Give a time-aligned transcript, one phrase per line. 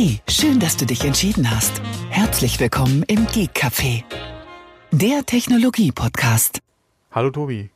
[0.00, 1.82] Hey, schön, dass du dich entschieden hast.
[2.08, 4.04] Herzlich willkommen im Geek Café,
[4.92, 6.60] der Technologie-Podcast.
[7.10, 7.70] Hallo Tobi.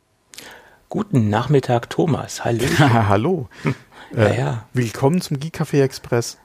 [0.87, 2.45] Guten Nachmittag, Thomas.
[2.45, 2.63] Hallo.
[2.79, 3.49] Hallo.
[4.15, 4.65] Ja, Äh, ja.
[4.71, 6.37] Willkommen zum Geek Café Express.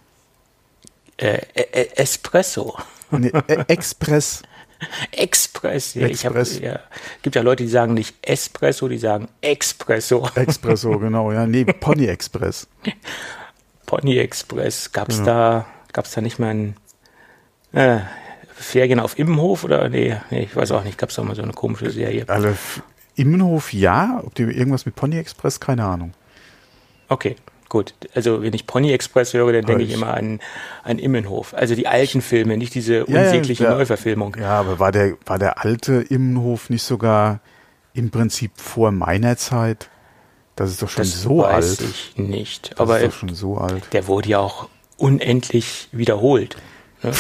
[1.17, 2.77] Äh, äh, Espresso.
[3.13, 4.43] Nee, äh, Express.
[5.13, 5.95] Express.
[5.95, 6.59] Ja, Ich hab, Express.
[6.61, 6.81] ja,
[7.23, 10.29] gibt ja Leute, die sagen nicht Espresso, die sagen Expresso.
[10.35, 11.47] Expresso, genau, ja.
[11.47, 12.67] Nee, Pony Express.
[13.89, 14.93] Pony Express.
[14.93, 15.27] Gab's Genau.
[15.27, 16.77] da, gab's da nicht mal ein
[17.73, 17.99] äh,
[18.55, 20.99] Ferien auf Immenhof oder nee, nee, ich weiß auch nicht.
[20.99, 22.25] Gab's da mal so eine komische Serie?
[22.29, 22.57] Alle
[23.17, 24.21] Immenhof, ja.
[24.25, 26.13] Ob die irgendwas mit Pony Express, keine Ahnung.
[27.09, 27.37] Okay,
[27.71, 27.95] gut.
[28.15, 30.41] Also wenn ich Pony Express höre, dann denke ich ich- immer an,
[30.85, 31.55] an Immenhof.
[31.55, 33.71] Also die alten Filme, nicht diese Ja, ja, unsägliche ja.
[33.71, 34.37] Neuverfilmung.
[34.39, 37.41] Ja, aber war der, war der alte Immenhof nicht sogar
[37.95, 39.89] im Prinzip vor meiner Zeit?
[40.59, 41.89] Das ist doch schon Das so weiß alt.
[41.89, 42.73] ich nicht.
[42.73, 43.85] Das Aber ist doch schon so alt.
[43.93, 46.57] der wurde ja auch unendlich wiederholt.
[47.05, 47.13] Ne?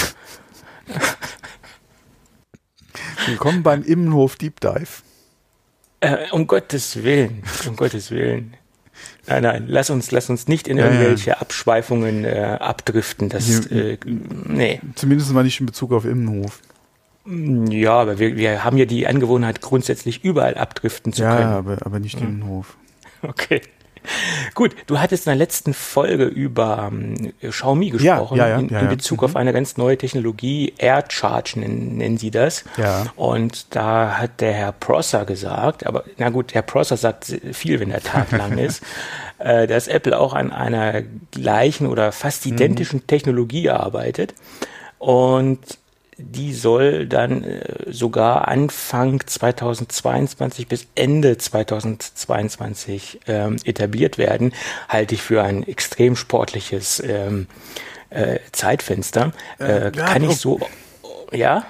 [3.28, 4.88] Willkommen beim Immenhof Deep Dive.
[6.00, 8.56] Äh, um Gottes Willen, um Gottes Willen.
[9.28, 10.90] Nein, nein, lass uns, lass uns nicht in Ja, ja.
[10.92, 13.28] irgendwelche Abschweifungen äh, abdriften.
[13.28, 13.76] Das, Ja.
[13.76, 14.80] äh, nee.
[14.96, 16.58] Zumindest mal nicht in Bezug auf Immenhof.
[17.24, 21.52] Ja, aber wir, wir haben ja die Angewohnheit, grundsätzlich überall abdriften zu Ja, können.
[21.52, 22.76] aber, aber nicht Immenhof.
[23.22, 23.60] Okay.
[24.54, 28.78] Gut, du hattest in der letzten Folge über ähm, Xiaomi gesprochen, ja, ja, in, ja,
[28.78, 28.90] in ja.
[28.90, 32.64] Bezug auf eine ganz neue Technologie, AirCharge nennen, nennen sie das.
[32.78, 33.06] Ja.
[33.16, 37.90] Und da hat der Herr Prosser gesagt, aber na gut, Herr Prosser sagt viel, wenn
[37.90, 38.82] der Tag lang ist,
[39.38, 41.02] äh, dass Apple auch an einer
[41.32, 42.52] gleichen oder fast Mhm.
[42.52, 44.32] identischen Technologie arbeitet.
[44.98, 45.58] Und
[46.18, 54.52] die soll dann äh, sogar Anfang 2022 bis Ende 2022 ähm, etabliert werden,
[54.88, 57.46] halte ich für ein extrem sportliches ähm,
[58.10, 59.32] äh, Zeitfenster.
[59.60, 60.60] Äh, ja, kann ich so,
[61.32, 61.64] ja?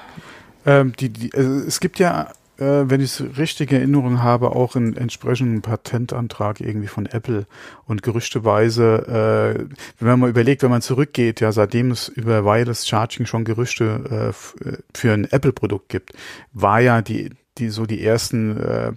[0.67, 4.51] Ähm, die, die, also es gibt ja, äh, wenn ich es richtig in Erinnerung habe,
[4.51, 7.47] auch einen entsprechenden Patentantrag irgendwie von Apple
[7.87, 12.87] und gerüchteweise, äh, wenn man mal überlegt, wenn man zurückgeht, ja, seitdem es über Wireless
[12.87, 16.13] Charging schon Gerüchte äh, äh, für ein Apple-Produkt gibt,
[16.53, 18.93] war ja die, die so die ersten äh,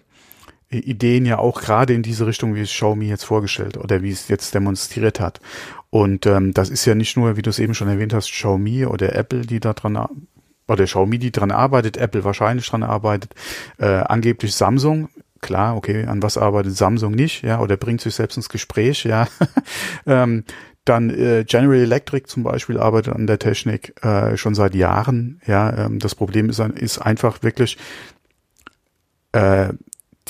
[0.72, 4.30] Ideen ja auch gerade in diese Richtung, wie es Xiaomi jetzt vorgestellt oder wie es
[4.30, 5.42] jetzt demonstriert hat.
[5.90, 8.86] Und ähm, das ist ja nicht nur, wie du es eben schon erwähnt hast, Xiaomi
[8.86, 10.10] oder Apple, die da dran ar-
[10.72, 13.34] oder Xiaomi, die dran arbeitet, Apple wahrscheinlich dran arbeitet,
[13.78, 15.10] äh, angeblich Samsung.
[15.42, 19.28] Klar, okay, an was arbeitet Samsung nicht, ja, oder bringt sich selbst ins Gespräch, ja.
[20.06, 20.44] ähm,
[20.86, 25.40] dann äh, General Electric zum Beispiel arbeitet an der Technik äh, schon seit Jahren.
[25.46, 27.78] Ja, ähm, das Problem ist, ist einfach wirklich
[29.32, 29.70] äh,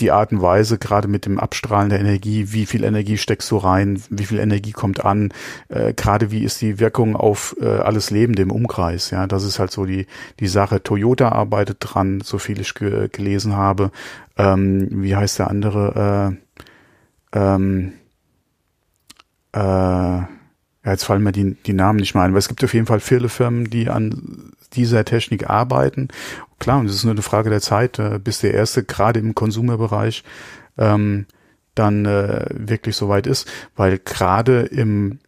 [0.02, 3.58] die Art und Weise, gerade mit dem Abstrahlen der Energie, wie viel Energie steckst du
[3.58, 5.32] rein, wie viel Energie kommt an,
[5.70, 9.60] äh, gerade wie ist die Wirkung auf äh, alles Lebende im Umkreis, ja, das ist
[9.60, 10.08] halt so die,
[10.40, 10.84] die Sache.
[10.84, 13.92] Toyota arbeitet dran, so viel ich ge gelesen habe.
[14.38, 16.38] Ähm, wie heißt der andere?
[17.34, 17.94] Äh, ähm,
[19.54, 20.28] äh, ja,
[20.84, 23.00] jetzt fallen mir die, die Namen nicht mehr ein, aber es gibt auf jeden Fall
[23.00, 26.10] viele Firmen, die an dieser Technik arbeiten.
[26.60, 29.36] Klar, und es ist nur eine Frage der Zeit, äh, bis der erste, gerade im
[29.36, 30.24] Konsumerbereich,
[30.78, 31.26] ähm,
[31.76, 35.20] dann äh, wirklich soweit ist, weil gerade im,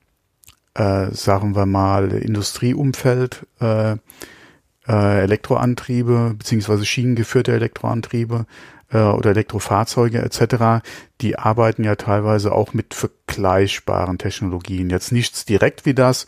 [0.74, 3.98] äh, sagen wir mal, Industrieumfeld, äh,
[4.88, 8.46] äh, Elektroantriebe beziehungsweise schienengeführte Elektroantriebe
[8.92, 10.86] äh, oder Elektrofahrzeuge etc.,
[11.22, 14.90] die arbeiten ja teilweise auch mit vergleichbaren Technologien.
[14.90, 16.28] Jetzt nichts direkt wie das,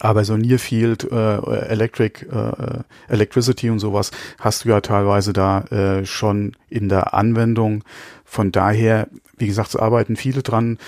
[0.00, 1.36] aber so Near Field äh,
[1.68, 4.10] Electric äh, Electricity und sowas
[4.40, 7.84] hast du ja teilweise da äh, schon in der Anwendung.
[8.24, 10.78] Von daher, wie gesagt, es arbeiten viele dran.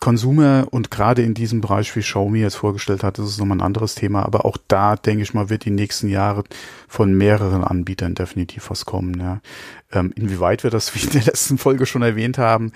[0.00, 3.62] Consumer und gerade in diesem Bereich, wie Xiaomi jetzt vorgestellt hat, das ist nochmal ein
[3.62, 4.24] anderes Thema.
[4.24, 6.44] Aber auch da, denke ich mal, wird die nächsten Jahre
[6.88, 9.18] von mehreren Anbietern definitiv was kommen.
[9.18, 9.40] Ja.
[9.92, 12.72] Ähm, inwieweit wir das, wie in der letzten Folge schon erwähnt haben,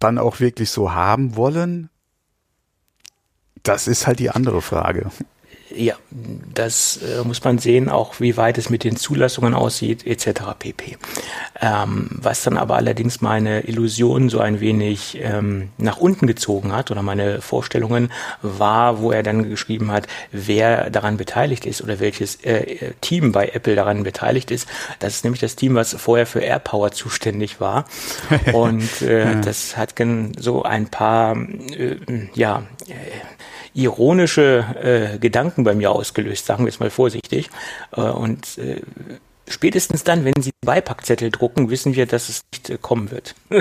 [0.00, 1.90] dann auch wirklich so haben wollen,
[3.62, 5.10] das ist halt die andere Frage.
[5.76, 5.94] Ja,
[6.54, 10.42] das äh, muss man sehen, auch wie weit es mit den Zulassungen aussieht, etc.
[10.58, 10.98] pp.
[11.60, 16.90] Ähm, was dann aber allerdings meine Illusion so ein wenig ähm, nach unten gezogen hat
[16.90, 18.10] oder meine Vorstellungen
[18.42, 23.48] war, wo er dann geschrieben hat, wer daran beteiligt ist oder welches äh, Team bei
[23.48, 24.68] Apple daran beteiligt ist.
[24.98, 27.86] Das ist nämlich das Team, was vorher für AirPower zuständig war.
[28.52, 29.94] Und äh, das hat
[30.38, 31.96] so ein paar, äh,
[32.34, 32.92] ja, äh,
[33.74, 34.64] ironische
[35.14, 37.50] äh, Gedanken bei mir ausgelöst, sagen wir es mal vorsichtig.
[37.92, 38.82] Äh, und äh,
[39.48, 43.34] spätestens dann, wenn Sie Beipackzettel drucken, wissen wir, dass es nicht äh, kommen wird.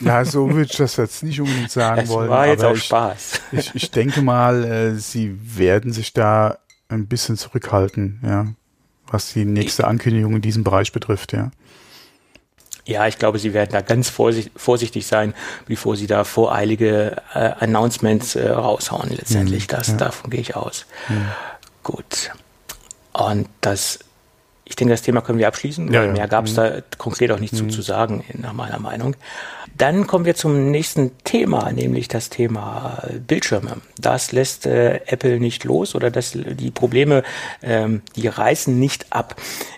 [0.00, 2.30] ja, so würde ich das jetzt nicht unbedingt sagen das wollen.
[2.30, 3.40] war jetzt auch ich, Spaß.
[3.52, 6.58] Ich, ich denke mal, äh, Sie werden sich da
[6.88, 8.46] ein bisschen zurückhalten, ja,
[9.06, 11.50] was die nächste Ankündigung in diesem Bereich betrifft, ja.
[12.86, 15.32] Ja, ich glaube, sie werden da ganz vorsichtig sein,
[15.66, 19.64] bevor sie da voreilige äh, Announcements äh, raushauen letztendlich.
[19.64, 19.96] Mhm, das, ja.
[19.96, 20.84] Davon gehe ich aus.
[21.08, 21.28] Mhm.
[21.82, 22.32] Gut.
[23.14, 24.00] Und das,
[24.64, 26.56] ich denke, das Thema können wir abschließen, ja, mehr gab es mhm.
[26.56, 27.70] da konkret auch nicht zu, mhm.
[27.70, 29.16] zu sagen, nach meiner Meinung.
[29.76, 33.78] Dann kommen wir zum nächsten Thema, nämlich das Thema Bildschirme.
[33.98, 37.24] Das lässt äh, Apple nicht los oder das, die Probleme,
[37.62, 39.36] ähm, die reißen nicht ab.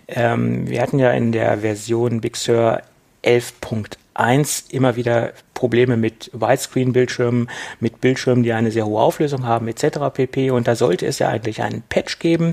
[0.08, 2.82] Ähm, wir hatten ja in der Version Big Sur
[3.26, 7.48] 11.1 immer wieder Probleme mit Widescreen-Bildschirmen,
[7.80, 9.98] mit Bildschirmen, die eine sehr hohe Auflösung haben, etc.
[10.12, 10.50] pp.
[10.50, 12.52] Und da sollte es ja eigentlich einen Patch geben,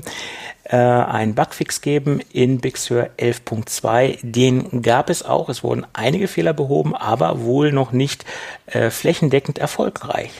[0.64, 4.18] äh, einen Bugfix geben in Big Sur 11.2.
[4.22, 5.48] Den gab es auch.
[5.48, 8.24] Es wurden einige Fehler behoben, aber wohl noch nicht
[8.66, 10.30] äh, flächendeckend erfolgreich.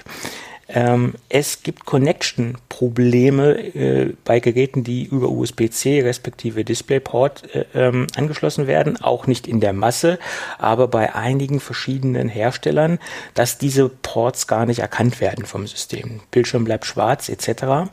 [0.68, 8.66] Ähm, es gibt Connection-Probleme äh, bei Geräten, die über USB-C respektive DisplayPort äh, ähm, angeschlossen
[8.66, 10.18] werden, auch nicht in der Masse,
[10.58, 12.98] aber bei einigen verschiedenen Herstellern,
[13.34, 16.20] dass diese Ports gar nicht erkannt werden vom System.
[16.30, 17.90] Bildschirm bleibt schwarz etc.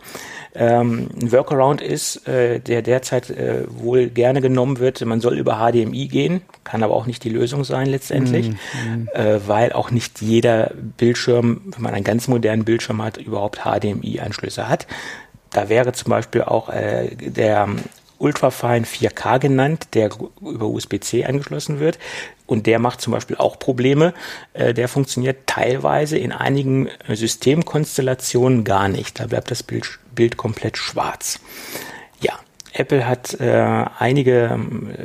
[0.53, 5.57] Ähm, ein Workaround ist, äh, der derzeit äh, wohl gerne genommen wird, man soll über
[5.57, 9.07] HDMI gehen, kann aber auch nicht die Lösung sein letztendlich, mm, mm.
[9.47, 14.87] Weil auch nicht jeder Bildschirm, wenn man einen ganz modernen Bildschirm hat, überhaupt HDMI-Anschlüsse hat.
[15.51, 17.67] Da wäre zum Beispiel auch äh, der
[18.21, 20.11] Ultrafine 4K genannt, der
[20.41, 21.97] über USB-C angeschlossen wird.
[22.45, 24.13] Und der macht zum Beispiel auch Probleme.
[24.53, 29.19] Äh, der funktioniert teilweise in einigen Systemkonstellationen gar nicht.
[29.19, 31.39] Da bleibt das Bild, Bild komplett schwarz.
[32.73, 34.59] Apple hat äh, einige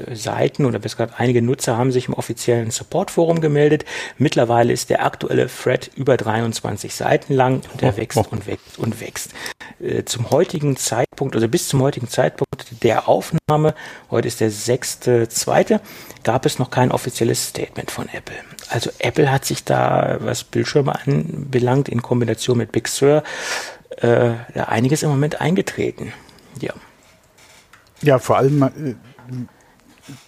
[0.08, 3.84] äh, Seiten oder besser gesagt einige Nutzer haben sich im offiziellen Support-Forum gemeldet.
[4.18, 8.26] Mittlerweile ist der aktuelle Thread über 23 Seiten lang und der oh, wächst oh.
[8.30, 9.32] und wächst und wächst.
[9.80, 13.74] Äh, zum heutigen Zeitpunkt, also bis zum heutigen Zeitpunkt der Aufnahme,
[14.10, 15.80] heute ist der sechste, zweite,
[16.22, 18.36] gab es noch kein offizielles Statement von Apple.
[18.68, 23.22] Also Apple hat sich da, was Bildschirme anbelangt, in Kombination mit Big Sur,
[23.98, 26.12] äh, einiges im Moment eingetreten.
[26.60, 26.72] Ja.
[28.02, 28.94] Ja, vor allem äh,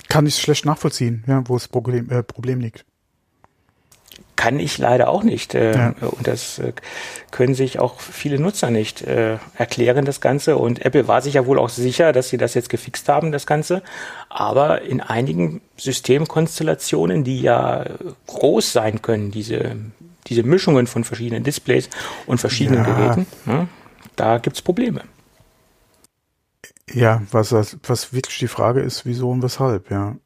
[0.09, 2.85] kann ich es schlecht nachvollziehen, ja, wo das Problem, äh, Problem liegt.
[4.37, 5.55] Kann ich leider auch nicht.
[5.55, 5.95] Äh, ja.
[6.01, 6.73] Und das äh,
[7.33, 10.57] können sich auch viele Nutzer nicht äh, erklären, das Ganze.
[10.57, 13.47] Und Apple war sich ja wohl auch sicher, dass sie das jetzt gefixt haben, das
[13.47, 13.83] Ganze.
[14.29, 17.85] Aber in einigen Systemkonstellationen, die ja
[18.29, 19.77] groß sein können, diese,
[20.29, 21.91] diese Mischungen von verschiedenen Displays
[22.27, 22.95] und verschiedenen ja.
[22.95, 23.69] Geräten, ne,
[24.15, 25.03] da gibt's Probleme.
[26.95, 30.17] Ja, was, was wirklich die Frage ist, wieso und weshalb, ja.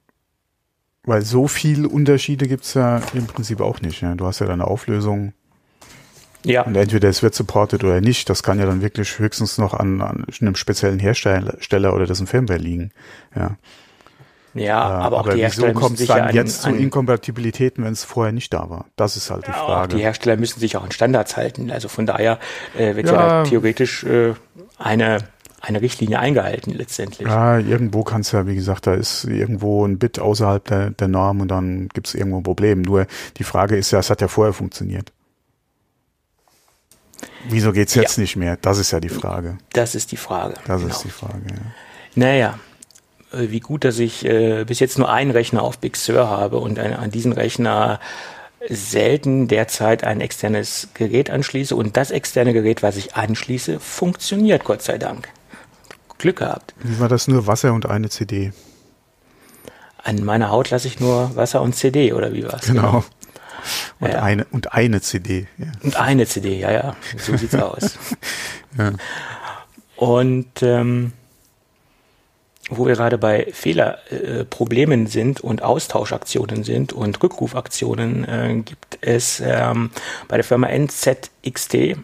[1.04, 4.02] Weil so viele Unterschiede gibt's ja im Prinzip auch nicht.
[4.02, 4.14] Ja.
[4.14, 5.32] Du hast ja deine Auflösung.
[6.44, 6.62] Ja.
[6.62, 8.28] Und entweder es wird supported oder nicht.
[8.28, 12.58] Das kann ja dann wirklich höchstens noch an, an einem speziellen Hersteller oder dessen Firmware
[12.58, 12.92] liegen.
[13.34, 13.56] Ja.
[14.54, 17.84] Ja, äh, aber auch aber die Hersteller kommt es dann an, jetzt an, zu Inkompatibilitäten,
[17.84, 18.86] wenn es vorher nicht da war?
[18.96, 19.94] Das ist halt die Frage.
[19.94, 21.70] Auch die Hersteller müssen sich auch an Standards halten.
[21.70, 22.38] Also von daher
[22.76, 24.34] äh, wird ja, ja theoretisch äh,
[24.78, 25.18] eine
[25.62, 27.28] eine Richtlinie eingehalten letztendlich.
[27.28, 31.08] Ja, irgendwo kann es ja, wie gesagt, da ist irgendwo ein Bit außerhalb der, der
[31.08, 32.82] Norm und dann gibt es irgendwo ein Problem.
[32.82, 33.06] Nur
[33.38, 35.12] die Frage ist ja, es hat ja vorher funktioniert.
[37.48, 38.22] Wieso geht's jetzt ja.
[38.22, 38.56] nicht mehr?
[38.60, 39.58] Das ist ja die Frage.
[39.72, 40.54] Das ist die Frage.
[40.66, 40.92] Das genau.
[40.92, 41.60] ist die Frage, ja.
[42.16, 42.58] Naja,
[43.32, 46.58] äh, wie gut, dass ich äh, bis jetzt nur einen Rechner auf Big Sur habe
[46.58, 48.00] und ein, an diesen Rechner
[48.68, 54.82] selten derzeit ein externes Gerät anschließe und das externe Gerät, was ich anschließe, funktioniert, Gott
[54.82, 55.28] sei Dank.
[56.22, 56.74] Glück gehabt.
[56.82, 58.52] Wie war das nur Wasser und eine CD?
[60.02, 62.66] An meiner Haut lasse ich nur Wasser und CD, oder wie war's?
[62.66, 63.04] Genau.
[64.00, 65.46] Und, ja, eine, und eine CD.
[65.58, 65.66] Ja.
[65.82, 66.96] Und eine CD, ja, ja.
[67.18, 67.98] So sieht's aus.
[68.78, 68.92] ja.
[69.96, 71.12] Und ähm,
[72.70, 79.40] wo wir gerade bei Fehlerproblemen äh, sind und Austauschaktionen sind und Rückrufaktionen, äh, gibt es
[79.44, 79.90] ähm,
[80.28, 81.96] bei der Firma NZXT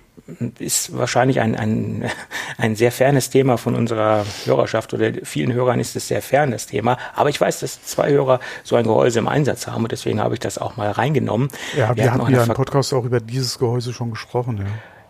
[0.58, 2.10] ist wahrscheinlich ein, ein,
[2.58, 6.66] ein sehr fernes Thema von unserer Hörerschaft oder vielen Hörern ist es sehr fern, das
[6.66, 6.98] Thema.
[7.14, 10.34] Aber ich weiß, dass zwei Hörer so ein Gehäuse im Einsatz haben und deswegen habe
[10.34, 11.48] ich das auch mal reingenommen.
[11.76, 14.64] Ja, wir, wir hatten ja im Podcast auch über dieses Gehäuse schon gesprochen, ja.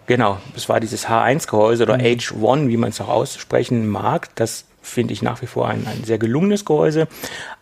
[0.08, 2.04] Genau, das war dieses H1-Gehäuse oder mhm.
[2.04, 4.34] H1, wie man es auch aussprechen mag.
[4.36, 7.08] Das finde ich nach wie vor ein, ein sehr gelungenes Gehäuse.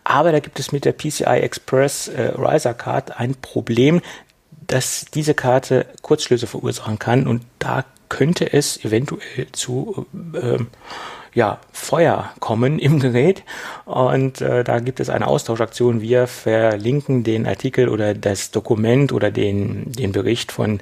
[0.05, 4.01] Aber da gibt es mit der PCI Express äh, Riser Card ein Problem,
[4.67, 7.27] dass diese Karte Kurzschlüsse verursachen kann.
[7.27, 10.59] Und da könnte es eventuell zu äh,
[11.33, 13.43] ja, Feuer kommen im Gerät.
[13.85, 16.01] Und äh, da gibt es eine Austauschaktion.
[16.01, 20.79] Wir verlinken den Artikel oder das Dokument oder den, den Bericht von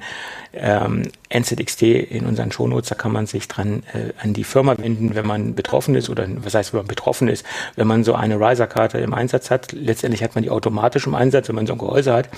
[0.52, 2.88] ähm, NZXT in unseren Shownotes.
[2.88, 6.26] Da kann man sich dran äh, an die Firma wenden, wenn man betroffen ist oder
[6.36, 7.44] was heißt, wenn man betroffen ist,
[7.76, 9.72] wenn man so eine Riser-Karte im Einsatz hat.
[9.72, 12.28] Letztendlich hat man die automatisch im Einsatz, wenn man so ein Gehäuse hat,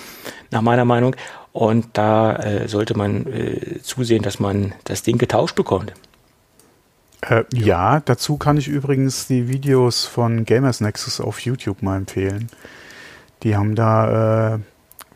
[0.50, 1.14] nach meiner Meinung.
[1.52, 5.92] Und da äh, sollte man äh, zusehen, dass man das Ding getauscht bekommt.
[7.20, 12.48] Äh, ja, dazu kann ich übrigens die Videos von Gamers Nexus auf YouTube mal empfehlen.
[13.42, 14.58] Die haben da äh,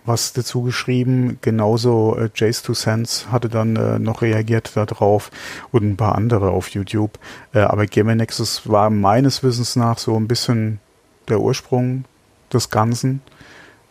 [0.05, 1.39] was dazu geschrieben.
[1.43, 5.31] Genauso äh, Jace 2 Sense hatte dann äh, noch reagiert darauf
[5.71, 7.19] und ein paar andere auf YouTube.
[7.53, 10.81] Äh, aber Gamer Nexus war meines Wissens nach so ein bisschen
[11.29, 12.05] der Ursprung
[12.53, 13.23] des Ganzen.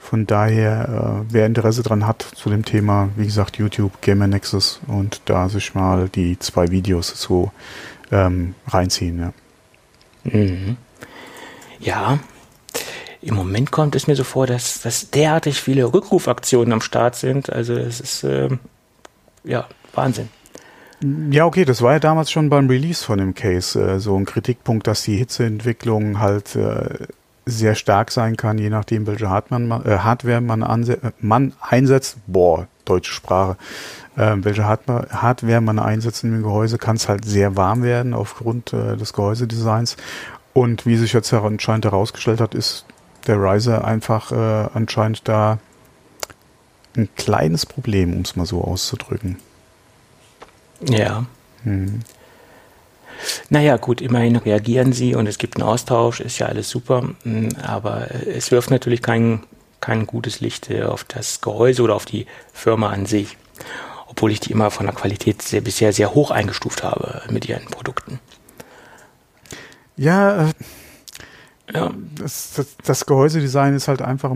[0.02, 4.82] Von daher, äh, wer Interesse dran hat zu dem Thema, wie gesagt, YouTube, Gamer Nexus
[4.88, 7.52] und da sich mal die zwei Videos dazu
[8.12, 9.20] ähm, reinziehen.
[9.20, 9.34] Ja.
[10.24, 10.78] Mhm.
[11.80, 12.20] ja,
[13.22, 17.52] im Moment kommt es mir so vor, dass, dass derartig viele Rückrufaktionen am Start sind.
[17.52, 18.50] Also es ist äh,
[19.44, 20.30] ja Wahnsinn.
[21.32, 24.26] Ja, okay, das war ja damals schon beim Release von dem Case äh, so ein
[24.26, 27.08] Kritikpunkt, dass die Hitzeentwicklung halt äh,
[27.58, 30.60] sehr stark sein kann, je nachdem, welche Hardware, äh, Hardware man,
[31.20, 32.18] man einsetzt.
[32.28, 33.58] Boah, deutsche Sprache
[34.16, 38.74] äh, welche Hardware man einsetzt in dem Gehäuse, kann es halt sehr warm werden aufgrund
[38.74, 39.98] äh, des Gehäusedesigns.
[40.54, 42.86] Und wie sich jetzt anscheinend herausgestellt hat, ist
[43.28, 45.60] der Riser einfach äh, anscheinend da
[46.98, 49.38] ein kleines Problem, um es mal so auszudrücken.
[50.82, 51.26] Ja.
[51.64, 52.02] Hm.
[53.50, 57.50] Naja, gut, immerhin reagieren sie und es gibt einen Austausch, ist ja alles super, hm,
[57.62, 59.44] aber es wirft natürlich kein,
[59.80, 63.38] kein gutes Licht äh, auf das Gehäuse oder auf die Firma an sich
[64.12, 67.66] obwohl ich die immer von der Qualität sehr, bisher sehr hoch eingestuft habe mit ihren
[67.66, 68.20] Produkten.
[69.96, 70.54] Ja, äh,
[71.74, 71.92] ja.
[72.16, 74.36] Das, das, das Gehäusedesign ist halt einfach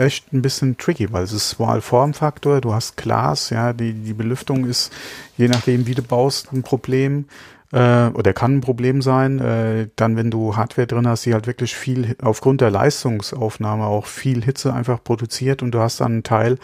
[0.00, 4.14] echt ein bisschen tricky, weil es ist mal Formfaktor, du hast Glas, ja, die, die
[4.14, 4.92] Belüftung ist,
[5.36, 7.26] je nachdem, wie du baust, ein Problem
[7.72, 9.38] äh, oder kann ein Problem sein.
[9.38, 14.06] Äh, dann, wenn du Hardware drin hast, die halt wirklich viel, aufgrund der Leistungsaufnahme auch
[14.06, 16.58] viel Hitze einfach produziert und du hast dann einen Teil,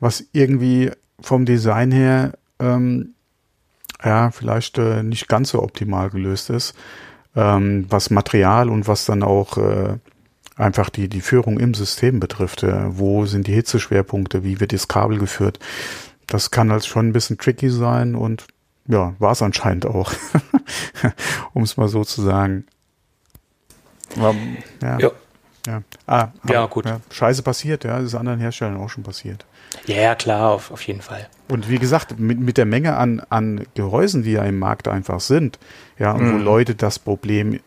[0.00, 0.90] was irgendwie
[1.20, 3.14] vom Design her ähm,
[4.04, 6.74] ja vielleicht äh, nicht ganz so optimal gelöst ist,
[7.36, 9.98] ähm, was Material und was dann auch äh,
[10.58, 12.62] einfach die die Führung im System betrifft.
[12.62, 14.44] Äh, wo sind die Hitzeschwerpunkte?
[14.44, 15.58] Wie wird das Kabel geführt?
[16.26, 18.46] Das kann halt schon ein bisschen tricky sein und
[18.86, 20.12] ja, war es anscheinend auch,
[21.54, 22.66] um es mal so zu sagen.
[24.16, 24.34] Aber,
[24.82, 24.98] ja.
[24.98, 25.10] ja.
[25.66, 26.86] Ja, ah, aber, ja gut.
[26.86, 29.44] Ja, Scheiße passiert, ja, das ist anderen Herstellern auch schon passiert.
[29.84, 31.28] Ja, ja klar, auf, auf jeden Fall.
[31.48, 35.20] Und wie gesagt, mit, mit der Menge an, an Gehäusen, die ja im Markt einfach
[35.20, 35.58] sind,
[35.98, 36.32] ja, und mhm.
[36.32, 37.60] wo Leute das Problem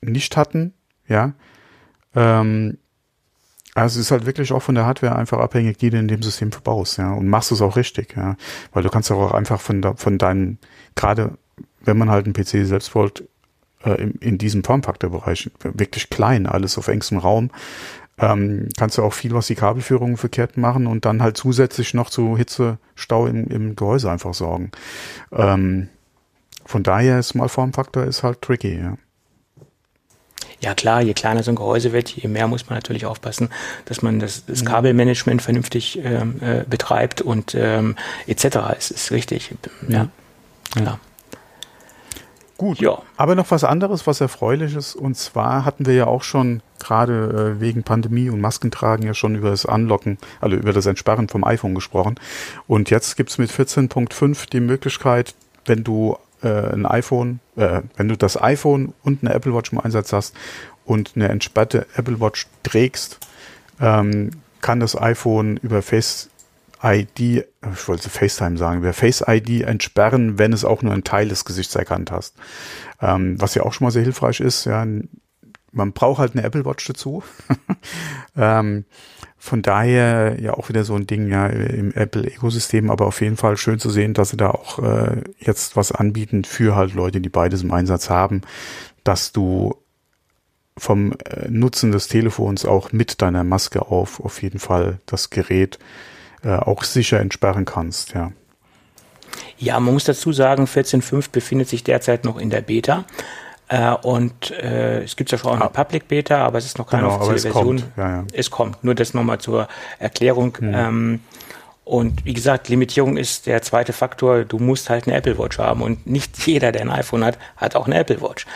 [0.00, 0.72] nicht hatten,
[1.06, 1.32] ja,
[2.14, 2.78] ähm,
[3.74, 6.22] also es ist halt wirklich auch von der Hardware einfach abhängig, die du in dem
[6.22, 8.36] System verbaust, ja, und machst es auch richtig, ja,
[8.72, 10.58] weil du kannst auch einfach von, von deinen,
[10.94, 11.38] gerade
[11.80, 13.24] wenn man halt einen PC selbst wollt,
[13.84, 17.50] äh, in, in diesem Formfaktorbereich, wirklich klein, alles auf engstem Raum,
[18.18, 22.10] ähm, kannst du auch viel, was die Kabelführung verkehrt machen und dann halt zusätzlich noch
[22.10, 24.70] zu Hitzestau im, im Gehäuse einfach sorgen.
[25.32, 25.88] Ähm,
[26.64, 28.96] von daher ist mal Formfaktor ist halt tricky, ja.
[30.62, 33.50] Ja klar, je kleiner so ein Gehäuse wird, je mehr muss man natürlich aufpassen,
[33.86, 34.66] dass man das, das mhm.
[34.66, 37.96] Kabelmanagement vernünftig ähm, äh, betreibt und ähm,
[38.28, 38.58] etc.
[38.78, 39.54] Es ist richtig.
[39.88, 40.08] Ja, ja.
[40.80, 41.00] klar.
[42.62, 42.80] Gut.
[42.80, 43.02] Ja.
[43.16, 44.94] Aber noch was anderes, was erfreuliches.
[44.94, 49.34] Und zwar hatten wir ja auch schon gerade äh, wegen Pandemie und Maskentragen ja schon
[49.34, 52.14] über das Anlocken, also über das Entsperren vom iPhone gesprochen.
[52.68, 55.34] Und jetzt gibt's mit 14.5 die Möglichkeit,
[55.66, 59.80] wenn du äh, ein iPhone, äh, wenn du das iPhone und eine Apple Watch im
[59.80, 60.34] Einsatz hast
[60.84, 63.18] und eine entsperrte Apple Watch trägst,
[63.80, 64.30] ähm,
[64.60, 66.30] kann das iPhone über Face
[66.82, 71.28] ID, ich wollte FaceTime sagen, über Face ID entsperren, wenn es auch nur einen Teil
[71.28, 72.34] des Gesichts erkannt hast.
[73.00, 74.84] Ähm, was ja auch schon mal sehr hilfreich ist, ja,
[75.70, 77.22] man braucht halt eine Apple Watch dazu.
[78.36, 78.84] ähm,
[79.44, 83.56] von daher ja auch wieder so ein Ding ja im Apple-Ökosystem, aber auf jeden Fall
[83.56, 87.28] schön zu sehen, dass sie da auch äh, jetzt was anbieten für halt Leute, die
[87.28, 88.42] beides im Einsatz haben,
[89.02, 89.74] dass du
[90.78, 95.80] vom äh, Nutzen des Telefons auch mit deiner Maske auf auf jeden Fall das Gerät
[96.44, 98.30] äh, auch sicher entsperren kannst, ja.
[99.58, 103.06] Ja, man muss dazu sagen, 14.5 befindet sich derzeit noch in der Beta.
[103.72, 105.68] Äh, und äh, es gibt ja schon auch eine ah.
[105.68, 107.78] Public Beta, aber es ist noch keine genau, offizielle Version.
[107.78, 107.96] Kommt.
[107.96, 108.24] Ja, ja.
[108.32, 108.84] Es kommt.
[108.84, 109.66] Nur das nochmal zur
[109.98, 110.58] Erklärung.
[110.60, 110.74] Mhm.
[110.74, 111.20] Ähm,
[111.84, 114.44] Und wie gesagt, Limitierung ist der zweite Faktor.
[114.44, 117.74] Du musst halt eine Apple Watch haben und nicht jeder, der ein iPhone hat, hat
[117.74, 118.46] auch eine Apple Watch.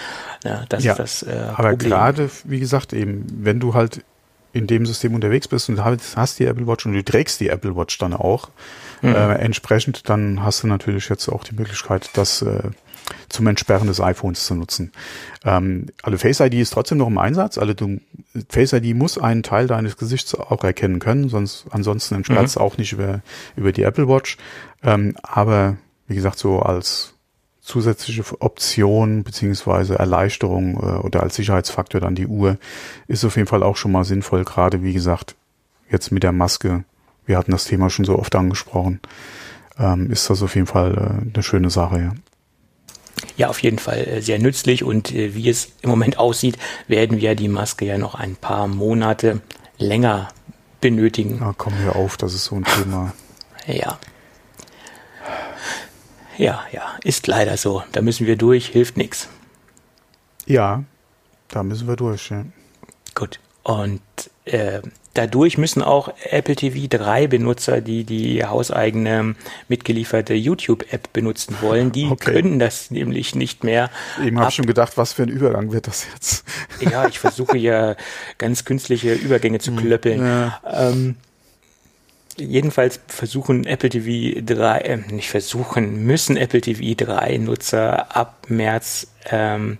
[0.44, 4.04] Ja, das ja, ist das äh, aber gerade, wie gesagt, eben, wenn du halt
[4.52, 7.74] in dem System unterwegs bist und hast die Apple Watch und du trägst die Apple
[7.74, 8.50] Watch dann auch,
[9.00, 9.14] mhm.
[9.14, 12.70] äh, entsprechend, dann hast du natürlich jetzt auch die Möglichkeit, das äh,
[13.28, 14.92] zum Entsperren des iPhones zu nutzen.
[15.44, 17.58] Ähm, also Face ID ist trotzdem noch im Einsatz.
[17.58, 18.00] Also du,
[18.48, 22.62] Face ID muss einen Teil deines Gesichts auch erkennen können, sonst ansonsten entsperrt es mhm.
[22.62, 23.20] auch nicht über,
[23.56, 24.36] über die Apple Watch.
[24.82, 25.76] Ähm, aber
[26.08, 27.14] wie gesagt, so als
[27.60, 32.58] zusätzliche Option beziehungsweise Erleichterung äh, oder als Sicherheitsfaktor dann die Uhr
[33.08, 35.34] ist auf jeden Fall auch schon mal sinnvoll, gerade wie gesagt,
[35.90, 36.84] jetzt mit der Maske.
[37.26, 39.00] Wir hatten das Thema schon so oft angesprochen.
[39.78, 42.12] Ähm, ist das auf jeden Fall äh, eine schöne Sache, ja.
[43.36, 46.58] Ja, auf jeden Fall äh, sehr nützlich und äh, wie es im Moment aussieht,
[46.88, 49.40] werden wir die Maske ja noch ein paar Monate
[49.78, 50.28] länger
[50.80, 51.38] benötigen.
[51.40, 53.12] Na, komm hier auf, das ist so ein Thema.
[53.66, 53.98] ja.
[56.38, 57.82] Ja, ja, ist leider so.
[57.92, 59.28] Da müssen wir durch, hilft nichts.
[60.44, 60.84] Ja,
[61.48, 62.28] da müssen wir durch.
[62.28, 62.44] Ja.
[63.14, 63.40] Gut.
[63.62, 64.02] Und
[64.44, 64.82] äh,
[65.16, 69.34] dadurch müssen auch Apple TV 3 Benutzer, die die hauseigene
[69.68, 72.32] mitgelieferte YouTube-App benutzen wollen, die okay.
[72.32, 73.90] können das nämlich nicht mehr.
[74.24, 76.44] Eben habe ich schon gedacht, was für ein Übergang wird das jetzt?
[76.80, 77.96] Ja, ich versuche ja
[78.38, 80.20] ganz künstliche Übergänge zu hm, klöppeln.
[80.20, 80.60] Ja.
[80.70, 81.16] Ähm,
[82.36, 89.08] jedenfalls versuchen Apple TV 3, äh, nicht versuchen, müssen Apple TV 3 Nutzer ab März
[89.30, 89.78] ähm,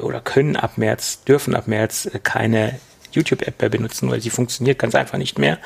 [0.00, 2.78] oder können ab März, dürfen ab März keine
[3.14, 5.58] YouTube-App mehr benutzen, weil sie funktioniert ganz einfach nicht mehr.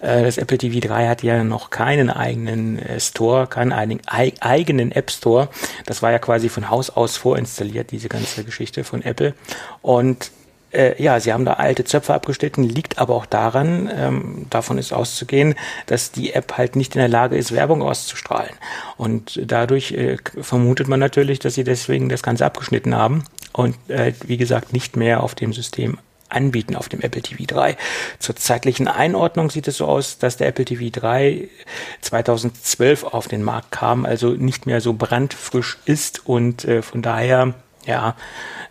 [0.00, 5.10] Äh, das Apple TV 3 hat ja noch keinen eigenen äh, Store, keinen eigenen App
[5.10, 5.48] Store.
[5.86, 9.34] Das war ja quasi von Haus aus vorinstalliert, diese ganze Geschichte von Apple.
[9.82, 10.30] Und
[10.72, 14.92] äh, ja, sie haben da alte Zöpfe abgeschnitten, liegt aber auch daran, ähm, davon ist
[14.92, 15.54] auszugehen,
[15.86, 18.52] dass die App halt nicht in der Lage ist, Werbung auszustrahlen.
[18.96, 24.12] Und dadurch äh, vermutet man natürlich, dass sie deswegen das Ganze abgeschnitten haben und äh,
[24.24, 25.98] wie gesagt nicht mehr auf dem System
[26.32, 27.76] anbieten auf dem Apple TV 3.
[28.18, 31.48] Zur zeitlichen Einordnung sieht es so aus, dass der Apple TV 3
[32.00, 37.54] 2012 auf den Markt kam, also nicht mehr so brandfrisch ist und äh, von daher
[37.86, 38.14] ja,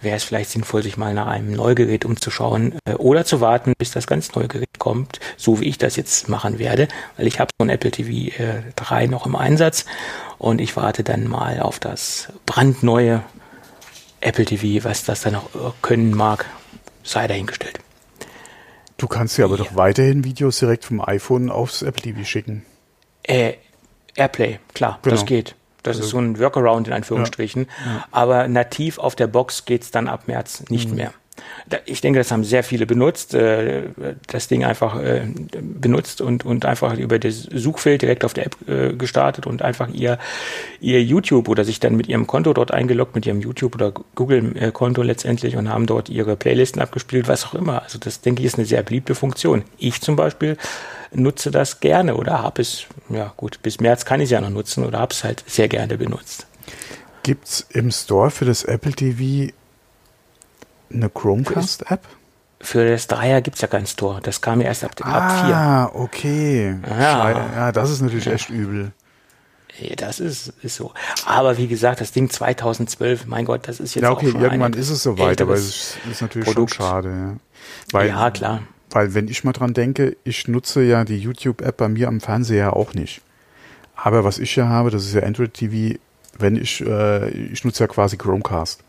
[0.01, 3.91] wäre es vielleicht sinnvoll, sich mal nach einem Neugerät umzuschauen äh, oder zu warten, bis
[3.91, 7.51] das ganz neue Gerät kommt, so wie ich das jetzt machen werde, weil ich habe
[7.60, 9.86] so ein Apple TV äh, 3 noch im Einsatz
[10.38, 13.23] und ich warte dann mal auf das brandneue
[14.21, 16.45] Apple TV, was das dann noch äh, können mag
[17.09, 17.79] sei dahingestellt.
[18.97, 19.63] Du kannst ja aber ja.
[19.63, 22.65] doch weiterhin Videos direkt vom iPhone aufs Apple TV schicken.
[23.23, 23.53] Äh,
[24.15, 25.15] Airplay, klar, genau.
[25.15, 25.55] das geht.
[25.83, 27.67] Das also, ist so ein Workaround in Anführungsstrichen.
[27.85, 28.07] Ja, ja.
[28.11, 30.95] Aber nativ auf der Box geht es dann ab März nicht mhm.
[30.95, 31.13] mehr
[31.86, 33.84] ich denke, das haben sehr viele benutzt, äh,
[34.28, 35.28] das Ding einfach äh,
[35.62, 39.89] benutzt und, und einfach über das Suchfeld direkt auf der App äh, gestartet und einfach
[39.89, 40.17] ihr,
[40.80, 45.02] ihr YouTube oder sich dann mit ihrem Konto dort eingeloggt, mit ihrem YouTube oder Google-Konto
[45.02, 47.84] letztendlich und haben dort ihre Playlisten abgespielt, was auch immer.
[47.84, 49.63] Also das, denke ich, ist eine sehr beliebte Funktion.
[49.78, 50.58] Ich zum Beispiel
[51.12, 54.49] nutze das gerne oder habe es, ja gut, bis März kann ich es ja noch
[54.49, 56.47] nutzen oder habe es halt sehr gerne benutzt.
[57.23, 59.52] Gibt's im Store für das Apple TV
[60.91, 62.02] eine Chromecast-App?
[62.62, 64.19] Für das Dreier gibt es ja keinen Store.
[64.21, 65.56] Das kam ja erst ab, ah, ab 4.
[65.56, 66.75] Ah, okay.
[66.89, 67.30] Ja.
[67.56, 68.34] ja, das ist natürlich ja.
[68.34, 68.91] echt übel.
[69.95, 70.91] Das ist, ist so.
[71.25, 74.41] Aber wie gesagt, das Ding 2012, mein Gott, das ist jetzt ja, okay, auch schon
[74.41, 76.75] irgendwann ist es soweit, aber es ist natürlich Produkt.
[76.75, 77.10] schon schade.
[77.10, 77.36] Ja.
[77.91, 78.62] Weil, ja, klar.
[78.89, 82.75] Weil wenn ich mal dran denke, ich nutze ja die YouTube-App bei mir am Fernseher
[82.75, 83.21] auch nicht.
[83.95, 85.97] Aber was ich ja habe, das ist ja Android TV,
[86.38, 88.84] wenn ich, äh, ich nutze ja quasi Chromecast.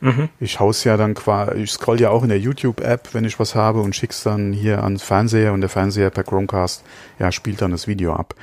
[0.00, 0.30] Mhm.
[0.38, 3.54] Ich hau's ja dann quasi, ich scroll ja auch in der YouTube-App, wenn ich was
[3.54, 6.84] habe und schick's dann hier ans Fernseher und der Fernseher per Chromecast,
[7.18, 8.34] ja, spielt dann das Video ab.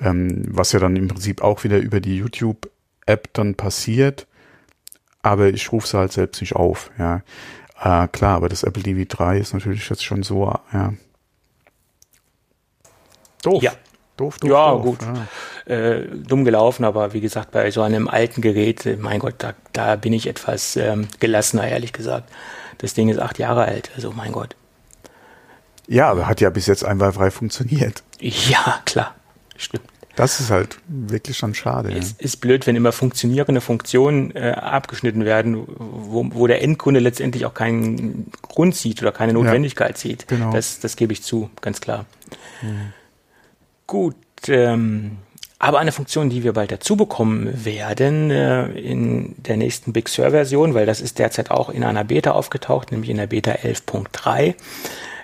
[0.00, 4.26] Ähm, was ja dann im Prinzip auch wieder über die YouTube-App dann passiert,
[5.22, 7.22] aber ich rufe es halt selbst nicht auf, ja.
[7.80, 10.94] Äh, klar, aber das Apple TV 3 ist natürlich jetzt schon so, ja.
[13.42, 13.62] Doof.
[13.62, 13.72] Ja.
[14.16, 14.82] Doof, doof, ja, doof.
[14.82, 14.98] gut.
[15.66, 15.74] Ja.
[15.74, 19.54] Äh, dumm gelaufen, aber wie gesagt, bei so einem alten Gerät, äh, mein Gott, da,
[19.72, 22.30] da bin ich etwas ähm, gelassener, ehrlich gesagt.
[22.78, 24.56] Das Ding ist acht Jahre alt, also mein Gott.
[25.86, 28.02] Ja, aber hat ja bis jetzt einwandfrei funktioniert.
[28.20, 29.14] Ja, klar,
[29.56, 29.84] stimmt.
[30.16, 31.92] Das ist halt wirklich schon schade.
[31.92, 32.16] Es ja.
[32.20, 37.52] ist blöd, wenn immer funktionierende Funktionen äh, abgeschnitten werden, wo, wo der Endkunde letztendlich auch
[37.52, 40.28] keinen Grund sieht oder keine Notwendigkeit ja, sieht.
[40.28, 40.52] Genau.
[40.52, 42.06] Das, das gebe ich zu, ganz klar.
[42.62, 42.92] Mhm.
[43.86, 44.16] Gut,
[44.48, 45.18] ähm,
[45.58, 50.30] aber eine Funktion, die wir bald dazu bekommen werden äh, in der nächsten Big Sur
[50.30, 54.54] Version, weil das ist derzeit auch in einer Beta aufgetaucht, nämlich in der Beta 11.3.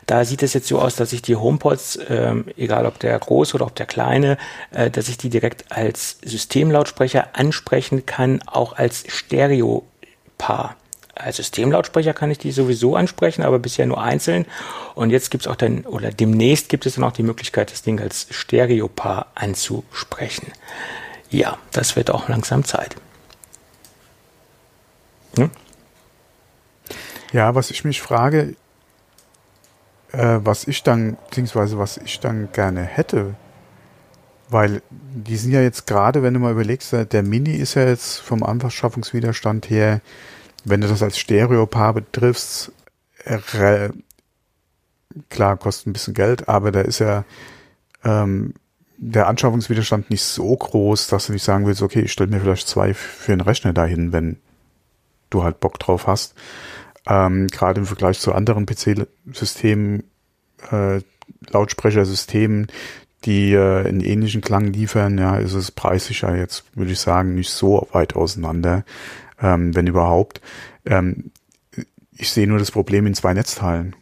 [0.07, 3.55] da sieht es jetzt so aus, dass ich die HomePods, ähm, egal ob der große
[3.55, 4.39] oder ob der kleine,
[4.73, 10.77] äh, dass ich die direkt als Systemlautsprecher ansprechen kann, auch als Stereo-Paar.
[11.23, 14.47] Als Systemlautsprecher kann ich die sowieso ansprechen, aber bisher nur einzeln.
[14.95, 17.83] Und jetzt gibt es auch dann, oder demnächst gibt es dann auch die Möglichkeit, das
[17.83, 20.53] Ding als Stereopaar anzusprechen.
[21.31, 22.97] Ja, das wird auch langsam Zeit.
[25.37, 25.51] Hm?
[27.33, 28.57] Ja, was ich mich frage,
[30.13, 33.35] äh, was ich dann, beziehungsweise was ich dann gerne hätte,
[34.49, 38.19] weil die sind ja jetzt gerade, wenn du mal überlegst, der Mini ist ja jetzt
[38.19, 40.01] vom Anschaffungswiderstand her
[40.65, 42.73] wenn du das als Stereopaar betriffst,
[43.25, 43.91] äh,
[45.29, 47.25] klar, kostet ein bisschen Geld, aber da ist ja
[48.05, 48.55] ähm,
[48.97, 52.69] der Anschaffungswiderstand nicht so groß, dass du nicht sagen willst, okay, ich stelle mir vielleicht
[52.69, 54.37] zwei für einen Rechner dahin, wenn
[55.31, 56.35] du halt Bock drauf hast.
[57.07, 60.05] Ähm, Gerade im Vergleich zu anderen PC-Systemen,
[60.71, 61.01] äh,
[61.51, 62.67] Lautsprechersystemen,
[63.25, 67.35] die äh, einen ähnlichen Klang liefern, ja, ist es preislich ja jetzt, würde ich sagen,
[67.35, 68.85] nicht so weit auseinander
[69.41, 70.41] ähm, wenn überhaupt.
[70.85, 71.33] Ähm,
[72.13, 73.97] ich sehe nur das Problem in zwei Netzteilen.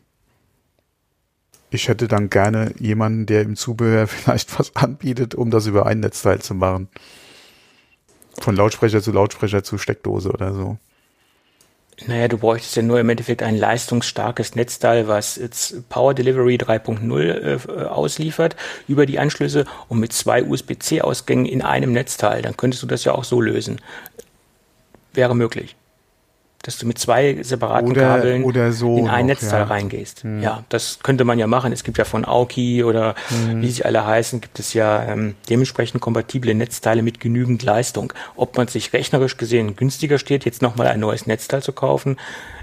[1.71, 6.01] Ich hätte dann gerne jemanden, der im Zubehör vielleicht was anbietet, um das über ein
[6.01, 6.89] Netzteil zu machen.
[8.41, 10.79] Von Lautsprecher zu Lautsprecher zu Steckdose oder so.
[12.07, 17.21] Naja, du bräuchtest ja nur im Endeffekt ein leistungsstarkes Netzteil, was jetzt Power Delivery 3.0
[17.21, 18.55] äh, ausliefert
[18.87, 22.43] über die Anschlüsse und mit zwei USB-C-Ausgängen in einem Netzteil.
[22.43, 23.81] Dann könntest du das ja auch so lösen
[25.19, 25.77] wäre möglich.
[26.63, 29.67] Dass du mit zwei separaten oder, Kabeln oder so in ein noch, Netzteil ja.
[29.67, 30.25] reingehst.
[30.25, 30.43] Hm.
[30.43, 31.73] Ja, das könnte man ja machen.
[31.73, 33.63] Es gibt ja von Aoki oder Hm.
[33.63, 38.13] wie sie alle heißen, gibt es ja ähm, dementsprechend kompatible Netzteile mit genügend Leistung.
[38.35, 42.17] Ob man sich rechnerisch gesehen günstiger steht, jetzt nochmal ein neues Netzteil zu kaufen,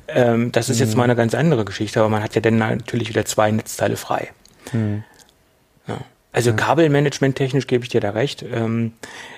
[0.10, 0.88] ähm, das ist Hm.
[0.88, 3.96] jetzt mal eine ganz andere Geschichte, aber man hat ja dann natürlich wieder zwei Netzteile
[3.96, 4.30] frei.
[4.72, 5.04] Hm.
[5.88, 6.00] Ja.
[6.36, 8.44] Also Kabelmanagement technisch gebe ich dir da recht.
[8.44, 8.92] Ähm,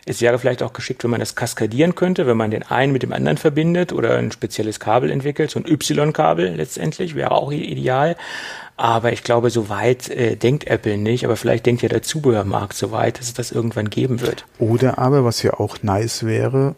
[0.07, 3.03] es wäre vielleicht auch geschickt, wenn man das kaskadieren könnte, wenn man den einen mit
[3.03, 8.15] dem anderen verbindet oder ein spezielles Kabel entwickelt, so ein Y-Kabel letztendlich, wäre auch ideal.
[8.77, 12.73] Aber ich glaube, so weit äh, denkt Apple nicht, aber vielleicht denkt ja der Zubehörmarkt
[12.73, 14.47] so weit, dass es das irgendwann geben wird.
[14.57, 16.73] Oder aber, was ja auch nice wäre,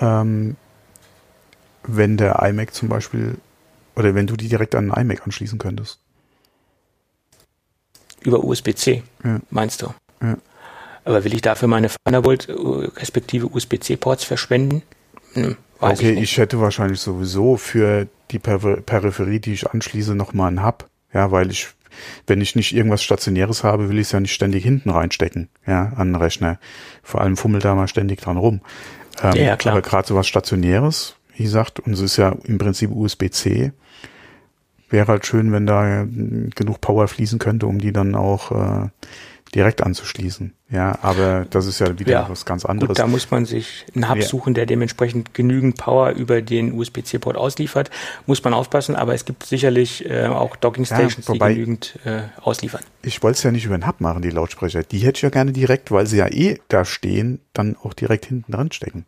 [0.00, 0.56] ähm,
[1.84, 3.36] wenn der iMac zum Beispiel,
[3.94, 6.00] oder wenn du die direkt an einen iMac anschließen könntest.
[8.26, 9.38] Über USB-C, Ja.
[9.50, 9.94] meinst du?
[10.20, 10.36] Ja.
[11.04, 12.52] Aber will ich dafür meine Thunderbolt äh,
[12.98, 14.82] respektive USB-C-Ports verschwenden?
[15.34, 20.48] Hm, okay, ich ich hätte wahrscheinlich sowieso für die Per- Peripherie, die ich anschließe, nochmal
[20.48, 20.88] einen Hub.
[21.14, 21.68] Ja, weil ich,
[22.26, 25.92] wenn ich nicht irgendwas Stationäres habe, will ich es ja nicht ständig hinten reinstecken, ja,
[25.94, 26.58] an den Rechner.
[27.04, 28.60] Vor allem fummelt da mal ständig dran rum.
[29.22, 29.74] Ähm, ja, klar.
[29.76, 33.70] Aber gerade so was Stationäres, wie gesagt, und es ist ja im Prinzip USB-C,
[34.90, 36.04] wäre halt schön, wenn da
[36.54, 38.88] genug Power fließen könnte, um die dann auch äh,
[39.54, 40.52] direkt anzuschließen.
[40.68, 42.88] Ja, aber das ist ja wieder Ja, was ganz anderes.
[42.88, 44.26] Gut, da muss man sich einen Hub Ja.
[44.26, 47.90] suchen, der dementsprechend genügend Power über den USB-C-Port ausliefert.
[48.26, 52.22] Muss man aufpassen, aber es gibt sicherlich äh, auch Docking Stations, wobei- die genügend äh,
[52.42, 52.82] ausliefern.
[53.02, 54.82] ich wollte es ja nicht über den Hub machen, die Lautsprecher.
[54.82, 58.26] Die hätte ich ja gerne direkt, weil sie ja eh da stehen, dann auch direkt
[58.26, 59.06] hinten dran stecken.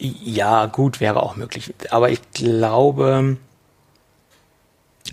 [0.00, 1.72] Ja, gut, wäre auch möglich.
[1.90, 3.36] Aber ich glaube,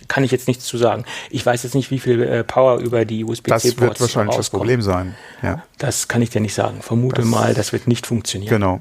[0.08, 1.04] kann ich jetzt nichts zu sagen.
[1.30, 4.50] Ich weiß jetzt nicht, wie viel äh, Power über die USB-C-Ports Das wird wahrscheinlich das.
[4.50, 5.16] Problem sein.
[5.42, 6.82] Ja, Das kann ich dir nicht sagen.
[6.82, 8.50] Vermute Das- mal, das wird nicht funktionieren.
[8.50, 8.80] genau.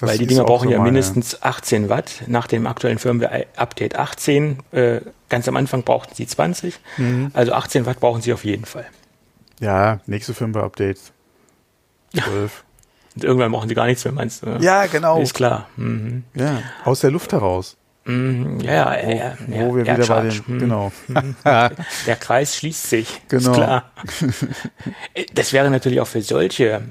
[0.00, 2.24] Das Weil die Dinger auch brauchen so ja mindestens 18 Watt.
[2.26, 4.58] Nach dem aktuellen Firmware-Update 18.
[4.72, 6.80] Äh, ganz am Anfang brauchten sie 20.
[6.96, 7.30] Mhm.
[7.32, 8.86] Also 18 Watt brauchen sie auf jeden Fall.
[9.60, 10.98] Ja, nächste Firmware-Update.
[12.12, 12.64] 12.
[13.14, 14.58] Und irgendwann brauchen sie gar nichts mehr, meinst du?
[14.60, 15.20] Ja, genau.
[15.20, 15.68] Ist klar.
[15.76, 16.24] Mhm.
[16.34, 17.76] Ja, aus der Luft heraus.
[18.06, 18.60] Mhm.
[18.60, 20.28] Ja, ja, ja, Wo ja, wir wieder bei Erdcharge.
[20.46, 20.58] den, Mhm.
[20.60, 20.92] genau.
[22.06, 23.22] Der Kreis schließt sich.
[23.28, 23.50] Genau.
[23.50, 23.90] Ist klar.
[25.34, 26.82] Das wäre natürlich auch für solche,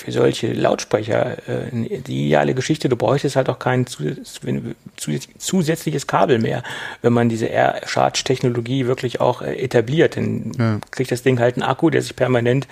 [0.00, 1.70] für solche Lautsprecher äh,
[2.06, 2.88] die ideale Geschichte.
[2.88, 3.86] Du bräuchtest halt auch kein
[5.38, 6.62] zusätzliches Kabel mehr,
[7.02, 10.16] wenn man diese Air-Charge-Technologie wirklich auch äh, etabliert.
[10.16, 10.78] Dann Ja.
[10.90, 12.66] kriegt das Ding halt einen Akku, der sich permanent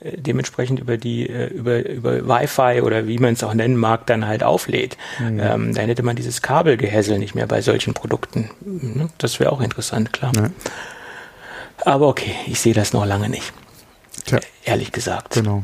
[0.00, 4.06] äh, dementsprechend über die äh, über über Wi-Fi oder wie man es auch nennen mag,
[4.06, 4.96] dann halt auflädt.
[5.18, 5.40] Mhm.
[5.40, 8.50] Ähm, dann hätte man dieses Kabelgehässel nicht mehr bei solchen Produkten.
[8.60, 10.32] Mhm, Das wäre auch interessant, klar.
[10.36, 10.50] Ja.
[11.84, 13.52] Aber okay, ich sehe das noch lange nicht.
[14.24, 15.34] Tja, Ehrlich gesagt.
[15.34, 15.62] genau.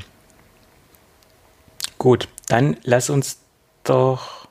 [1.98, 3.38] Gut, dann lass uns
[3.84, 4.46] doch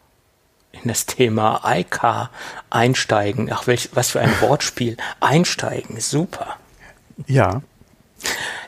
[0.72, 2.30] in das Thema iCar
[2.70, 3.50] einsteigen.
[3.52, 4.98] Ach, welch, was für ein Wortspiel.
[5.20, 6.58] Einsteigen, super.
[7.26, 7.62] Ja,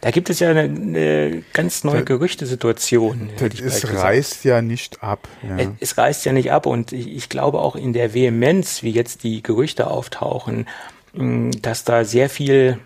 [0.01, 3.29] Da gibt es ja eine, eine ganz neue Da- Gerüchtesituation.
[3.37, 5.27] hätte ich es reißt ja nicht ab.
[5.47, 5.57] Ja.
[5.57, 8.91] Es, es reißt ja nicht ab und ich, ich glaube auch in der Vehemenz, wie
[8.91, 10.67] jetzt die Gerüchte auftauchen,
[11.13, 12.79] dass da sehr viel,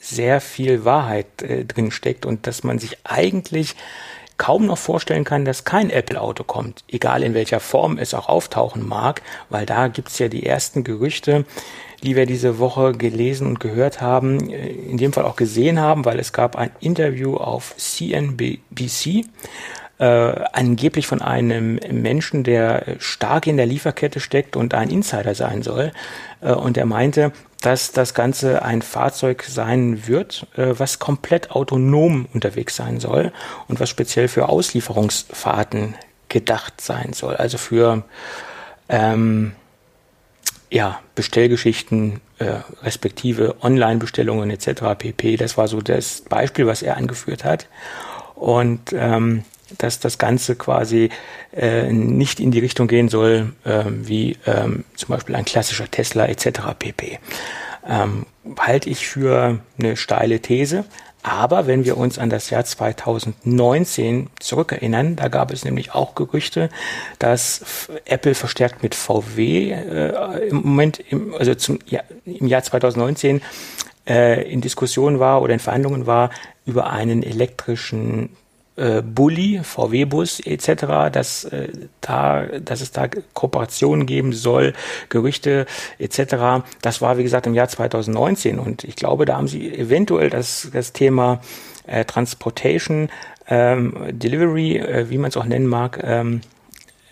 [0.00, 3.76] sehr viel Wahrheit äh, drin steckt und dass man sich eigentlich
[4.40, 8.88] kaum noch vorstellen kann, dass kein Apple-Auto kommt, egal in welcher Form es auch auftauchen
[8.88, 11.44] mag, weil da gibt's ja die ersten Gerüchte,
[12.02, 16.06] die wir diese Woche gelesen und gehört haben, äh, in dem Fall auch gesehen haben,
[16.06, 19.26] weil es gab ein Interview auf CNBC,
[19.98, 25.60] äh, angeblich von einem Menschen, der stark in der Lieferkette steckt und ein Insider sein
[25.60, 25.92] soll.
[26.40, 32.26] Äh, und er meinte, dass das Ganze ein Fahrzeug sein wird, äh, was komplett autonom
[32.32, 33.32] unterwegs sein soll
[33.68, 35.94] und was speziell für Auslieferungsfahrten
[36.28, 37.36] gedacht sein soll.
[37.36, 38.04] Also für
[38.88, 39.52] ähm,
[40.70, 44.96] ja, Bestellgeschichten, äh, respektive Online-Bestellungen etc.
[44.96, 45.36] pp.
[45.36, 47.66] Das war so das Beispiel, was er angeführt hat.
[48.34, 49.44] Und ähm,
[49.78, 51.10] dass das Ganze quasi
[51.52, 56.26] äh, nicht in die Richtung gehen soll, äh, wie ähm, zum Beispiel ein klassischer Tesla
[56.26, 56.60] etc.
[56.78, 57.18] pp.
[57.88, 58.26] Ähm,
[58.58, 60.84] halte ich für eine steile These.
[61.22, 66.70] Aber wenn wir uns an das Jahr 2019 zurückerinnern, da gab es nämlich auch Gerüchte,
[67.18, 73.42] dass Apple verstärkt mit VW äh, im Moment, im, also zum, ja, im Jahr 2019
[74.08, 76.30] äh, in Diskussion war oder in Verhandlungen war
[76.64, 78.30] über einen elektrischen
[78.76, 81.68] äh, Bulli, VW-Bus etc., dass, äh,
[82.00, 84.72] da, dass es da Kooperationen geben soll,
[85.08, 85.66] Gerüchte
[85.98, 86.64] etc.
[86.82, 90.68] Das war, wie gesagt, im Jahr 2019 und ich glaube, da haben sie eventuell das,
[90.72, 91.40] das Thema
[91.86, 93.10] äh, Transportation,
[93.48, 96.40] ähm, Delivery, äh, wie man es auch nennen mag, ähm,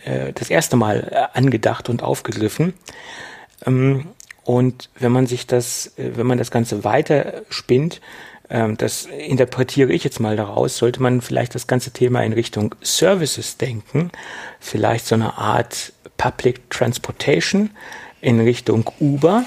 [0.05, 2.75] äh, das erste Mal äh, angedacht und aufgegriffen.
[3.67, 4.07] Ähm,
[4.45, 8.01] und wenn man sich das, äh, wenn man das Ganze weiter spinnt,
[8.49, 13.59] das interpretiere ich jetzt mal daraus, sollte man vielleicht das ganze Thema in Richtung Services
[13.59, 14.11] denken,
[14.59, 17.71] vielleicht so eine Art Public Transportation
[18.21, 19.45] in Richtung Uber.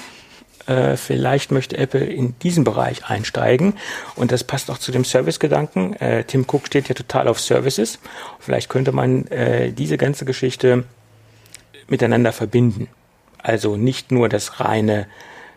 [0.66, 3.74] Äh, vielleicht möchte Apple in diesen Bereich einsteigen
[4.14, 5.94] und das passt auch zu dem Service-Gedanken.
[5.94, 7.98] Äh, Tim Cook steht ja total auf Services.
[8.38, 10.84] Vielleicht könnte man äh, diese ganze Geschichte
[11.88, 12.88] miteinander verbinden.
[13.38, 15.06] Also nicht nur das reine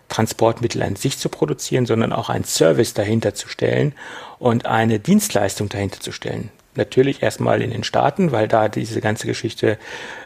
[0.10, 3.94] Transportmittel an sich zu produzieren, sondern auch einen Service dahinter zu stellen
[4.40, 6.50] und eine Dienstleistung dahinter zu stellen.
[6.76, 9.78] Natürlich erstmal in den Staaten, weil da diese ganze Geschichte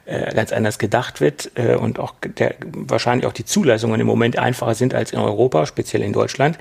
[0.05, 4.39] äh, ganz anders gedacht wird äh, und auch der, wahrscheinlich auch die Zulassungen im Moment
[4.39, 6.57] einfacher sind als in Europa, speziell in Deutschland,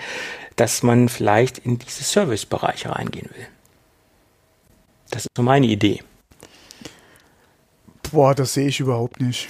[0.56, 3.46] dass man vielleicht in diese Servicebereiche reingehen will.
[5.10, 6.02] Das ist so meine Idee.
[8.12, 9.48] Boah, das sehe ich überhaupt nicht.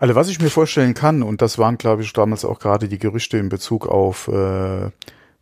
[0.00, 2.98] Also was ich mir vorstellen kann, und das waren, glaube ich, damals auch gerade die
[2.98, 4.90] Gerüchte in Bezug auf äh,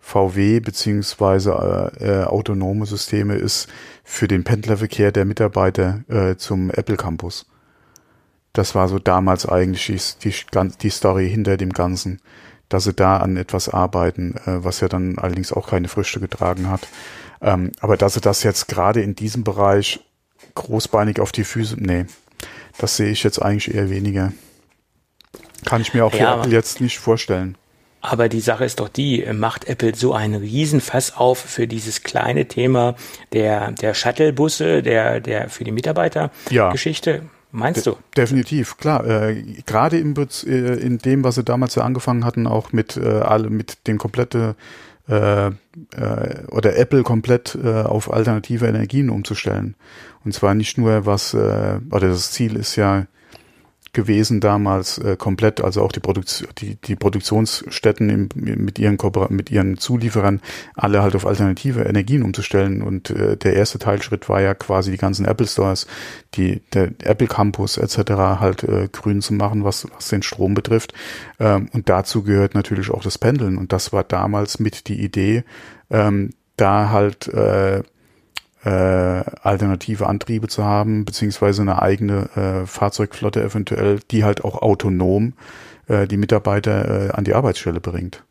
[0.01, 3.69] VW beziehungsweise äh, äh, autonome Systeme, ist
[4.03, 7.47] für den Pendlerverkehr der Mitarbeiter äh, zum Apple Campus.
[8.53, 12.21] Das war so damals eigentlich die, die, die Story hinter dem Ganzen,
[12.69, 16.69] dass sie da an etwas arbeiten, äh, was ja dann allerdings auch keine Früchte getragen
[16.69, 16.89] hat.
[17.41, 20.01] Ähm, aber dass sie das jetzt gerade in diesem Bereich
[20.57, 22.07] großbeinig auf die Füße, nee,
[22.77, 24.33] das sehe ich jetzt eigentlich eher weniger.
[25.65, 27.57] Kann ich mir auch ja, Apple jetzt nicht vorstellen.
[28.01, 32.47] Aber die Sache ist doch die, macht Apple so einen Riesenfass auf für dieses kleine
[32.47, 32.95] Thema
[33.33, 37.11] der, der Shuttlebusse, der, der für die Mitarbeiter-Geschichte?
[37.11, 37.21] Ja.
[37.51, 37.93] Meinst du?
[37.93, 39.05] De definitiv, klar.
[39.07, 43.07] Äh, Gerade in, äh, in dem, was sie damals ja angefangen hatten, auch mit äh,
[43.07, 44.55] alle, mit dem komplette
[45.09, 45.53] äh, äh,
[46.51, 49.75] oder Apple komplett äh, auf alternative Energien umzustellen.
[50.25, 53.07] Und zwar nicht nur was, äh, oder das Ziel ist ja
[53.99, 58.97] gewesen damals äh, komplett, also auch die, Produktion, die, die Produktionsstätten im, mit ihren
[59.31, 60.41] mit ihren Zulieferern
[60.77, 62.81] alle halt auf alternative Energien umzustellen.
[62.81, 65.89] Und äh, der erste Teilschritt war ja quasi die ganzen Apple Stores,
[66.35, 68.13] die der Apple Campus etc.
[68.39, 70.95] halt äh, grün zu machen, was, was den Strom betrifft.
[71.41, 73.59] Ähm, und dazu gehört natürlich auch das Pendeln.
[73.59, 75.43] Und das war damals mit die Idee,
[75.91, 77.83] ähm, da halt äh,
[78.69, 85.33] äh, alternative Antriebe zu haben, beziehungsweise eine eigene äh, Fahrzeugflotte eventuell, die halt auch autonom
[85.87, 88.25] äh, die Mitarbeiter äh, an die Arbeitsstelle bringt.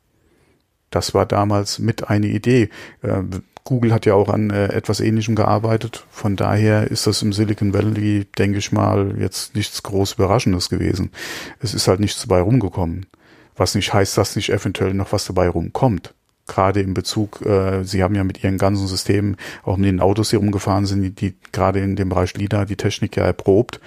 [0.92, 2.70] Das war damals mit eine Idee.
[3.02, 3.24] Äh,
[3.64, 6.06] Google hat ja auch an äh, etwas Ähnlichem gearbeitet.
[6.12, 11.12] Von daher ist das im Silicon Valley, denke ich mal, jetzt nichts groß Überraschendes gewesen.
[11.60, 13.08] Es ist halt nichts dabei rumgekommen.
[13.56, 16.14] Was nicht heißt, dass nicht eventuell noch was dabei rumkommt
[16.48, 20.30] gerade in Bezug, äh, Sie haben ja mit Ihren ganzen Systemen, auch mit den Autos,
[20.30, 23.80] die rumgefahren sind, die, die gerade in dem Bereich LIDA die Technik ja erprobt.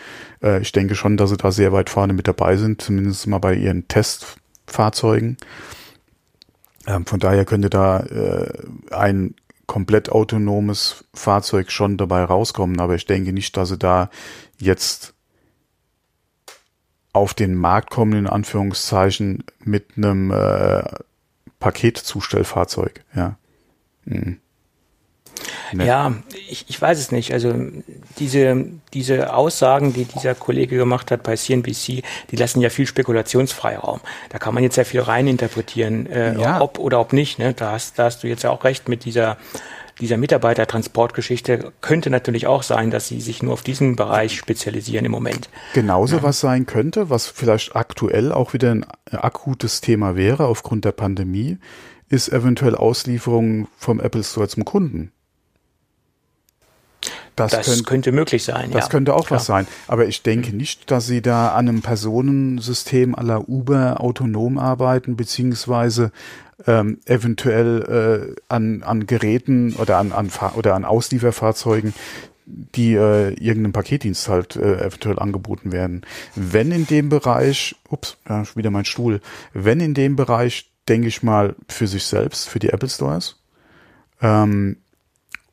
[0.42, 3.38] Äh, ich denke schon, dass Sie da sehr weit vorne mit dabei sind, zumindest mal
[3.38, 5.36] bei Ihren Testfahrzeugen.
[6.86, 8.52] Ähm, von daher könnte da äh,
[8.90, 9.34] ein
[9.66, 14.10] komplett autonomes Fahrzeug schon dabei rauskommen, aber ich denke nicht, dass Sie da
[14.58, 15.14] jetzt
[17.12, 20.82] auf den Markt kommen, in Anführungszeichen, mit einem äh,
[21.60, 23.36] Paketzustellfahrzeug, ja.
[24.04, 24.40] Mhm.
[25.72, 25.86] Nee.
[25.86, 26.12] Ja,
[26.48, 27.32] ich, ich weiß es nicht.
[27.32, 27.54] Also
[28.18, 34.00] diese, diese Aussagen, die dieser Kollege gemacht hat bei CNBC, die lassen ja viel Spekulationsfreiraum.
[34.30, 36.60] Da kann man jetzt sehr viel reininterpretieren, äh, ja.
[36.60, 37.38] ob oder ob nicht.
[37.38, 37.54] Ne?
[37.54, 39.36] Da, hast, da hast du jetzt ja auch recht mit dieser
[40.00, 45.12] dieser Mitarbeitertransportgeschichte könnte natürlich auch sein, dass sie sich nur auf diesen Bereich spezialisieren im
[45.12, 45.50] Moment.
[45.74, 46.22] Genauso ja.
[46.22, 51.58] was sein könnte, was vielleicht aktuell auch wieder ein akutes Thema wäre aufgrund der Pandemie,
[52.08, 55.12] ist eventuell Auslieferung vom Apple Store zum Kunden.
[57.36, 58.70] Das, das könnt, könnte möglich sein.
[58.70, 59.38] Das ja, könnte auch klar.
[59.38, 59.66] was sein.
[59.86, 60.58] Aber ich denke mhm.
[60.58, 66.12] nicht, dass sie da an einem Personensystem aller Uber autonom arbeiten, beziehungsweise
[66.66, 71.94] ähm, eventuell äh, an, an Geräten oder an, an oder an Auslieferfahrzeugen,
[72.46, 76.02] die äh, irgendeinem Paketdienst halt äh, eventuell angeboten werden.
[76.34, 79.20] Wenn in dem Bereich, ups, ja, wieder mein Stuhl,
[79.52, 83.36] wenn in dem Bereich, denke ich mal, für sich selbst, für die Apple Stores,
[84.20, 84.76] ähm,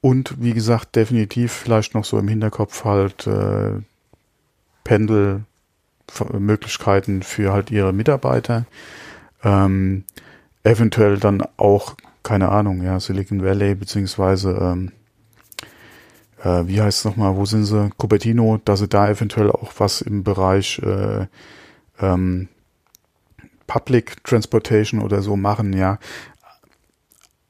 [0.01, 3.71] und wie gesagt, definitiv vielleicht noch so im Hinterkopf halt äh,
[4.83, 8.67] Pendelmöglichkeiten für halt ihre Mitarbeiter.
[9.43, 10.03] Ähm,
[10.67, 14.91] eventuell dann auch, keine Ahnung, ja, Silicon Valley, beziehungsweise ähm,
[16.43, 17.89] äh, wie heißt es nochmal, wo sind sie?
[17.97, 21.27] Cupertino, dass sie da eventuell auch was im Bereich äh,
[21.99, 22.47] ähm,
[23.65, 25.99] Public Transportation oder so machen, ja.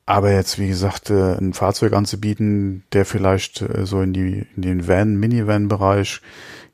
[0.05, 4.61] Aber jetzt, wie gesagt, äh, ein Fahrzeug anzubieten, der vielleicht äh, so in die in
[4.61, 6.21] den Van, Minivan-Bereich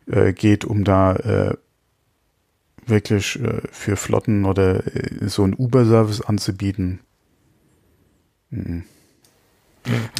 [0.08, 1.58] äh, geht, um da äh,
[2.88, 7.00] wirklich äh, für Flotten oder äh, so einen Uber-Service anzubieten.
[8.50, 8.84] Mhm.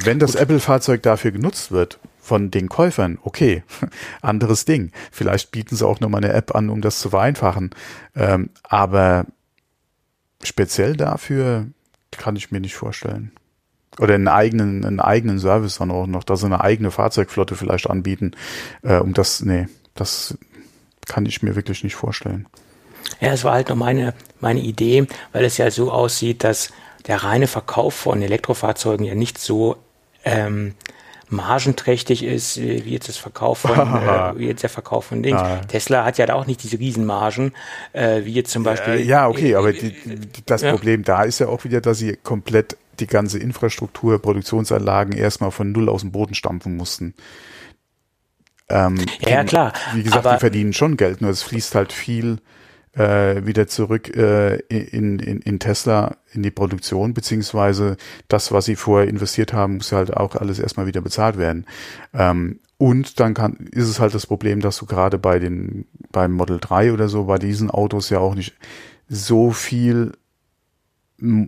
[0.04, 3.64] Wenn das Apple-Fahrzeug dafür genutzt wird von den Käufern, okay,
[4.22, 4.92] anderes Ding.
[5.12, 7.72] Vielleicht bieten sie auch nochmal eine App an, um das zu vereinfachen.
[8.16, 9.26] Ähm, aber
[10.44, 11.68] speziell dafür
[12.12, 13.32] kann ich mir nicht vorstellen.
[14.00, 17.90] Oder einen eigenen, einen eigenen Service dann auch noch, dass sie eine eigene Fahrzeugflotte vielleicht
[17.90, 18.32] anbieten,
[18.82, 20.38] äh, um das, nee, das
[21.08, 22.48] kann ich mir wirklich nicht vorstellen.
[23.20, 26.72] Ja, es war halt noch meine, meine Idee, weil es ja so aussieht, dass
[27.08, 29.78] der reine Verkauf von Elektrofahrzeugen ja nicht so
[30.24, 30.74] ähm,
[31.30, 35.42] margenträchtig ist, wie jetzt das Verkauf von, äh, wie jetzt der Verkauf von Dings.
[35.42, 35.58] Ja.
[35.62, 37.54] Tesla hat ja da auch nicht diese Riesenmargen,
[37.92, 38.94] äh, wie jetzt zum Beispiel.
[38.94, 40.72] Äh, ja, okay, aber die, die, das ja.
[40.72, 45.72] Problem da ist ja auch wieder, dass sie komplett die ganze Infrastruktur, Produktionsanlagen erstmal von
[45.72, 47.16] Null aus dem Boden stampfen mussten.
[48.74, 49.72] Ähm, ja, klar.
[49.94, 52.40] Wie gesagt, aber, die verdienen schon Geld, nur es fließt halt viel
[52.94, 58.76] äh, wieder zurück äh, in, in, in Tesla in die Produktion, beziehungsweise das, was sie
[58.76, 61.66] vorher investiert haben, muss halt auch alles erstmal wieder bezahlt werden.
[62.14, 66.32] Ähm, und dann kann, ist es halt das Problem, dass du gerade bei den, beim
[66.32, 68.56] Model 3 oder so, bei diesen Autos ja auch nicht
[69.08, 70.14] so viel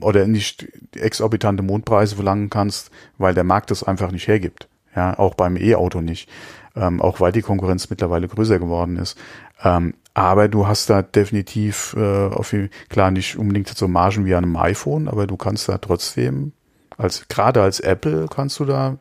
[0.01, 4.69] oder nicht exorbitante Mondpreise verlangen kannst, weil der Markt das einfach nicht hergibt.
[4.95, 6.29] Ja, auch beim E-Auto nicht.
[6.75, 9.17] Ähm, auch weil die Konkurrenz mittlerweile größer geworden ist.
[9.63, 12.53] Ähm, aber du hast da definitiv, äh, auf,
[12.89, 16.53] klar nicht unbedingt so Margen wie an einem iPhone, aber du kannst da trotzdem,
[16.97, 18.97] als gerade als Apple kannst du da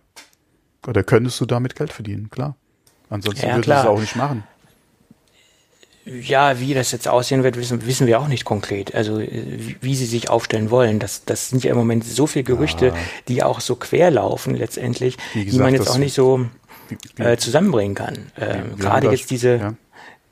[0.86, 2.56] oder könntest du damit Geld verdienen, klar.
[3.10, 4.44] Ansonsten ja, würdest du es auch nicht machen.
[6.04, 8.94] Ja, wie das jetzt aussehen wird, wissen, wissen wir auch nicht konkret.
[8.94, 10.98] Also wie, wie sie sich aufstellen wollen.
[10.98, 12.94] Das, das sind ja im Moment so viele Gerüchte, ja.
[13.28, 16.46] die auch so quer laufen letztendlich, gesagt, die man jetzt auch nicht so
[17.18, 18.32] äh, zusammenbringen kann.
[18.38, 19.74] Ähm, Gerade jetzt diese, ja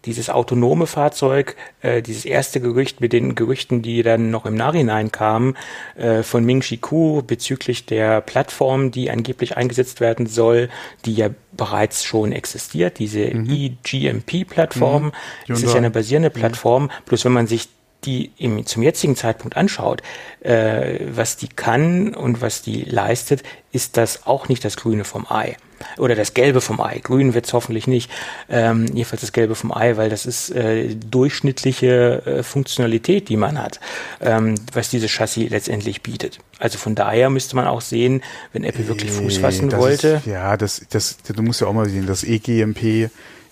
[0.05, 5.13] dieses autonome Fahrzeug, äh, dieses erste Gerücht mit den Gerüchten, die dann noch im Nachhinein
[5.13, 5.57] kamen,
[5.97, 10.69] äh, von Ming Chi Ku bezüglich der Plattform, die angeblich eingesetzt werden soll,
[11.05, 13.49] die ja bereits schon existiert, diese mhm.
[13.49, 15.07] eGMP-Plattform.
[15.07, 15.13] Mhm.
[15.49, 16.35] Das ist ja eine basierende mhm.
[16.35, 17.69] Plattform, bloß wenn man sich
[18.05, 20.03] die im, zum jetzigen Zeitpunkt anschaut,
[20.41, 25.25] äh, was die kann und was die leistet, ist das auch nicht das Grüne vom
[25.31, 25.57] Ei.
[25.99, 27.01] Oder das Gelbe vom Ei.
[27.03, 28.11] Grün wird es hoffentlich nicht.
[28.49, 33.61] Ähm, jedenfalls das Gelbe vom Ei, weil das ist äh, durchschnittliche äh, Funktionalität, die man
[33.61, 33.81] hat,
[34.21, 36.39] ähm, was dieses Chassis letztendlich bietet.
[36.59, 40.09] Also von daher müsste man auch sehen, wenn Apple wirklich Fuß fassen das wollte.
[40.09, 43.11] Ist, ja, das, das, du musst ja auch mal sehen, das EGMP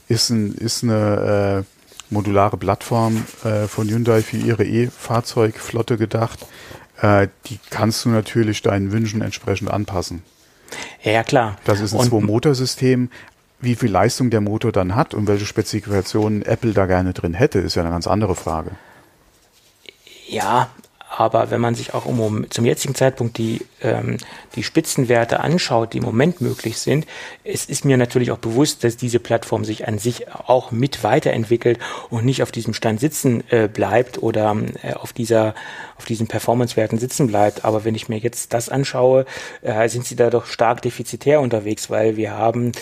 [0.08, 6.46] ist, ein, ist eine äh, modulare Plattform äh, von Hyundai für ihre E-Fahrzeugflotte gedacht.
[7.00, 10.22] Äh, die kannst du natürlich deinen Wünschen entsprechend anpassen.
[11.02, 11.56] Ja, klar.
[11.64, 13.10] Das ist ein Zwei-Motorsystem.
[13.60, 17.58] Wie viel Leistung der Motor dann hat und welche Spezifikationen Apple da gerne drin hätte,
[17.58, 18.70] ist ja eine ganz andere Frage.
[20.28, 20.70] Ja,
[21.10, 24.18] aber wenn man sich auch um, zum jetzigen Zeitpunkt die, ähm,
[24.54, 27.04] die Spitzenwerte anschaut, die im Moment möglich sind,
[27.42, 31.80] es ist mir natürlich auch bewusst, dass diese Plattform sich an sich auch mit weiterentwickelt
[32.10, 35.54] und nicht auf diesem Stand sitzen äh, bleibt oder äh, auf dieser
[35.98, 37.64] auf diesen Performance-Werten sitzen bleibt.
[37.64, 39.26] Aber wenn ich mir jetzt das anschaue,
[39.60, 42.72] äh, sind sie da doch stark defizitär unterwegs, weil wir haben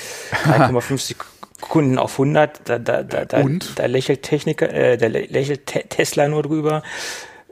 [0.45, 1.17] 3,5
[1.61, 6.45] Kunden auf 100, da, da, da, da, lächelt Techniker, äh, da lächelt Te Tesla nur
[6.45, 6.85] drüber.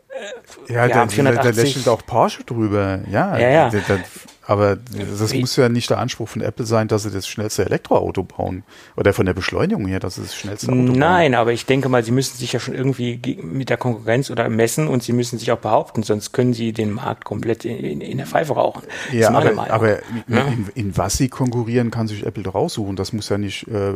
[0.08, 3.00] Äh, ja, da, da, lächelt auch Porsche drüber.
[3.10, 3.70] Ja, ja, ja.
[3.70, 3.98] Da,
[4.46, 5.40] aber das Wie?
[5.40, 8.62] muss ja nicht der Anspruch von Apple sein, dass sie das schnellste Elektroauto bauen.
[8.96, 10.92] Oder von der Beschleunigung her, dass sie das schnellste Auto bauen.
[10.98, 14.48] Nein, aber ich denke mal, sie müssen sich ja schon irgendwie mit der Konkurrenz oder
[14.48, 18.00] messen und sie müssen sich auch behaupten, sonst können sie den Markt komplett in, in,
[18.00, 18.84] in der Pfeife rauchen.
[19.12, 19.90] Ja, aber, aber
[20.28, 20.46] ja?
[20.46, 22.94] in, in, was sie konkurrieren, kann sich Apple doch aussuchen.
[22.94, 23.94] Das muss ja nicht äh,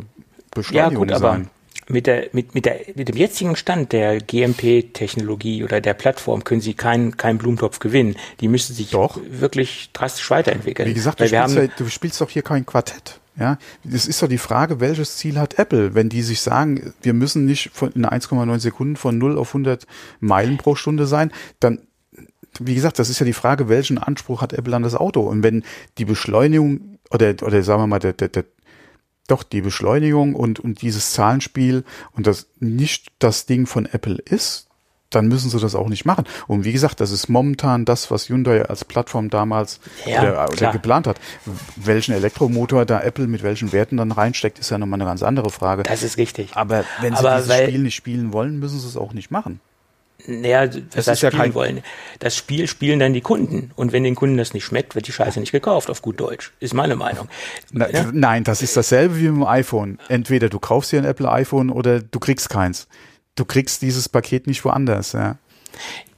[0.51, 1.51] Beschleunigung ja, gut, sein
[1.91, 6.61] mit, der, mit, mit, der, mit dem jetzigen Stand der GMP-Technologie oder der Plattform können
[6.61, 8.17] sie keinen keinen Blumentopf gewinnen.
[8.41, 9.19] Die müssen sich doch.
[9.29, 10.89] wirklich drastisch weiterentwickeln.
[10.89, 13.21] Wie gesagt, du spielst, ja, du spielst doch hier kein Quartett.
[13.39, 17.15] Ja, das ist doch die Frage, welches Ziel hat Apple, wenn die sich sagen, wir
[17.15, 19.87] müssen nicht von, in 1,9 Sekunden von 0 auf 100
[20.21, 21.81] Meilen pro Stunde sein, dann
[22.59, 25.21] wie gesagt, das ist ja die Frage, welchen Anspruch hat Apple an das Auto?
[25.21, 25.63] Und wenn
[25.99, 28.45] die Beschleunigung oder, oder sagen wir mal, der, der, der
[29.31, 34.67] doch die Beschleunigung und, und dieses Zahlenspiel und das nicht das Ding von Apple ist,
[35.11, 36.25] dann müssen sie das auch nicht machen.
[36.47, 40.73] Und wie gesagt, das ist momentan das, was Hyundai als Plattform damals ja, oder, oder
[40.73, 41.21] geplant hat.
[41.77, 45.51] Welchen Elektromotor da Apple mit welchen Werten dann reinsteckt, ist ja nochmal eine ganz andere
[45.51, 45.83] Frage.
[45.83, 46.57] Das ist richtig.
[46.57, 49.61] Aber wenn sie Aber dieses Spiel nicht spielen wollen, müssen sie es auch nicht machen.
[50.31, 51.83] Naja, das, das spielen ja wollen.
[52.19, 53.73] Das Spiel spielen dann die Kunden.
[53.77, 56.53] Und wenn den Kunden das nicht schmeckt, wird die Scheiße nicht gekauft, auf gut Deutsch.
[56.61, 57.29] Ist meine Meinung.
[57.73, 58.09] Na, ja?
[58.13, 59.99] Nein, das ist dasselbe wie mit dem iPhone.
[60.09, 62.89] Entweder du kaufst dir ein Apple iPhone oder du kriegst keins.
[63.35, 65.37] Du kriegst dieses Paket nicht woanders, ja.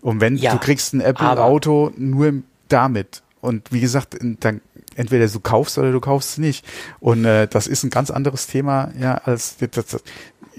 [0.00, 2.34] Und wenn ja, du kriegst ein Apple Auto nur
[2.68, 3.22] damit.
[3.40, 4.60] Und wie gesagt, dann
[4.96, 6.64] entweder du kaufst oder du kaufst es nicht.
[7.00, 10.02] Und äh, das ist ein ganz anderes Thema, ja, als das, das,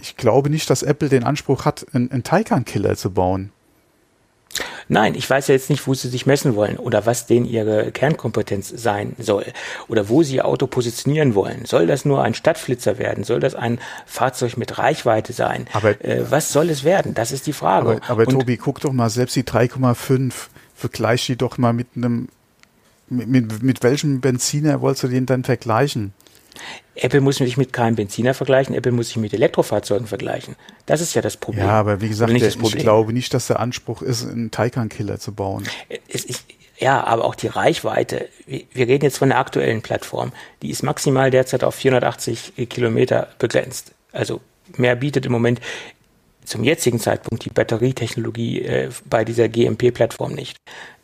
[0.04, 3.52] ich glaube nicht, dass Apple den Anspruch hat, einen, einen Taycan-Killer zu bauen.
[4.90, 7.90] Nein, ich weiß ja jetzt nicht, wo sie sich messen wollen oder was denen ihre
[7.92, 9.46] Kernkompetenz sein soll
[9.88, 11.64] oder wo sie ihr Auto positionieren wollen.
[11.64, 13.24] Soll das nur ein Stadtflitzer werden?
[13.24, 15.68] Soll das ein Fahrzeug mit Reichweite sein?
[15.72, 17.14] Aber, äh, was soll es werden?
[17.14, 18.02] Das ist die Frage.
[18.04, 20.34] Aber, aber Tobi, guck doch mal, selbst die 3,5,
[20.76, 22.28] vergleich die doch mal mit einem,
[23.08, 26.14] mit, mit, mit welchem Benziner wolltest du den dann vergleichen?
[26.96, 30.56] Apple muss sich mit keinem Benziner vergleichen, Apple muss sich mit Elektrofahrzeugen vergleichen.
[30.86, 31.66] Das ist ja das Problem.
[31.66, 35.34] Ja, aber wie gesagt, der, ich glaube nicht, dass der Anspruch ist, einen Taycan-Killer zu
[35.34, 35.64] bauen.
[36.08, 36.46] Es ist,
[36.78, 38.30] ja, aber auch die Reichweite.
[38.46, 40.32] Wir reden jetzt von der aktuellen Plattform.
[40.62, 43.94] Die ist maximal derzeit auf 480 Kilometer begrenzt.
[44.12, 44.42] Also
[44.78, 45.62] mehr bietet im Moment
[46.46, 50.58] zum jetzigen Zeitpunkt die Batterietechnologie äh, bei dieser GMP-Plattform nicht.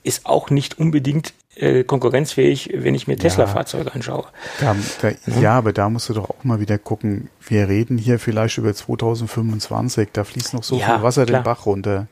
[0.04, 4.26] Ist auch nicht unbedingt äh, konkurrenzfähig, wenn ich mir Tesla-Fahrzeuge anschaue.
[4.60, 5.42] Da, da, ja.
[5.42, 7.30] ja, aber da musst du doch auch mal wieder gucken.
[7.46, 11.42] Wir reden hier vielleicht über 2025, da fließt noch so ja, viel Wasser klar.
[11.42, 12.08] den Bach runter.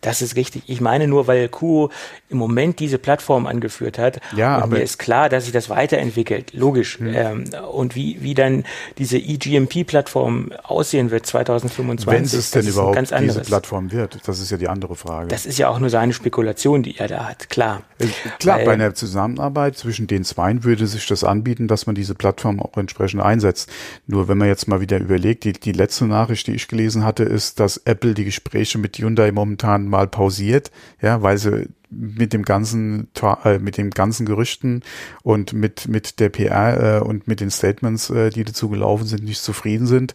[0.00, 0.62] Das ist richtig.
[0.66, 1.90] Ich meine nur, weil Kuo
[2.28, 4.20] im Moment diese Plattform angeführt hat.
[4.36, 6.98] Ja, und aber mir ist klar, dass sich das weiterentwickelt, logisch.
[6.98, 7.14] Hm.
[7.14, 8.64] Ähm, und wie, wie dann
[8.98, 12.06] diese eGMP-Plattform aussehen wird 2025.
[12.06, 15.28] Wenn es denn überhaupt diese Plattform wird, das ist ja die andere Frage.
[15.28, 17.82] Das ist ja auch nur seine Spekulation, die er da hat, klar.
[17.98, 18.06] Äh,
[18.38, 22.14] klar, weil, bei einer Zusammenarbeit zwischen den Zweien würde sich das anbieten, dass man diese
[22.14, 23.70] Plattform auch entsprechend einsetzt.
[24.06, 27.24] Nur wenn man jetzt mal wieder überlegt, die, die letzte Nachricht, die ich gelesen hatte,
[27.24, 30.70] ist, dass Apple die Gespräche mit Hyundai momentan mal pausiert,
[31.02, 33.08] ja, weil sie mit dem ganzen
[33.44, 34.82] äh, mit dem ganzen Gerüchten
[35.22, 39.24] und mit mit der PR äh, und mit den Statements, äh, die dazu gelaufen sind,
[39.24, 40.14] nicht zufrieden sind,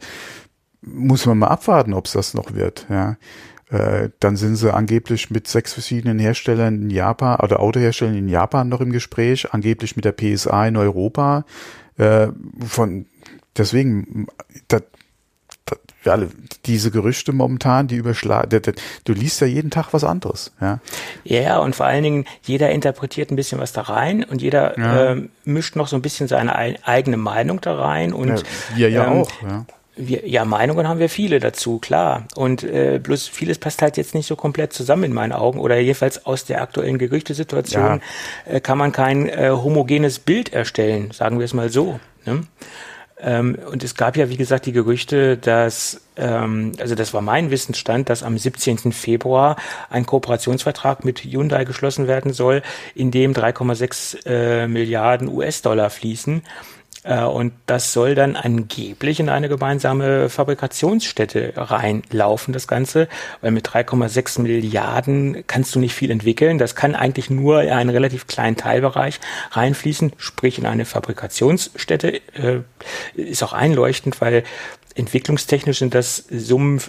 [0.81, 2.87] muss man mal abwarten, ob es das noch wird.
[2.89, 3.17] Ja,
[4.19, 8.79] dann sind sie angeblich mit sechs verschiedenen Herstellern in Japan oder Autoherstellern in Japan noch
[8.79, 11.45] im Gespräch, angeblich mit der PSA in Europa.
[11.97, 13.07] Von
[13.57, 14.27] deswegen,
[14.67, 14.81] da,
[16.05, 16.19] ja,
[16.65, 18.61] diese Gerüchte momentan, die überschlagen,
[19.03, 20.79] du liest ja jeden Tag was anderes, ja.
[21.23, 25.11] Ja, und vor allen Dingen, jeder interpretiert ein bisschen was da rein und jeder ja.
[25.11, 28.43] ähm, mischt noch so ein bisschen seine eigene Meinung da rein und
[28.77, 29.65] ja, ja ähm, auch, ja.
[29.97, 32.25] Wir, ja, Meinungen haben wir viele dazu, klar.
[32.35, 35.57] Und äh, bloß vieles passt halt jetzt nicht so komplett zusammen in meinen Augen.
[35.57, 38.01] Oder jedenfalls aus der aktuellen Gerüchtesituation
[38.45, 38.53] ja.
[38.53, 42.01] äh, kann man kein äh, homogenes Bild erstellen, sagen wir es mal so.
[42.25, 42.41] Ne?
[43.17, 47.49] Ähm, und es gab ja, wie gesagt, die Gerüchte, dass, ähm, also das war mein
[47.49, 48.91] Wissensstand, dass am 17.
[48.91, 49.55] Februar
[49.89, 52.61] ein Kooperationsvertrag mit Hyundai geschlossen werden soll,
[52.93, 56.43] in dem 3,6 äh, Milliarden US-Dollar fließen.
[57.05, 63.07] Äh, und das soll dann angeblich in eine gemeinsame Fabrikationsstätte reinlaufen, das Ganze,
[63.41, 66.57] weil mit 3,6 Milliarden kannst du nicht viel entwickeln.
[66.57, 69.19] Das kann eigentlich nur in einen relativ kleinen Teilbereich
[69.51, 72.21] reinfließen, sprich in eine Fabrikationsstätte.
[72.33, 72.61] Äh,
[73.15, 74.43] ist auch einleuchtend, weil
[74.95, 76.81] entwicklungstechnisch sind das Summen,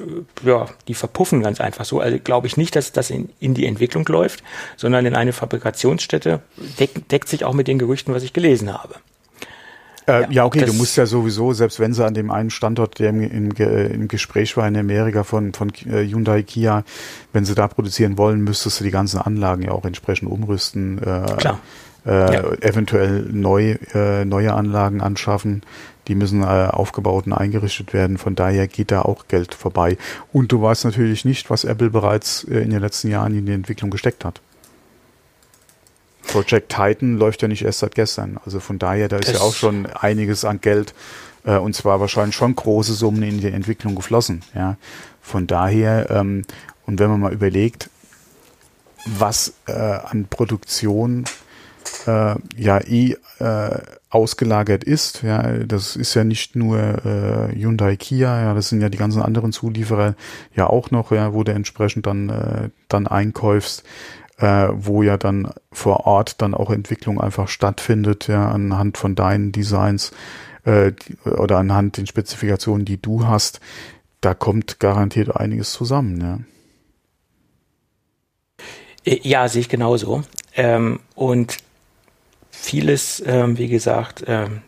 [0.44, 2.00] ja, die verpuffen ganz einfach so.
[2.00, 4.44] Also glaube ich nicht, dass das in, in die Entwicklung läuft,
[4.76, 6.40] sondern in eine Fabrikationsstätte
[6.78, 8.94] deck, deckt sich auch mit den Gerüchten, was ich gelesen habe.
[10.06, 12.98] Äh, ja, ja, okay, du musst ja sowieso, selbst wenn sie an dem einen Standort,
[12.98, 16.84] der im, im, im Gespräch war in Amerika von, von äh, Hyundai Kia,
[17.32, 20.98] wenn sie da produzieren wollen, müsstest du die ganzen Anlagen ja auch entsprechend umrüsten.
[20.98, 21.58] Äh, Klar.
[22.06, 22.52] Äh, ja.
[22.60, 25.62] eventuell neu, äh, neue Anlagen anschaffen.
[26.06, 28.16] Die müssen äh, aufgebaut und eingerichtet werden.
[28.16, 29.98] Von daher geht da auch Geld vorbei.
[30.32, 33.52] Und du weißt natürlich nicht, was Apple bereits äh, in den letzten Jahren in die
[33.52, 34.40] Entwicklung gesteckt hat.
[36.26, 38.38] Project Titan läuft ja nicht erst seit gestern.
[38.44, 40.94] Also von daher, da ist das ja auch schon einiges an Geld
[41.44, 44.42] äh, und zwar wahrscheinlich schon große Summen in die Entwicklung geflossen.
[44.54, 44.76] Ja,
[45.22, 46.44] von daher ähm,
[46.86, 47.90] und wenn man mal überlegt,
[49.06, 51.24] was äh, an Produktion
[52.06, 53.78] äh, ja eh äh,
[54.10, 55.22] ausgelagert ist.
[55.22, 59.22] Ja, das ist ja nicht nur äh, Hyundai Kia, ja, das sind ja die ganzen
[59.22, 60.14] anderen Zulieferer
[60.54, 63.84] ja auch noch, ja, wo du entsprechend dann äh, dann einkäufst
[64.38, 69.52] äh, wo ja dann vor Ort dann auch Entwicklung einfach stattfindet, ja, anhand von deinen
[69.52, 70.12] Designs
[70.64, 70.92] äh,
[71.24, 73.60] oder anhand den Spezifikationen, die du hast,
[74.20, 76.38] da kommt garantiert einiges zusammen, ja.
[79.04, 80.22] Äh, ja, sehe ich genauso.
[80.54, 81.58] Ähm, und
[82.50, 84.62] vieles, ähm, wie gesagt, ähm,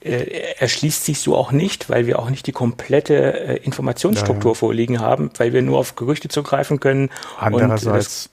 [0.00, 4.54] äh, erschließt sich so auch nicht, weil wir auch nicht die komplette äh, Informationsstruktur ja,
[4.54, 4.58] ja.
[4.58, 7.10] vorliegen haben, weil wir nur auf Gerüchte zugreifen können.
[7.38, 8.30] Andererseits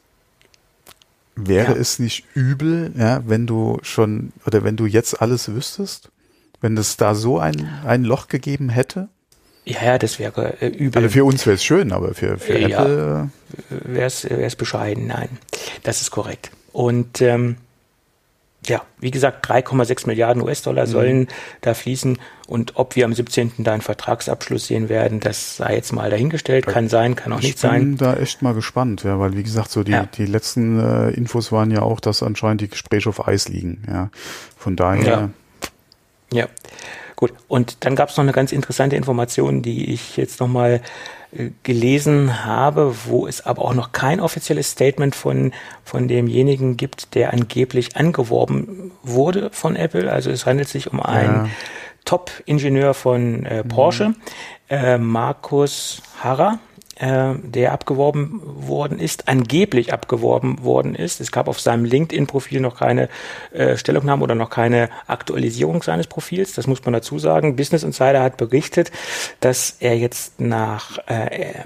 [1.35, 1.79] Wäre ja.
[1.79, 6.09] es nicht übel, ja, wenn du schon oder wenn du jetzt alles wüsstest?
[6.61, 9.09] Wenn es da so ein, ein Loch gegeben hätte?
[9.65, 11.01] Ja, ja, das wäre äh, übel.
[11.01, 13.29] Also für uns wäre es schön, aber für, für äh, Apple.
[13.69, 15.29] Ja, wäre es bescheiden, nein.
[15.83, 16.51] Das ist korrekt.
[16.71, 17.57] Und ähm,
[18.67, 21.27] ja, wie gesagt, 3,6 Milliarden US-Dollar sollen mhm.
[21.61, 22.17] da fließen.
[22.47, 23.51] Und ob wir am 17.
[23.59, 26.65] da einen Vertragsabschluss sehen werden, das sei jetzt mal dahingestellt.
[26.67, 27.75] Kann sein, kann auch ich nicht sein.
[27.75, 30.05] Ich bin da echt mal gespannt, ja, weil wie gesagt, so die, ja.
[30.05, 33.83] die letzten äh, Infos waren ja auch, dass anscheinend die Gespräche auf Eis liegen.
[33.87, 34.09] Ja,
[34.57, 35.31] von daher.
[36.31, 36.39] Ja.
[36.39, 36.47] ja.
[37.15, 37.33] Gut.
[37.47, 40.81] Und dann gab es noch eine ganz interessante Information, die ich jetzt nochmal
[41.63, 45.51] gelesen habe, wo es aber auch noch kein offizielles Statement von,
[45.83, 50.11] von demjenigen gibt, der angeblich angeworben wurde von Apple.
[50.11, 51.49] Also es handelt sich um einen ja.
[52.05, 54.15] Top-Ingenieur von äh, Porsche, mhm.
[54.69, 56.59] äh, Markus Harrer
[57.03, 61.19] äh, der abgeworben worden ist, angeblich abgeworben worden ist.
[61.19, 63.09] Es gab auf seinem LinkedIn-Profil noch keine
[63.51, 66.53] äh, Stellungnahme oder noch keine Aktualisierung seines Profils.
[66.53, 67.57] Das muss man dazu sagen.
[67.57, 68.91] Business Insider hat berichtet,
[69.41, 71.65] dass er jetzt nach äh,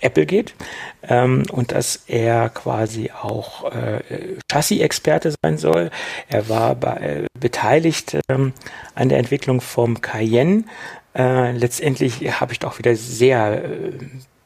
[0.00, 0.54] Apple geht
[1.02, 4.00] ähm, und dass er quasi auch äh,
[4.50, 5.90] Chassis-Experte sein soll.
[6.28, 8.52] Er war bei, äh, beteiligt ähm,
[8.94, 10.64] an der Entwicklung vom Cayenne,
[11.14, 13.92] äh, letztendlich habe ich doch wieder sehr äh,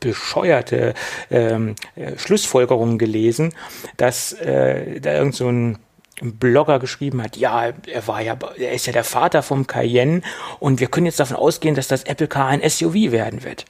[0.01, 0.95] bescheuerte
[1.31, 3.55] ähm, äh, Schlussfolgerungen gelesen,
[3.97, 5.79] dass äh, da irgend so ein
[6.23, 10.23] Blogger geschrieben hat, ja, er war ja, er ist ja der Vater vom Cayenne
[10.61, 13.67] und wir können jetzt davon ausgehen, dass das Apple Car ein SUV werden wird.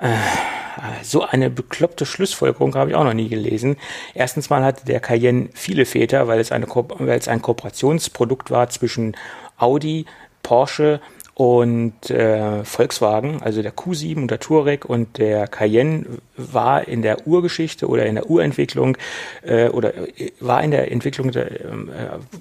[0.00, 0.16] Äh,
[1.02, 3.76] so eine bekloppte Schlussfolgerung habe ich auch noch nie gelesen.
[4.12, 8.68] Erstens mal hatte der Cayenne viele Väter, weil es, eine, weil es ein Kooperationsprodukt war
[8.70, 9.16] zwischen
[9.56, 10.06] Audi,
[10.42, 11.00] Porsche
[11.34, 16.06] und äh, Volkswagen, also der Q7 und der Touareg und der Cayenne
[16.36, 18.96] war in der Urgeschichte oder in der Urentwicklung
[19.42, 21.68] äh, oder äh, war in der Entwicklung der, äh,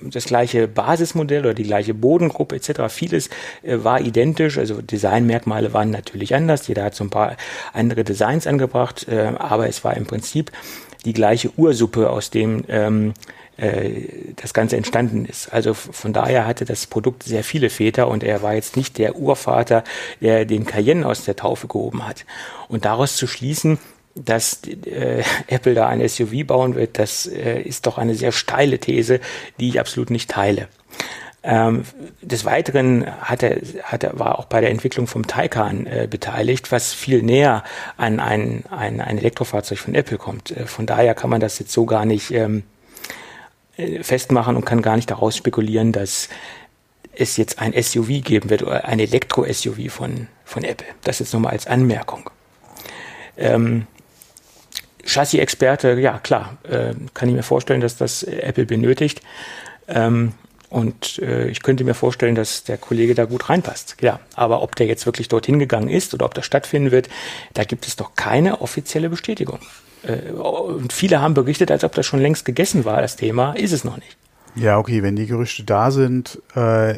[0.01, 2.81] das gleiche Basismodell oder die gleiche Bodengruppe etc.
[2.89, 3.29] Vieles
[3.63, 6.67] äh, war identisch, also Designmerkmale waren natürlich anders.
[6.67, 7.35] Jeder hat so ein paar
[7.73, 10.51] andere Designs angebracht, äh, aber es war im Prinzip
[11.05, 13.13] die gleiche Ursuppe, aus dem ähm,
[13.57, 15.53] äh, das Ganze entstanden ist.
[15.53, 19.15] Also von daher hatte das Produkt sehr viele Väter und er war jetzt nicht der
[19.15, 19.83] Urvater,
[20.21, 22.25] der den Cayenne aus der Taufe gehoben hat.
[22.67, 23.77] Und daraus zu schließen,
[24.15, 28.79] dass äh, Apple da ein SUV bauen wird, das äh, ist doch eine sehr steile
[28.79, 29.19] These,
[29.59, 30.67] die ich absolut nicht teile.
[31.45, 31.83] Ähm,
[32.21, 36.71] des Weiteren hat er, hat er, war auch bei der Entwicklung vom Taycan äh, beteiligt,
[36.71, 37.65] was viel näher
[37.97, 40.51] an ein, ein, ein Elektrofahrzeug von Apple kommt.
[40.51, 42.72] Äh, von daher kann man das jetzt so gar nicht ähm, äh,
[44.01, 46.29] festmachen und kann gar nicht daraus spekulieren, dass
[47.15, 50.87] es jetzt ein SUV geben wird oder ein Elektro-SUV von, von Apple.
[51.03, 52.29] Das jetzt nochmal als Anmerkung.
[53.37, 53.87] Ähm,
[55.05, 59.21] Chassis-Experte, ja klar, äh, kann ich mir vorstellen, dass das Apple benötigt.
[59.87, 60.33] Ähm,
[60.69, 63.97] Und äh, ich könnte mir vorstellen, dass der Kollege da gut reinpasst.
[64.01, 67.09] Ja, aber ob der jetzt wirklich dorthin gegangen ist oder ob das stattfinden wird,
[67.53, 69.59] da gibt es doch keine offizielle Bestätigung.
[70.03, 73.53] Äh, und viele haben berichtet, als ob das schon längst gegessen war, das Thema.
[73.53, 74.17] Ist es noch nicht.
[74.55, 76.97] Ja, okay, wenn die Gerüchte da sind, äh,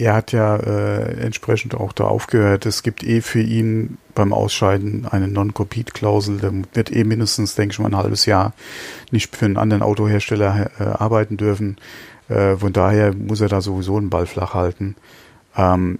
[0.00, 2.64] er hat ja äh, entsprechend auch da aufgehört.
[2.64, 6.38] Es gibt eh für ihn beim Ausscheiden eine Non-Compete-Klausel.
[6.38, 8.54] Der wird eh mindestens, denke ich mal, ein halbes Jahr
[9.10, 11.76] nicht für einen anderen Autohersteller äh, arbeiten dürfen.
[12.30, 14.96] Äh, von daher muss er da sowieso einen Ball flach halten.
[15.54, 15.98] Ähm,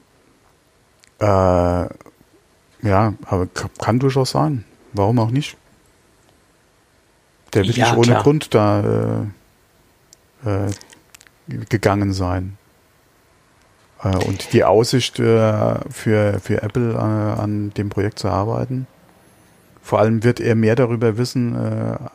[1.19, 1.89] äh, ja,
[3.27, 4.65] aber kann durchaus sein.
[4.95, 5.59] Warum auch nicht?
[7.55, 8.23] Der wird ja, nicht ohne klar.
[8.23, 9.29] Grund da
[10.45, 10.71] äh, äh,
[11.69, 12.57] gegangen sein.
[14.03, 18.87] Äh, und die Aussicht äh, für, für Apple äh, an dem Projekt zu arbeiten.
[19.83, 21.57] Vor allem wird er mehr darüber wissen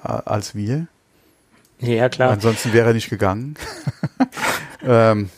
[0.04, 0.88] als wir.
[1.80, 2.32] Ja, klar.
[2.32, 3.56] Ansonsten wäre er nicht gegangen.
[4.86, 5.30] ähm,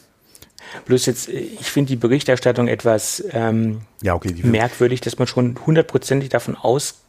[0.86, 6.30] Bloß jetzt, ich finde die Berichterstattung etwas ähm, ja, okay, merkwürdig, dass man schon hundertprozentig
[6.30, 7.00] davon ausgeht,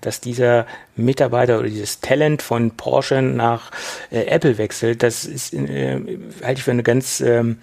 [0.00, 0.66] dass dieser
[0.96, 3.70] Mitarbeiter oder dieses Talent von Porsche nach
[4.10, 5.02] äh, Apple wechselt.
[5.02, 6.00] Das ist, äh,
[6.42, 7.58] halte ich für eine ganz ähm,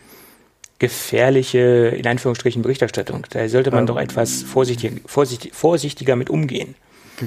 [0.79, 1.59] gefährliche,
[1.95, 3.25] in Anführungsstrichen, Berichterstattung.
[3.29, 6.75] Da sollte man ähm, doch etwas vorsichtig, vorsichtig, vorsichtiger mit umgehen.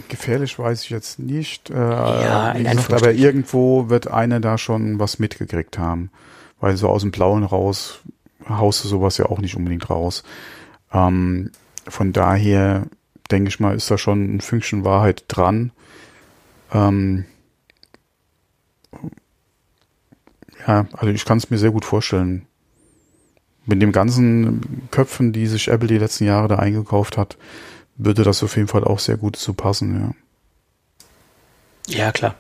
[0.09, 1.70] Gefährlich weiß ich jetzt nicht.
[1.70, 6.11] Äh, ja, in gesagt, aber irgendwo wird einer da schon was mitgekriegt haben.
[6.61, 8.01] Weil so aus dem Blauen raus
[8.49, 10.24] haust du sowas ja auch nicht unbedingt raus.
[10.92, 11.51] Ähm,
[11.86, 12.86] von daher
[13.31, 15.72] denke ich mal, ist da schon ein Fünkchen Wahrheit dran.
[16.72, 17.25] Ähm,
[20.66, 22.47] ja, also ich kann es mir sehr gut vorstellen,
[23.66, 27.37] mit dem ganzen Köpfen, die sich Apple die letzten Jahre da eingekauft hat,
[27.97, 30.14] würde das auf jeden Fall auch sehr gut zu passen, ja.
[31.87, 32.35] Ja, klar.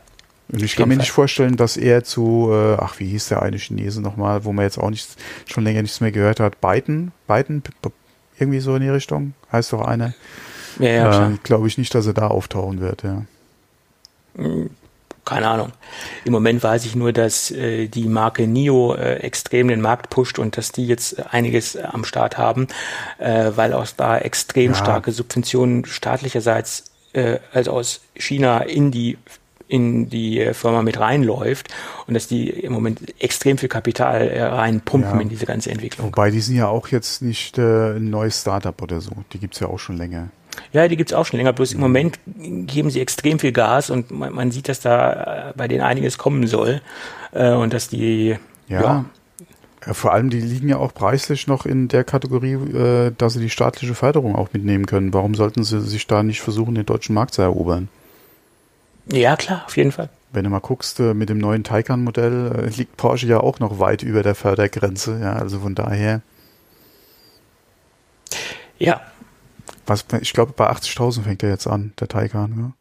[0.48, 1.02] Und ich kann mir Fall.
[1.02, 4.64] nicht vorstellen, dass er zu, äh, ach, wie hieß der eine Chinese nochmal, wo man
[4.64, 5.08] jetzt auch nicht,
[5.46, 7.62] schon länger nichts mehr gehört hat, Biden, Biden,
[8.38, 10.14] irgendwie so in die Richtung, heißt doch einer.
[10.78, 13.22] Ja, ja, äh, Glaube ich nicht, dass er da auftauchen wird, ja.
[14.36, 14.70] Hm,
[15.24, 15.72] keine Ahnung.
[16.24, 20.38] Im Moment weiß ich nur, dass äh, die Marke NIO äh, extrem den Markt pusht
[20.38, 22.68] und dass die jetzt einiges äh, am Start haben,
[23.18, 24.76] äh, weil auch da extrem ja.
[24.76, 29.16] starke Subventionen staatlicherseits, äh, also aus China in die
[29.66, 31.72] in die Firma mit reinläuft
[32.06, 35.20] und dass die im Moment extrem viel Kapital reinpumpen ja.
[35.20, 36.08] in diese ganze Entwicklung.
[36.08, 39.12] Wobei die sind ja auch jetzt nicht äh, ein neues Startup oder so.
[39.32, 40.28] Die gibt's ja auch schon länger.
[40.72, 41.52] Ja, die gibt's auch schon länger.
[41.52, 45.52] Bloß im Moment geben sie extrem viel Gas und man, man sieht, dass da äh,
[45.56, 46.80] bei denen einiges kommen soll.
[47.32, 48.36] Äh, und dass die,
[48.68, 48.80] ja.
[48.80, 49.04] ja.
[49.86, 49.94] ja.
[49.94, 53.50] Vor allem, die liegen ja auch preislich noch in der Kategorie, äh, dass sie die
[53.50, 55.12] staatliche Förderung auch mitnehmen können.
[55.12, 57.88] Warum sollten sie sich da nicht versuchen, den deutschen Markt zu erobern?
[59.12, 60.08] Ja, klar, auf jeden Fall.
[60.32, 63.78] Wenn du mal guckst, äh, mit dem neuen Taycan-Modell äh, liegt Porsche ja auch noch
[63.78, 65.18] weit über der Fördergrenze.
[65.20, 66.22] Ja, also von daher.
[68.78, 69.00] Ja,
[69.86, 72.72] was, ich glaube, bei 80.000 fängt er jetzt an, der Taycan, ja?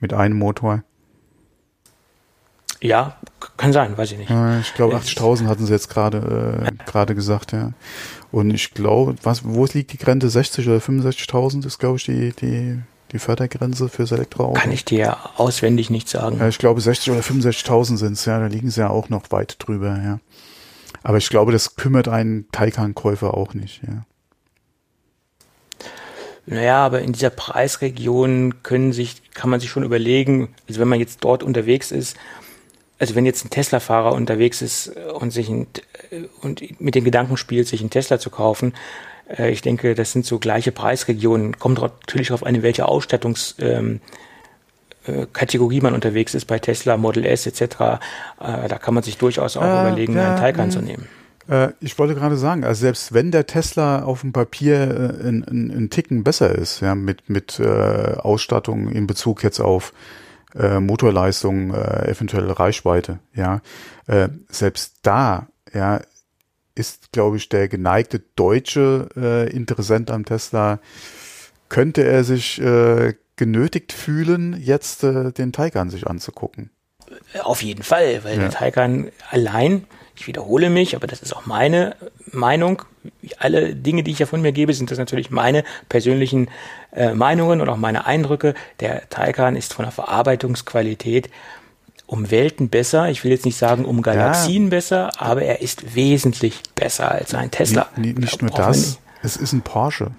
[0.00, 0.82] mit einem Motor.
[2.82, 3.16] Ja,
[3.56, 4.30] kann sein, weiß ich nicht.
[4.60, 7.72] Ich glaube, 80.000 hatten sie jetzt gerade äh, gerade gesagt, ja.
[8.30, 10.28] Und ich glaube, was, wo liegt die Grenze?
[10.28, 12.82] 60 oder 65.000 ist, glaube ich, die, die,
[13.12, 14.60] die Fördergrenze fürs Elektroauto.
[14.60, 16.38] Kann ich dir auswendig nicht sagen.
[16.38, 18.38] Ja, ich glaube, 60 oder 65.000 sind es, ja.
[18.38, 20.20] Da liegen sie ja auch noch weit drüber, ja.
[21.02, 24.04] Aber ich glaube, das kümmert einen Taycan-Käufer auch nicht, ja.
[26.46, 31.00] Naja, aber in dieser Preisregion können sich, kann man sich schon überlegen, also wenn man
[31.00, 32.16] jetzt dort unterwegs ist,
[32.98, 34.88] also wenn jetzt ein Tesla-Fahrer unterwegs ist
[35.18, 35.66] und sich ein,
[36.40, 38.74] und mit den Gedanken spielt, sich einen Tesla zu kaufen,
[39.28, 41.58] äh, ich denke, das sind so gleiche Preisregionen.
[41.58, 44.00] Kommt natürlich darauf an, in welcher Ausstattungskategorie
[45.08, 47.60] ähm, äh, man unterwegs ist bei Tesla, Model S etc.
[47.60, 47.98] Äh,
[48.38, 51.08] da kann man sich durchaus auch äh, überlegen, einen Taycan zu nehmen.
[51.48, 56.24] Äh, ich wollte gerade sagen, also selbst wenn der Tesla auf dem Papier äh, Ticken
[56.24, 59.92] besser ist, ja, mit, mit äh, Ausstattung in Bezug jetzt auf
[60.54, 63.60] äh, Motorleistung, äh, eventuell Reichweite, ja,
[64.06, 66.00] äh, selbst da, ja,
[66.74, 70.78] ist, glaube ich, der geneigte deutsche äh, Interessent am Tesla,
[71.68, 76.70] könnte er sich äh, genötigt fühlen, jetzt äh, den Taycan sich anzugucken.
[77.42, 78.40] Auf jeden Fall, weil ja.
[78.42, 79.84] der Taycan allein
[80.16, 81.94] ich wiederhole mich, aber das ist auch meine
[82.32, 82.82] Meinung.
[83.38, 86.48] Alle Dinge, die ich ja von mir gebe, sind das natürlich meine persönlichen
[86.92, 88.54] äh, Meinungen und auch meine Eindrücke.
[88.80, 91.30] Der Taycan ist von der Verarbeitungsqualität
[92.06, 93.10] um Welten besser.
[93.10, 94.70] Ich will jetzt nicht sagen um Galaxien ja.
[94.70, 97.88] besser, aber er ist wesentlich besser als ein Tesla.
[97.96, 100.12] Nee, nicht nur das, es ist ein Porsche.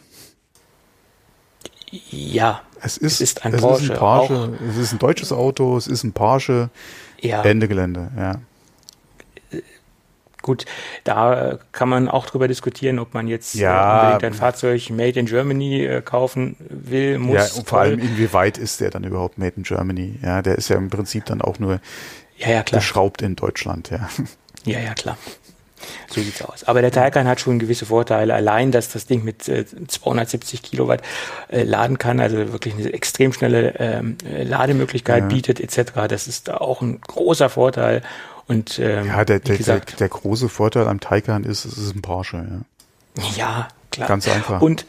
[1.89, 3.85] Ja, es ist, es ist ein, es Porsche.
[3.85, 4.57] Ist ein Porsche.
[4.69, 6.69] Es ist ein deutsches Auto, es ist ein Porsche.
[7.19, 7.41] Ja.
[7.41, 8.35] Ende Gelände, ja
[10.47, 10.63] Gut,
[11.03, 15.25] da kann man auch drüber diskutieren, ob man jetzt ja, unbedingt ein Fahrzeug Made in
[15.25, 17.35] Germany äh, kaufen will, muss.
[17.35, 20.17] Ja, und vor allem, inwieweit ist der dann überhaupt Made in Germany?
[20.21, 21.81] Ja, der ist ja im Prinzip dann auch nur
[22.37, 24.07] ja, ja, geschraubt in Deutschland, ja.
[24.65, 25.17] Ja, ja, klar.
[26.09, 26.63] So sieht's aus.
[26.63, 28.33] Aber der Taycan hat schon gewisse Vorteile.
[28.33, 31.01] Allein, dass das Ding mit äh, 270 Kilowatt
[31.49, 35.27] äh, laden kann, also wirklich eine extrem schnelle ähm, Lademöglichkeit ja.
[35.27, 35.91] bietet etc.
[36.07, 38.01] Das ist auch ein großer Vorteil.
[38.47, 41.95] Und ähm, ja, der, der, gesagt, der, der, große Vorteil am Taycan ist, es ist
[41.95, 42.63] ein Porsche.
[43.17, 44.07] Ja, ja klar.
[44.07, 44.61] Ganz einfach.
[44.61, 44.85] Und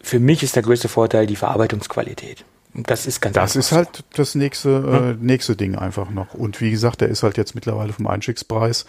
[0.00, 2.44] für mich ist der größte Vorteil die Verarbeitungsqualität.
[2.74, 6.34] Das ist ganz Das ist halt das nächste, äh, nächste Ding einfach noch.
[6.34, 8.86] Und wie gesagt, der ist halt jetzt mittlerweile vom Einstiegspreis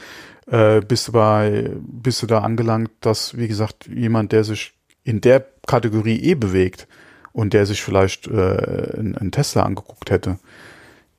[0.48, 4.74] äh, bist du bei, bist du da angelangt, dass, wie gesagt, jemand, der sich
[5.04, 6.88] in der Kategorie eh bewegt
[7.32, 10.40] und der sich vielleicht äh, einen Tesla angeguckt hätte,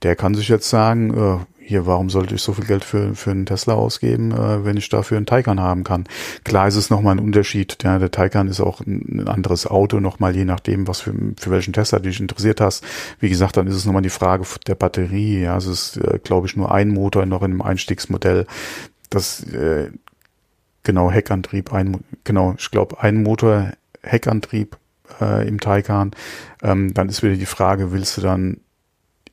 [0.05, 3.31] der kann sich jetzt sagen, äh, hier, warum sollte ich so viel Geld für, für
[3.31, 6.05] einen Tesla ausgeben, äh, wenn ich dafür einen Taycan haben kann?
[6.45, 7.79] Klar ist es nochmal ein Unterschied.
[7.83, 11.73] Ja, der Taycan ist auch ein, anderes Auto, nochmal je nachdem, was für, für welchen
[11.73, 12.85] Tesla dich interessiert hast.
[13.19, 15.41] Wie gesagt, dann ist es nochmal die Frage der Batterie.
[15.41, 18.47] Ja, es ist, äh, glaube ich, nur ein Motor noch in einem Einstiegsmodell
[19.15, 19.91] das äh,
[20.83, 24.77] genau Heckantrieb, ein, genau, ich glaube ein Motor Heckantrieb
[25.21, 26.13] äh, im Taycan,
[26.63, 28.59] ähm, dann ist wieder die Frage, willst du dann,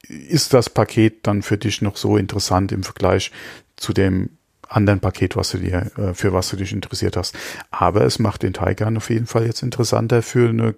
[0.08, 3.32] ist das Paket dann für dich noch so interessant im Vergleich
[3.76, 4.30] zu dem
[4.68, 7.38] anderen Paket, was du dir, äh, für was du dich interessiert hast.
[7.72, 10.76] Aber es macht den Taycan auf jeden Fall jetzt interessanter für eine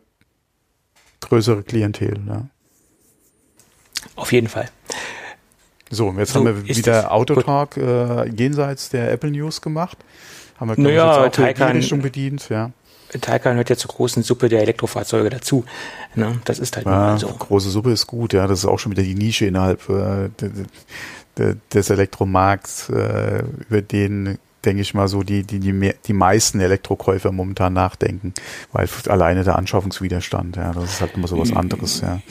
[1.21, 2.19] größere Klientel.
[2.19, 2.49] Ne?
[4.15, 4.69] Auf jeden Fall.
[5.89, 9.97] So, jetzt so haben wir wieder Autotalk äh, jenseits der Apple News gemacht.
[10.59, 12.71] Haben wir, naja, jetzt auch Taycan, schon bedient, ja.
[13.21, 15.65] Taycan hört ja zur großen Suppe der Elektrofahrzeuge dazu.
[16.15, 16.39] Ne?
[16.45, 17.27] Das ist halt ja, so.
[17.27, 18.47] Große Suppe ist gut, ja.
[18.47, 20.29] Das ist auch schon wieder die Nische innerhalb äh,
[21.73, 26.59] des Elektromarkts, äh, über den denke ich mal, so die, die, die, mehr, die meisten
[26.59, 28.33] Elektrokäufer momentan nachdenken,
[28.71, 32.21] weil alleine der Anschaffungswiderstand, ja, das ist halt immer so was anderes, ja.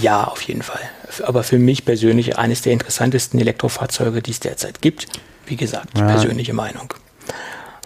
[0.00, 0.80] Ja, auf jeden Fall.
[1.24, 5.06] Aber für mich persönlich eines der interessantesten Elektrofahrzeuge, die es derzeit gibt.
[5.46, 6.06] Wie gesagt, ja.
[6.06, 6.92] persönliche Meinung.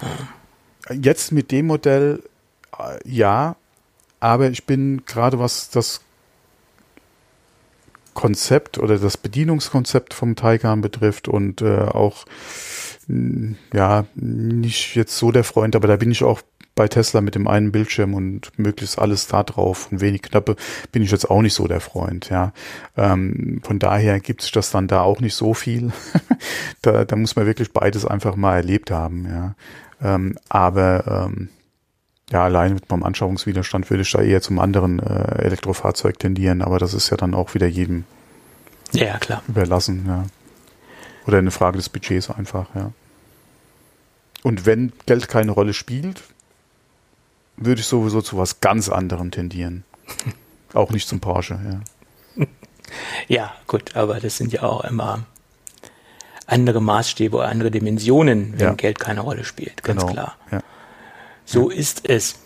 [0.00, 0.94] Ja.
[0.94, 2.22] Jetzt mit dem Modell,
[3.04, 3.56] ja,
[4.20, 6.00] aber ich bin gerade was das
[8.14, 12.26] Konzept oder das Bedienungskonzept vom Taycan betrifft und äh, auch
[13.72, 16.42] ja, nicht jetzt so der Freund, aber da bin ich auch
[16.74, 20.56] bei Tesla mit dem einen Bildschirm und möglichst alles da drauf und wenig Knappe
[20.92, 22.52] bin ich jetzt auch nicht so der Freund, ja.
[22.96, 25.92] Ähm, von daher gibt es das dann da auch nicht so viel.
[26.82, 29.54] da, da muss man wirklich beides einfach mal erlebt haben, ja.
[30.02, 31.48] Ähm, aber ähm,
[32.32, 36.78] ja, allein mit meinem Anschauungswiderstand würde ich da eher zum anderen äh, Elektrofahrzeug tendieren, aber
[36.78, 38.04] das ist ja dann auch wieder jedem
[38.92, 39.42] ja, klar.
[39.48, 40.24] überlassen, ja.
[41.26, 42.92] Oder eine Frage des Budgets einfach, ja.
[44.42, 46.22] Und wenn Geld keine Rolle spielt,
[47.56, 49.84] würde ich sowieso zu was ganz anderem tendieren.
[50.72, 51.58] auch nicht zum Porsche,
[52.36, 52.46] ja.
[53.28, 55.24] Ja, gut, aber das sind ja auch immer
[56.46, 58.74] andere Maßstäbe oder andere Dimensionen, wenn ja.
[58.74, 60.12] Geld keine Rolle spielt, ganz genau.
[60.12, 60.36] klar.
[60.50, 60.60] Ja.
[61.50, 62.36] So ist es.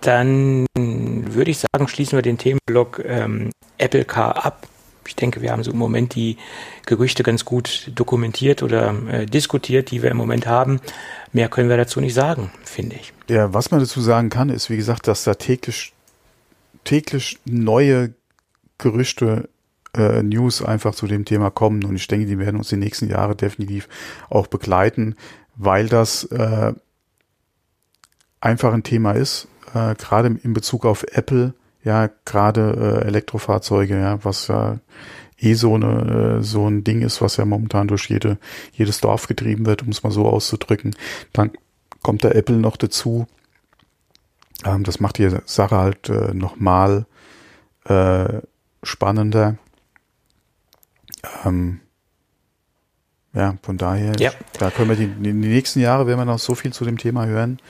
[0.00, 4.68] Dann würde ich sagen, schließen wir den Themenblock ähm, Apple Car ab
[5.08, 6.36] ich denke, wir haben so im Moment die
[6.84, 10.80] Gerüchte ganz gut dokumentiert oder äh, diskutiert, die wir im Moment haben.
[11.32, 13.14] Mehr können wir dazu nicht sagen, finde ich.
[13.28, 15.94] Ja, was man dazu sagen kann, ist, wie gesagt, dass da täglich,
[16.84, 18.12] täglich neue
[18.76, 19.48] Gerüchte,
[19.96, 21.84] äh, News einfach zu dem Thema kommen.
[21.84, 23.88] Und ich denke, die werden uns die nächsten Jahre definitiv
[24.28, 25.16] auch begleiten,
[25.56, 26.74] weil das äh,
[28.40, 34.24] einfach ein Thema ist, äh, gerade in Bezug auf Apple ja gerade äh, Elektrofahrzeuge, ja,
[34.24, 34.78] was ja
[35.38, 38.38] eh so eine äh, so ein Ding ist, was ja momentan durch jede
[38.72, 40.94] jedes Dorf getrieben wird, um es mal so auszudrücken.
[41.32, 41.52] Dann
[42.02, 43.26] kommt der Apple noch dazu.
[44.64, 47.06] Ähm, das macht die Sache halt äh, nochmal
[47.84, 48.40] äh,
[48.82, 49.56] spannender.
[51.44, 51.80] Ähm,
[53.34, 54.32] ja, von daher, ja.
[54.58, 57.26] da können wir die, die nächsten Jahre werden wir noch so viel zu dem Thema
[57.26, 57.60] hören.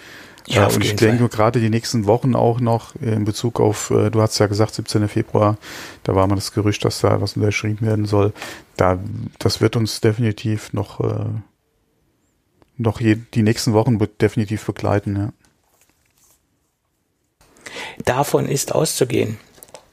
[0.49, 4.11] Ja, äh, und ich denke gerade die nächsten Wochen auch noch in Bezug auf, äh,
[4.11, 5.09] du hast ja gesagt, 17.
[5.09, 5.59] Februar,
[6.05, 8.33] da war mal das Gerücht, dass da was unterschrieben werden soll.
[8.77, 8.99] Da,
[9.39, 11.27] das wird uns definitiv noch, äh,
[12.79, 15.33] noch je, die nächsten Wochen definitiv begleiten, ja.
[18.05, 19.39] Davon ist auszugehen.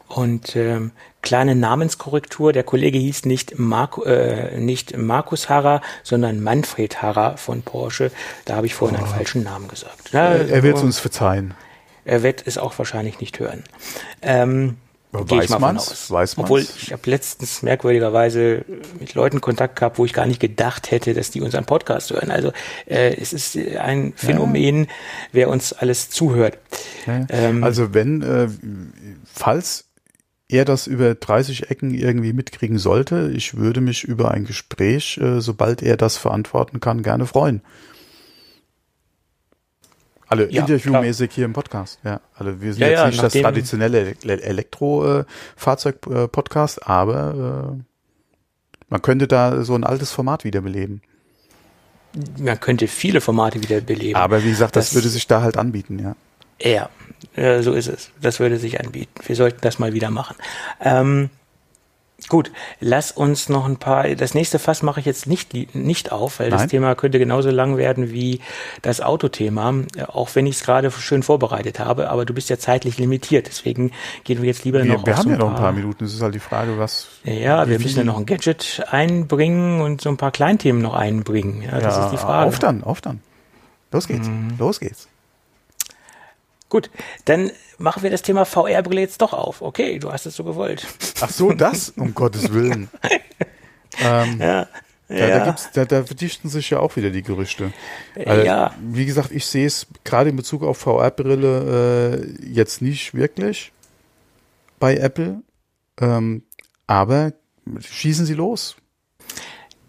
[0.08, 0.92] Und ähm,
[1.26, 7.64] kleine Namenskorrektur, der Kollege hieß nicht, Mark, äh, nicht Markus Harrer, sondern Manfred Harrer von
[7.64, 8.12] Porsche.
[8.46, 9.04] Da habe ich vorhin oh.
[9.04, 10.12] einen falschen Namen gesagt.
[10.14, 11.54] Na, er wird es uns verzeihen.
[12.06, 13.64] Er wird es auch wahrscheinlich nicht hören.
[14.22, 14.78] Ähm,
[15.12, 16.38] Weiß man Weiß man's?
[16.38, 18.66] Obwohl ich habe letztens merkwürdigerweise
[19.00, 22.32] mit Leuten Kontakt gehabt, wo ich gar nicht gedacht hätte, dass die unseren Podcast hören.
[22.32, 22.52] Also
[22.86, 24.90] äh, es ist ein Phänomen, ja.
[25.32, 26.58] wer uns alles zuhört.
[27.08, 27.26] Ja.
[27.30, 28.50] Ähm, also wenn, äh,
[29.26, 29.86] falls
[30.48, 35.42] er das über 30 Ecken irgendwie mitkriegen sollte, ich würde mich über ein Gespräch, äh,
[35.42, 37.62] sobald er das verantworten kann, gerne freuen.
[40.28, 42.00] Alle ja, interviewmäßig hier im Podcast.
[42.04, 47.82] Ja, alle wir sind ja, jetzt ja, nicht das traditionelle Elektrofahrzeug-Podcast, äh, aber äh,
[48.90, 51.02] man könnte da so ein altes Format wiederbeleben.
[52.40, 54.16] Man könnte viele Formate wiederbeleben.
[54.16, 56.16] Aber wie gesagt, das, das würde sich da halt anbieten, ja.
[56.62, 56.90] Ja,
[57.36, 58.12] äh, so ist es.
[58.22, 59.12] Das würde sich anbieten.
[59.26, 60.36] Wir sollten das mal wieder machen.
[60.82, 61.30] Ähm,
[62.30, 64.08] Gut, lass uns noch ein paar.
[64.16, 66.60] Das nächste Fass mache ich jetzt nicht, nicht auf, weil Nein.
[66.60, 68.40] das Thema könnte genauso lang werden wie
[68.82, 72.10] das Autothema, äh, auch wenn ich es gerade schön vorbereitet habe.
[72.10, 73.92] Aber du bist ja zeitlich limitiert, deswegen
[74.24, 75.06] gehen wir jetzt lieber wir, noch.
[75.06, 76.06] Wir haben so ja noch ein paar Minuten.
[76.06, 77.08] Es ist halt die Frage, was.
[77.26, 81.64] Ja, wir müssen ja noch ein Gadget einbringen und so ein paar Kleinthemen noch einbringen.
[81.64, 82.48] Ja, das ja, ist die Frage.
[82.48, 83.20] Auf dann, auf dann.
[83.92, 84.56] Los geht's, mhm.
[84.58, 85.10] los geht's.
[86.76, 86.90] Gut,
[87.24, 89.62] dann machen wir das Thema VR-Brille jetzt doch auf.
[89.62, 90.86] Okay, du hast es so gewollt.
[91.22, 92.90] Ach so, das, um Gottes Willen.
[94.04, 94.68] ähm, ja.
[95.08, 95.40] Da, ja.
[95.40, 97.72] da, gibt's, da, da verdichten sich ja auch wieder die Gerüchte.
[98.26, 98.76] Also, ja.
[98.82, 103.72] Wie gesagt, ich sehe es gerade in Bezug auf VR-Brille äh, jetzt nicht wirklich
[104.78, 105.44] bei Apple.
[106.02, 106.44] Ähm,
[106.88, 107.32] aber
[107.80, 108.76] schießen Sie los.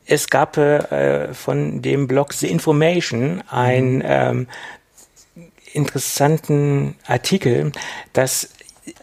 [0.06, 4.02] Es gab äh, von dem Blog The Information ein mhm.
[4.04, 4.46] ähm,
[5.72, 7.72] interessanten Artikel,
[8.12, 8.50] dass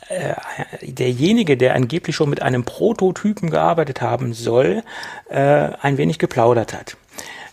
[0.09, 0.33] äh,
[0.81, 4.83] derjenige, der angeblich schon mit einem Prototypen gearbeitet haben soll,
[5.29, 6.97] äh, ein wenig geplaudert hat.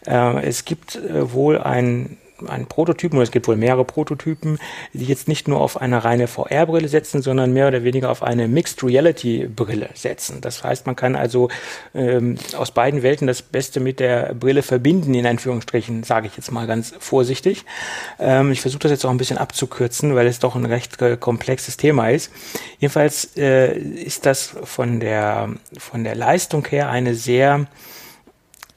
[0.07, 0.99] Äh, es gibt
[1.33, 2.19] wohl ein
[2.49, 4.59] einen Prototypen, oder es gibt wohl mehrere Prototypen,
[4.93, 8.49] die jetzt nicht nur auf eine reine VR-Brille setzen, sondern mehr oder weniger auf eine
[8.49, 10.41] Mixed Reality-Brille setzen.
[10.41, 11.49] Das heißt, man kann also
[11.95, 16.51] ähm, aus beiden Welten das Beste mit der Brille verbinden, in Anführungsstrichen, sage ich jetzt
[16.51, 17.65] mal ganz vorsichtig.
[18.19, 21.17] Ähm, ich versuche das jetzt auch ein bisschen abzukürzen, weil es doch ein recht äh,
[21.17, 22.31] komplexes Thema ist.
[22.79, 27.67] Jedenfalls äh, ist das von der, von der Leistung her eine sehr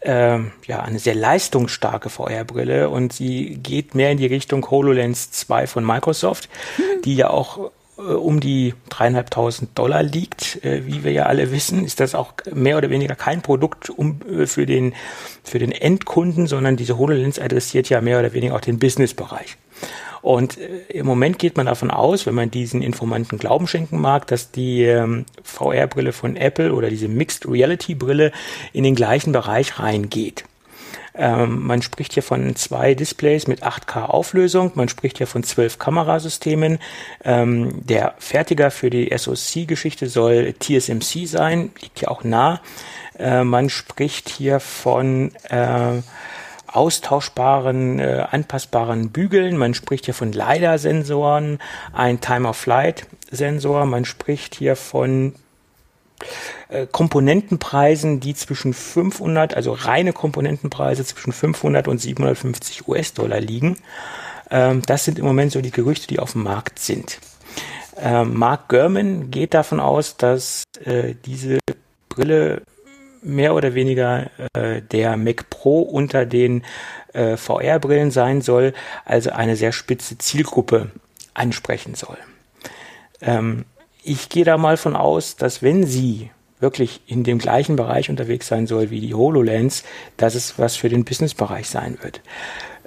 [0.03, 5.67] äh, ja, eine sehr leistungsstarke VR-Brille und sie geht mehr in die Richtung HoloLens 2
[5.67, 7.01] von Microsoft, mhm.
[7.03, 11.85] die ja auch äh, um die dreieinhalbtausend Dollar liegt, äh, wie wir ja alle wissen,
[11.85, 14.93] ist das auch mehr oder weniger kein Produkt um, äh, für, den,
[15.43, 19.57] für den Endkunden, sondern diese HoloLens adressiert ja mehr oder weniger auch den Business-Bereich.
[20.23, 24.25] Und äh, im Moment geht man davon aus, wenn man diesen Informanten Glauben schenken mag,
[24.25, 28.31] dass die ähm, VR-Brille von Apple oder diese Mixed Reality-Brille
[28.71, 30.45] in den gleichen Bereich reingeht.
[31.15, 34.71] Ähm, man spricht hier von zwei Displays mit 8K Auflösung.
[34.75, 36.79] Man spricht hier von zwölf Kamerasystemen.
[37.23, 42.61] Ähm, der Fertiger für die SoC-Geschichte soll TSMC sein, liegt hier auch nah.
[43.19, 46.01] Äh, man spricht hier von äh,
[46.73, 49.57] austauschbaren, äh, anpassbaren Bügeln.
[49.57, 51.59] Man spricht hier von LiDAR-Sensoren,
[51.93, 53.85] ein Time-of-Flight-Sensor.
[53.85, 55.35] Man spricht hier von
[56.69, 63.77] äh, Komponentenpreisen, die zwischen 500, also reine Komponentenpreise zwischen 500 und 750 US-Dollar liegen.
[64.49, 67.19] Ähm, das sind im Moment so die Gerüchte, die auf dem Markt sind.
[67.97, 71.59] Ähm, Mark Gurman geht davon aus, dass äh, diese
[72.09, 72.63] Brille
[73.23, 76.63] mehr oder weniger äh, der Mac Pro unter den
[77.13, 78.73] äh, VR-Brillen sein soll,
[79.05, 80.91] also eine sehr spitze Zielgruppe
[81.33, 82.17] ansprechen soll.
[83.21, 83.65] Ähm,
[84.03, 88.47] ich gehe da mal von aus, dass wenn sie wirklich in dem gleichen Bereich unterwegs
[88.47, 89.83] sein soll wie die HoloLens,
[90.17, 92.21] dass es was für den Business-Bereich sein wird.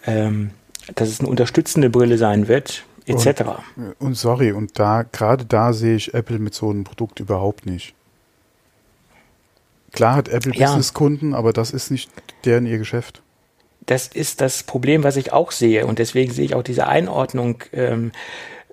[0.06, 0.50] Ähm,
[0.94, 3.42] dass es eine unterstützende Brille sein wird, etc.
[3.76, 7.66] Und, und sorry, und da, gerade da sehe ich Apple mit so einem Produkt überhaupt
[7.66, 7.94] nicht.
[9.96, 10.66] Klar hat Apple ja.
[10.66, 12.10] Business-Kunden, aber das ist nicht
[12.44, 13.22] deren ihr Geschäft.
[13.86, 15.86] Das ist das Problem, was ich auch sehe.
[15.86, 18.12] Und deswegen sehe ich auch diese Einordnung ähm,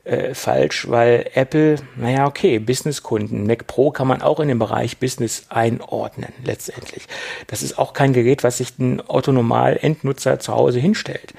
[0.03, 4.97] äh, falsch, weil Apple, naja, okay, Business-Kunden, Mac Pro kann man auch in den Bereich
[4.97, 7.07] Business einordnen, letztendlich.
[7.47, 11.33] Das ist auch kein Gerät, was sich ein Autonormal-Endnutzer zu Hause hinstellt.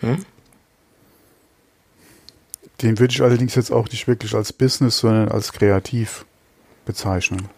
[0.00, 0.18] Hm?
[2.82, 6.26] Den würde ich allerdings jetzt auch nicht wirklich als Business, sondern als kreativ
[6.84, 7.48] bezeichnen.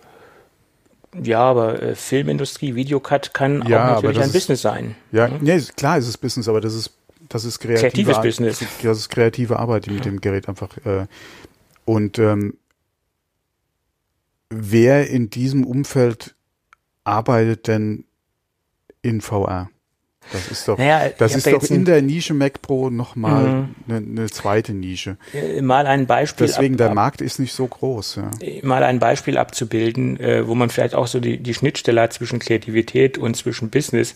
[1.23, 4.95] Ja, aber äh, Filmindustrie, Videocut kann ja, auch natürlich ein ist, Business sein.
[5.13, 5.39] Ja, mhm.
[5.41, 6.93] nee, klar ist es Business, aber das ist
[7.29, 8.65] das ist kreative kreatives Ar Business.
[8.83, 11.07] Das ist kreative Arbeit, die mit dem Gerät einfach äh,
[11.85, 12.55] und ähm,
[14.51, 16.35] wer in diesem Umfeld
[17.05, 18.05] arbeitet denn
[19.03, 19.71] in VR?
[20.33, 23.69] Das ist doch, naja, das ist doch in der Nische Mac Pro nochmal mhm.
[23.89, 25.17] eine, eine zweite Nische.
[25.33, 26.47] Äh, mal ein Beispiel.
[26.47, 28.17] Deswegen, ab, der Markt ist nicht so groß.
[28.17, 28.31] Ja.
[28.41, 32.13] Äh, mal ein Beispiel abzubilden, äh, wo man vielleicht auch so die, die Schnittstelle hat
[32.13, 34.15] zwischen Kreativität und zwischen Business,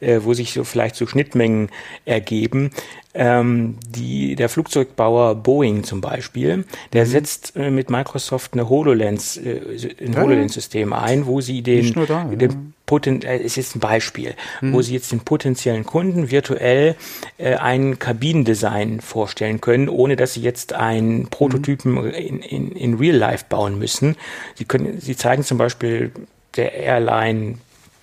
[0.00, 1.68] äh, wo sich so vielleicht so Schnittmengen
[2.04, 2.70] ergeben.
[3.12, 7.10] Ähm, die, der Flugzeugbauer Boeing zum Beispiel, der mhm.
[7.10, 9.60] setzt äh, mit Microsoft eine HoloLens, äh,
[10.00, 12.56] ein ja, HoloLens-System ein, wo sie den, da, den ja.
[12.86, 14.74] Poten äh, ist jetzt ein Beispiel, mhm.
[14.74, 16.94] wo sie jetzt den potenziellen Kunden virtuell
[17.38, 22.10] äh, ein Kabinendesign vorstellen können, ohne dass sie jetzt einen Prototypen mhm.
[22.10, 24.16] in, in, in Real Life bauen müssen.
[24.54, 26.12] Sie können, sie zeigen zum Beispiel
[26.56, 27.58] der Airline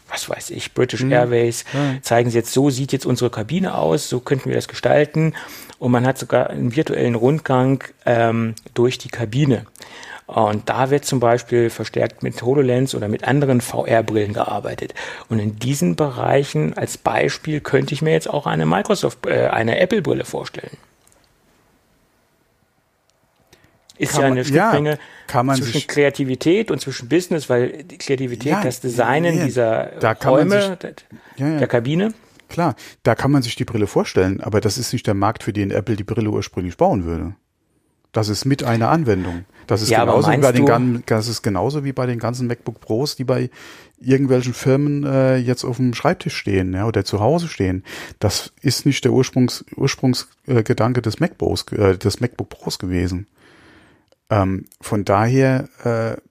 [0.09, 1.11] was weiß ich, British mhm.
[1.11, 1.65] Airways,
[2.01, 5.33] zeigen sie jetzt, so sieht jetzt unsere Kabine aus, so könnten wir das gestalten.
[5.79, 9.65] Und man hat sogar einen virtuellen Rundgang ähm, durch die Kabine.
[10.27, 14.93] Und da wird zum Beispiel verstärkt mit HoloLens oder mit anderen VR-Brillen gearbeitet.
[15.29, 19.79] Und in diesen Bereichen als Beispiel könnte ich mir jetzt auch eine Microsoft, äh, eine
[19.79, 20.77] Apple-Brille vorstellen.
[23.97, 24.99] Ist kann ja eine Schnittmenge
[25.33, 30.77] ja, zwischen Kreativität und zwischen Business, weil die Kreativität, ja, das Designen ja, dieser Räume,
[30.81, 30.95] sich,
[31.37, 32.13] der Kabine.
[32.49, 35.53] Klar, da kann man sich die Brille vorstellen, aber das ist nicht der Markt, für
[35.53, 37.35] den Apple die Brille ursprünglich bauen würde.
[38.13, 39.45] Das ist mit einer Anwendung.
[39.67, 43.17] Das ist, genauso wie bei den, das ist genauso wie bei den ganzen MacBook Pros,
[43.17, 43.49] die bei
[43.99, 47.83] irgendwelchen Firmen äh, jetzt auf dem Schreibtisch stehen ja, oder zu Hause stehen.
[48.19, 53.27] Das ist nicht der Ursprungs, Ursprungsgedanke äh, des, MacBooks, äh, des MacBook Pros gewesen.
[54.29, 56.21] Ähm, von daher äh,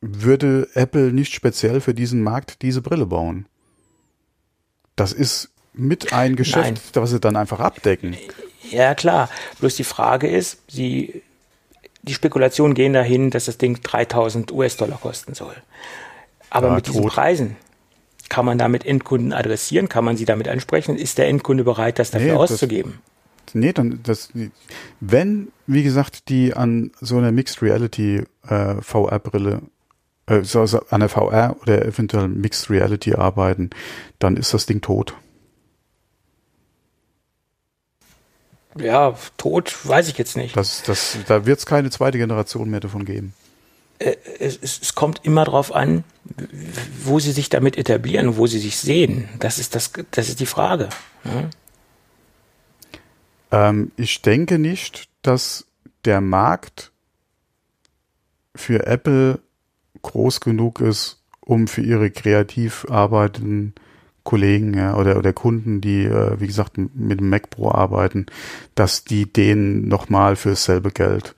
[0.00, 3.46] würde Apple nicht speziell für diesen Markt diese Brille bauen.
[4.96, 6.80] Das ist mit ein Geschäft, Nein.
[6.92, 8.16] das sie dann einfach abdecken.
[8.70, 9.28] Ja, klar.
[9.60, 11.22] Bloß die Frage ist, sie,
[12.02, 15.54] die Spekulationen gehen dahin, dass das Ding 3000 US-Dollar kosten soll.
[16.50, 16.94] Aber ja, mit tot.
[16.94, 17.56] diesen Preisen
[18.28, 19.88] kann man damit Endkunden adressieren?
[19.88, 20.96] Kann man sie damit ansprechen?
[20.96, 23.00] Ist der Endkunde bereit, das dafür nee, auszugeben?
[23.54, 24.30] Nee, dann, das,
[25.00, 29.62] wenn, wie gesagt, die an so einer Mixed Reality äh, VR-Brille
[30.26, 33.70] äh, so, so an der VR oder eventuell Mixed Reality arbeiten,
[34.18, 35.14] dann ist das Ding tot.
[38.78, 40.56] ja, tot, weiß ich jetzt nicht.
[40.56, 43.34] Das, das, da wird es keine zweite Generation mehr davon geben.
[43.98, 46.04] Äh, es, es, kommt immer darauf an,
[47.02, 49.28] wo sie sich damit etablieren, wo sie sich sehen.
[49.38, 50.88] Das ist, das, das ist die Frage.
[53.50, 55.66] Ähm, ich denke nicht, dass
[56.04, 56.92] der Markt
[58.54, 59.40] für Apple
[60.02, 63.74] groß genug ist, um für ihre kreativ arbeitenden
[64.22, 68.26] Kollegen ja, oder, oder Kunden, die, äh, wie gesagt, mit dem Mac Pro arbeiten,
[68.74, 71.34] dass die denen nochmal für dasselbe Geld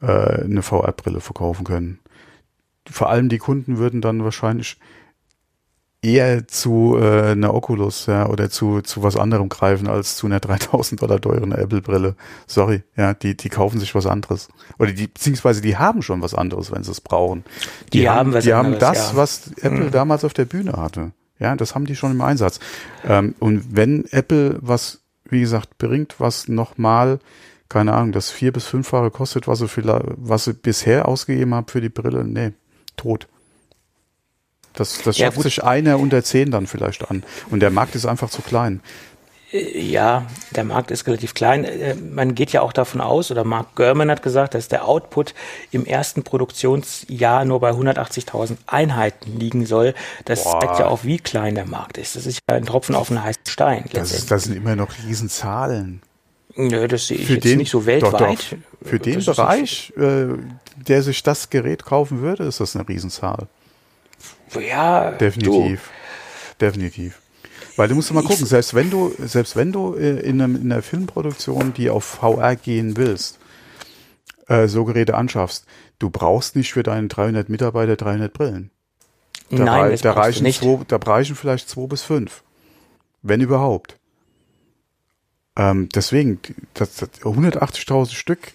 [0.00, 1.98] äh, eine VR-Brille verkaufen können.
[2.88, 4.78] Vor allem die Kunden würden dann wahrscheinlich
[6.00, 10.38] eher zu äh, einer Oculus ja, oder zu, zu was anderem greifen als zu einer
[10.40, 12.14] 3000 Dollar teuren Apple-Brille.
[12.46, 14.48] Sorry, ja, die, die kaufen sich was anderes.
[14.78, 17.44] Oder die, beziehungsweise die haben schon was anderes, wenn sie es brauchen.
[17.92, 19.16] Die, die haben, was die anderes, haben das, ja.
[19.16, 19.90] was Apple mhm.
[19.90, 21.12] damals auf der Bühne hatte.
[21.40, 22.60] Ja, das haben die schon im Einsatz.
[23.04, 27.18] Ähm, und wenn Apple was, wie gesagt, bringt, was nochmal,
[27.68, 31.66] keine Ahnung, das vier- bis fünffache kostet, was sie, vielleicht, was sie bisher ausgegeben haben
[31.66, 32.52] für die Brille, nee,
[32.96, 33.28] tot.
[34.78, 37.24] Das, das schafft ja, sich einer unter zehn dann vielleicht an.
[37.50, 38.80] Und der Markt ist einfach zu klein.
[39.52, 41.64] Äh, ja, der Markt ist relativ klein.
[41.64, 45.34] Äh, man geht ja auch davon aus, oder Mark Gurman hat gesagt, dass der Output
[45.70, 49.94] im ersten Produktionsjahr nur bei 180.000 Einheiten liegen soll.
[50.24, 50.60] Das Boah.
[50.60, 52.16] zeigt ja auch, wie klein der Markt ist.
[52.16, 53.84] Das ist ja ein Tropfen auf einen heißen Stein.
[53.92, 56.02] Das, ist, das sind immer noch Riesenzahlen.
[56.54, 58.12] Nö, das sehe ich Für jetzt den, nicht so weltweit.
[58.12, 58.88] Doch, doch.
[58.88, 60.26] Für den Bereich, äh,
[60.76, 63.48] der sich das Gerät kaufen würde, ist das eine Riesenzahl.
[64.60, 65.90] Ja, definitiv.
[66.58, 66.66] Du.
[66.66, 67.20] Definitiv.
[67.76, 70.72] Weil du musst mal gucken, selbst wenn du, selbst wenn du äh, in, einem, in
[70.72, 73.38] einer Filmproduktion, die auf VR gehen willst,
[74.48, 75.64] äh, so Geräte anschaffst,
[75.98, 78.70] du brauchst nicht für deinen 300 Mitarbeiter 300 Brillen.
[79.50, 80.60] Da, Nein, das da reichen nicht.
[80.60, 82.42] Zwei, da reichen vielleicht zwei bis fünf.
[83.22, 83.96] Wenn überhaupt.
[85.56, 86.40] Ähm, deswegen,
[86.74, 88.54] das, das 180.000 Stück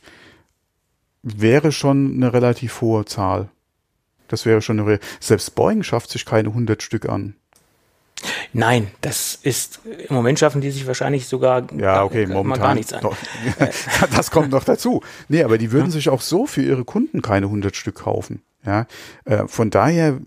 [1.21, 3.49] wäre schon eine relativ hohe Zahl.
[4.27, 7.35] Das wäre schon eine, selbst Boeing schafft sich keine 100 Stück an.
[8.53, 12.75] Nein, das ist, im Moment schaffen die sich wahrscheinlich sogar ja, okay, gar, momentan gar
[12.75, 13.03] nichts an.
[13.03, 13.17] Noch,
[14.15, 15.01] das kommt noch dazu.
[15.27, 18.41] Nee, aber die würden sich auch so für ihre Kunden keine 100 Stück kaufen.
[18.65, 18.85] Ja,
[19.25, 20.19] äh, von daher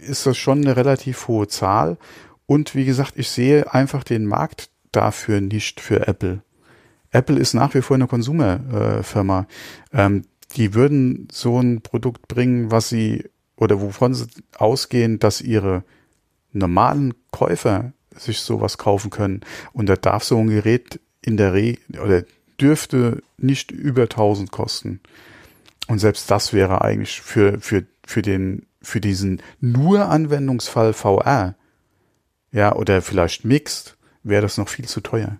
[0.00, 1.96] ist das schon eine relativ hohe Zahl.
[2.46, 6.42] Und wie gesagt, ich sehe einfach den Markt dafür nicht für Apple.
[7.10, 9.46] Apple ist nach wie vor eine Konsumerfirma.
[9.92, 10.24] Äh, ähm,
[10.58, 13.24] die würden so ein Produkt bringen, was sie
[13.56, 15.84] oder wovon sie ausgehen, dass ihre
[16.52, 19.40] normalen Käufer sich sowas kaufen können.
[19.72, 22.24] Und da darf so ein Gerät in der Re oder
[22.60, 25.00] dürfte nicht über 1000 kosten.
[25.86, 31.54] Und selbst das wäre eigentlich für, für, für den, für diesen nur Anwendungsfall VR,
[32.50, 35.38] ja, oder vielleicht Mixed, wäre das noch viel zu teuer.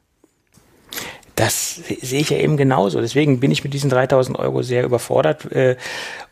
[1.38, 3.00] Das sehe ich ja eben genauso.
[3.00, 5.50] Deswegen bin ich mit diesen 3000 Euro sehr überfordert.
[5.52, 5.76] Äh,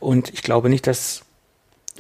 [0.01, 1.23] und ich glaube nicht, dass,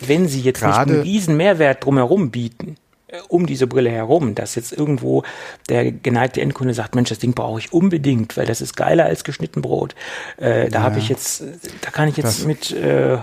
[0.00, 2.76] wenn sie jetzt Gerade nicht einen riesen Mehrwert drumherum bieten,
[3.06, 5.22] äh, um diese Brille herum, dass jetzt irgendwo
[5.68, 9.22] der geneigte Endkunde sagt, Mensch, das Ding brauche ich unbedingt, weil das ist geiler als
[9.22, 9.94] geschnitten Brot.
[10.36, 10.82] Äh, da ja.
[10.82, 11.44] habe ich jetzt,
[11.82, 13.18] da kann ich jetzt mit äh,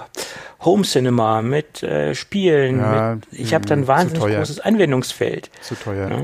[0.62, 5.50] Home Cinema, mit äh, Spielen, ja, mit, ich habe dann wahnsinnig großes Anwendungsfeld.
[5.62, 6.10] Zu teuer.
[6.10, 6.22] Ja?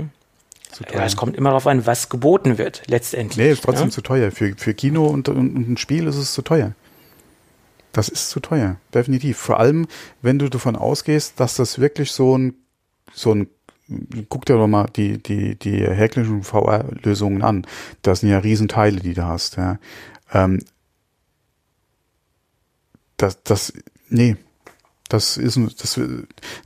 [0.70, 1.00] Zu teuer.
[1.00, 3.38] Ja, es kommt immer darauf an, was geboten wird, letztendlich.
[3.38, 4.32] Nee, ist trotzdem zu teuer.
[4.32, 6.74] Für, für Kino und, und, und ein Spiel ist es zu teuer.
[7.92, 9.38] Das ist zu teuer, definitiv.
[9.38, 9.88] Vor allem,
[10.22, 12.54] wenn du davon ausgehst, dass das wirklich so ein
[13.14, 13.50] so ein
[14.30, 17.66] guck dir doch mal die, die, die herkömmlichen VR-Lösungen an.
[18.02, 19.80] Das sind ja Riesenteile, die du hast, ja.
[20.32, 20.60] Ähm,
[23.18, 23.74] das, das,
[24.10, 24.38] nee,
[25.10, 26.00] das ist, das,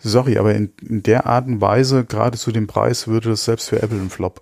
[0.01, 3.69] sorry, aber in, in der Art und Weise, gerade zu dem Preis, würde das selbst
[3.69, 4.41] für Apple ein Flop.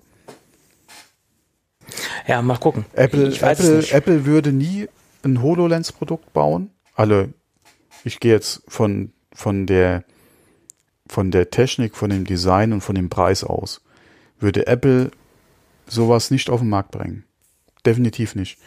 [2.28, 2.86] Ja, mal gucken.
[2.94, 4.88] Apple, Apple, Apple würde nie
[5.24, 6.72] ein HoloLens-Produkt bauen.
[6.96, 7.34] Alle,
[8.04, 10.04] ich gehe jetzt von, von der,
[11.08, 13.82] von der Technik, von dem Design und von dem Preis aus,
[14.40, 15.12] würde Apple
[15.88, 17.26] sowas nicht auf den Markt bringen.
[17.86, 18.58] Definitiv nicht.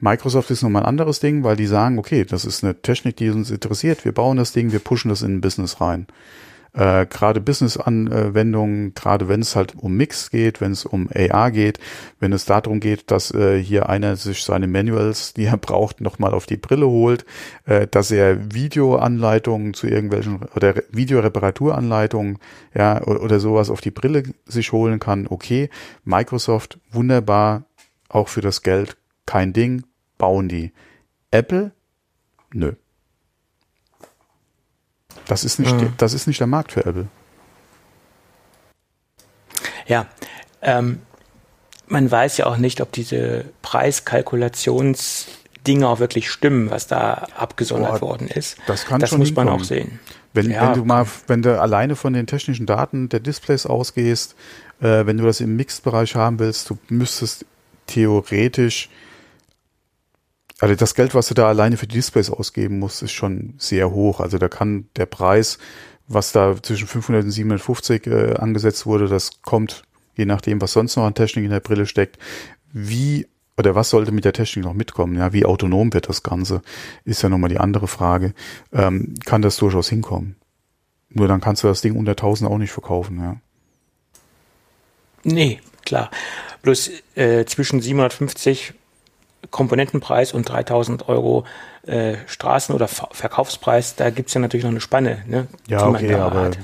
[0.00, 3.30] Microsoft ist nochmal ein anderes Ding, weil die sagen, okay, das ist eine Technik, die
[3.30, 6.06] uns interessiert, wir bauen das Ding, wir pushen das in ein Business rein.
[6.72, 11.80] Äh, gerade Business-Anwendungen, gerade wenn es halt um Mix geht, wenn es um AR geht,
[12.20, 16.32] wenn es darum geht, dass äh, hier einer sich seine Manuals, die er braucht, nochmal
[16.32, 17.24] auf die Brille holt,
[17.66, 22.38] äh, dass er Videoanleitungen zu irgendwelchen oder Videoreparaturanleitungen,
[22.72, 25.70] ja, oder, oder sowas auf die Brille sich holen kann, okay.
[26.04, 27.64] Microsoft, wunderbar,
[28.08, 28.96] auch für das Geld,
[29.26, 29.82] kein Ding,
[30.20, 30.72] bauen die.
[31.32, 31.72] Apple,
[32.52, 32.74] nö.
[35.26, 35.92] Das ist nicht, mhm.
[35.96, 37.08] das ist nicht der Markt für Apple.
[39.86, 40.06] Ja,
[40.62, 41.02] ähm,
[41.88, 48.10] man weiß ja auch nicht, ob diese Preiskalkulationsdinge auch wirklich stimmen, was da abgesondert Boah,
[48.10, 48.58] worden ist.
[48.66, 49.98] Das kann das schon muss man auch sehen.
[50.32, 50.68] Wenn, ja.
[50.68, 54.36] wenn du mal, wenn du alleine von den technischen Daten der Displays ausgehst,
[54.80, 57.44] äh, wenn du das im Mixed-Bereich haben willst, du müsstest
[57.86, 58.88] theoretisch
[60.60, 63.90] also das Geld, was du da alleine für die Displays ausgeben musst, ist schon sehr
[63.90, 64.20] hoch.
[64.20, 65.58] Also da kann der Preis,
[66.06, 69.82] was da zwischen 500 und 750 äh, angesetzt wurde, das kommt,
[70.16, 72.18] je nachdem, was sonst noch an Technik in der Brille steckt,
[72.72, 75.16] wie oder was sollte mit der Technik noch mitkommen?
[75.16, 76.62] Ja, wie autonom wird das Ganze?
[77.04, 78.32] Ist ja nochmal die andere Frage.
[78.72, 80.36] Ähm, kann das durchaus hinkommen?
[81.10, 83.36] Nur dann kannst du das Ding unter 1000 auch nicht verkaufen, ja.
[85.24, 86.10] Nee, klar.
[86.62, 88.74] Bloß äh, zwischen 750
[89.50, 91.44] Komponentenpreis und 3000 Euro
[91.86, 95.24] äh, Straßen- oder Verkaufspreis, da gibt's ja natürlich noch eine Spanne.
[95.26, 96.58] Ne, ja, okay, aber hat.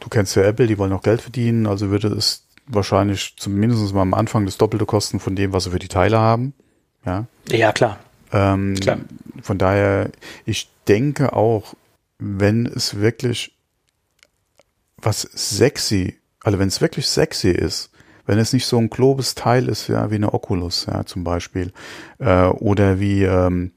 [0.00, 4.02] du kennst ja Apple, die wollen auch Geld verdienen, also würde es wahrscheinlich zumindest mal
[4.02, 6.54] am Anfang das Doppelte kosten von dem, was sie für die Teile haben.
[7.04, 7.98] Ja, ja klar.
[8.32, 8.98] Ähm, klar.
[9.42, 10.10] Von daher,
[10.46, 11.74] ich denke auch,
[12.18, 13.54] wenn es wirklich
[14.96, 17.90] was sexy, also wenn es wirklich sexy ist,
[18.26, 21.72] wenn es nicht so ein klobes Teil ist, ja, wie eine Oculus, ja, zum Beispiel,
[22.18, 23.72] äh, oder wie, ähm,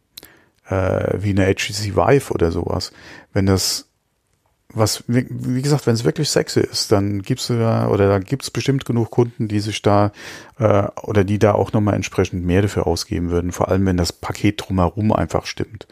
[0.70, 2.91] äh, wie eine HTC Vive oder sowas.
[3.34, 3.88] Wenn das
[4.76, 8.52] was, wie, gesagt, wenn es wirklich sexy ist, dann gibst du da, oder da gibt's
[8.52, 10.12] bestimmt genug Kunden, die sich da,
[10.60, 14.12] äh, oder die da auch nochmal entsprechend mehr dafür ausgeben würden, vor allem wenn das
[14.12, 15.88] Paket drumherum einfach stimmt.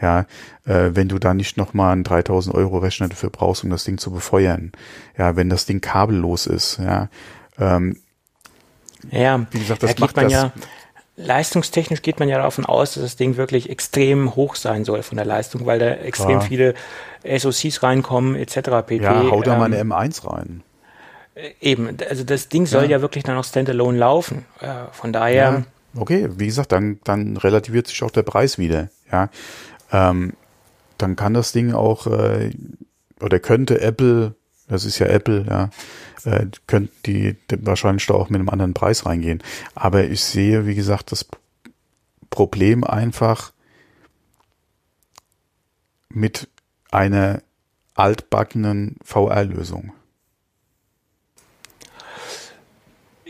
[0.00, 0.20] Ja,
[0.64, 3.98] äh, wenn du da nicht nochmal einen 3000 Euro Rechner dafür brauchst, um das Ding
[3.98, 4.72] zu befeuern.
[5.16, 7.08] Ja, wenn das Ding kabellos ist, ja,
[7.58, 7.96] ähm,
[9.10, 10.52] ja, wie gesagt, das da macht man das, ja,
[11.16, 15.16] leistungstechnisch geht man ja davon aus, dass das Ding wirklich extrem hoch sein soll von
[15.16, 16.42] der Leistung, weil da extrem klar.
[16.42, 16.74] viele
[17.24, 18.54] SoCs reinkommen, etc.
[18.86, 19.02] pp.
[19.02, 20.62] Ja, hau da ähm, mal eine M1 rein.
[21.34, 24.44] Äh, eben, also das Ding soll ja, ja wirklich dann auch standalone laufen.
[24.60, 25.64] Äh, von daher.
[25.94, 28.88] Ja, okay, wie gesagt, dann, dann relativiert sich auch der Preis wieder.
[29.10, 29.28] Ja,
[29.92, 30.32] ähm,
[30.98, 32.50] dann kann das Ding auch äh,
[33.20, 34.34] oder könnte Apple,
[34.68, 35.70] das ist ja Apple, ja,
[36.24, 39.42] äh, könnten die wahrscheinlich da auch mit einem anderen Preis reingehen.
[39.74, 41.26] Aber ich sehe, wie gesagt, das
[42.30, 43.52] Problem einfach
[46.08, 46.48] mit
[46.90, 47.42] einer
[47.94, 49.92] altbackenen VR-Lösung.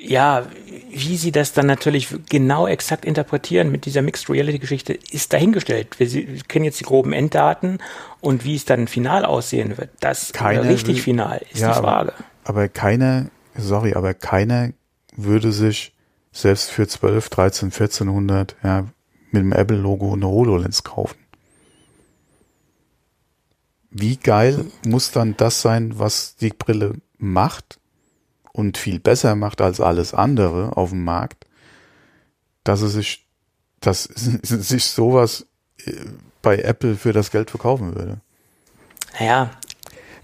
[0.04, 0.46] ja,
[0.90, 5.98] wie sie das dann natürlich genau exakt interpretieren mit dieser Mixed Reality Geschichte, ist dahingestellt.
[5.98, 7.78] Wir kennen jetzt die groben Enddaten
[8.20, 12.12] und wie es dann final aussehen wird, das Keine, richtig final ist ja, die Frage.
[12.44, 14.72] Aber, keiner, sorry, aber keiner
[15.16, 15.94] würde sich
[16.32, 18.86] selbst für 12, 13, 1400 ja,
[19.30, 21.18] mit dem Apple-Logo eine HoloLens kaufen.
[23.90, 27.78] Wie geil muss dann das sein, was die Brille macht
[28.52, 31.46] und viel besser macht als alles andere auf dem Markt,
[32.64, 33.26] dass es sich,
[33.80, 34.04] dass
[34.42, 35.46] sich sowas
[35.84, 35.92] äh,
[36.40, 38.20] bei Apple für das Geld verkaufen würde?
[39.18, 39.50] Naja.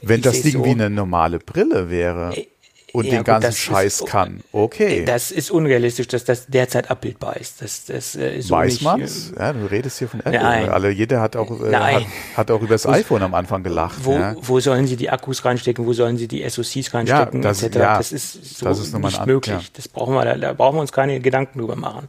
[0.03, 2.37] Wenn das Ding so, wie eine normale Brille wäre.
[2.37, 2.47] Äh,
[2.93, 4.41] und ja, den ganzen gut, Scheiß ist, kann.
[4.51, 5.05] Okay.
[5.05, 7.61] Das ist unrealistisch, dass das derzeit abbildbar ist.
[7.61, 9.33] Das, das äh, ist Weiß man man's?
[9.37, 10.33] Äh, ja, du redest hier von Apple.
[10.33, 10.69] Nein.
[10.71, 12.05] Alle, jeder hat auch, äh, hat,
[12.37, 13.99] hat, auch über das iPhone am Anfang gelacht.
[14.03, 14.35] Wo, ja.
[14.41, 15.85] wo sollen sie die Akkus reinstecken?
[15.85, 17.43] Wo sollen sie die SoCs reinstecken?
[17.43, 17.77] Ja, das, etc.
[17.77, 19.55] Ja, das ist so das ist nicht möglich.
[19.55, 19.69] Ja.
[19.75, 22.09] Das brauchen wir, da, da, brauchen wir uns keine Gedanken drüber machen.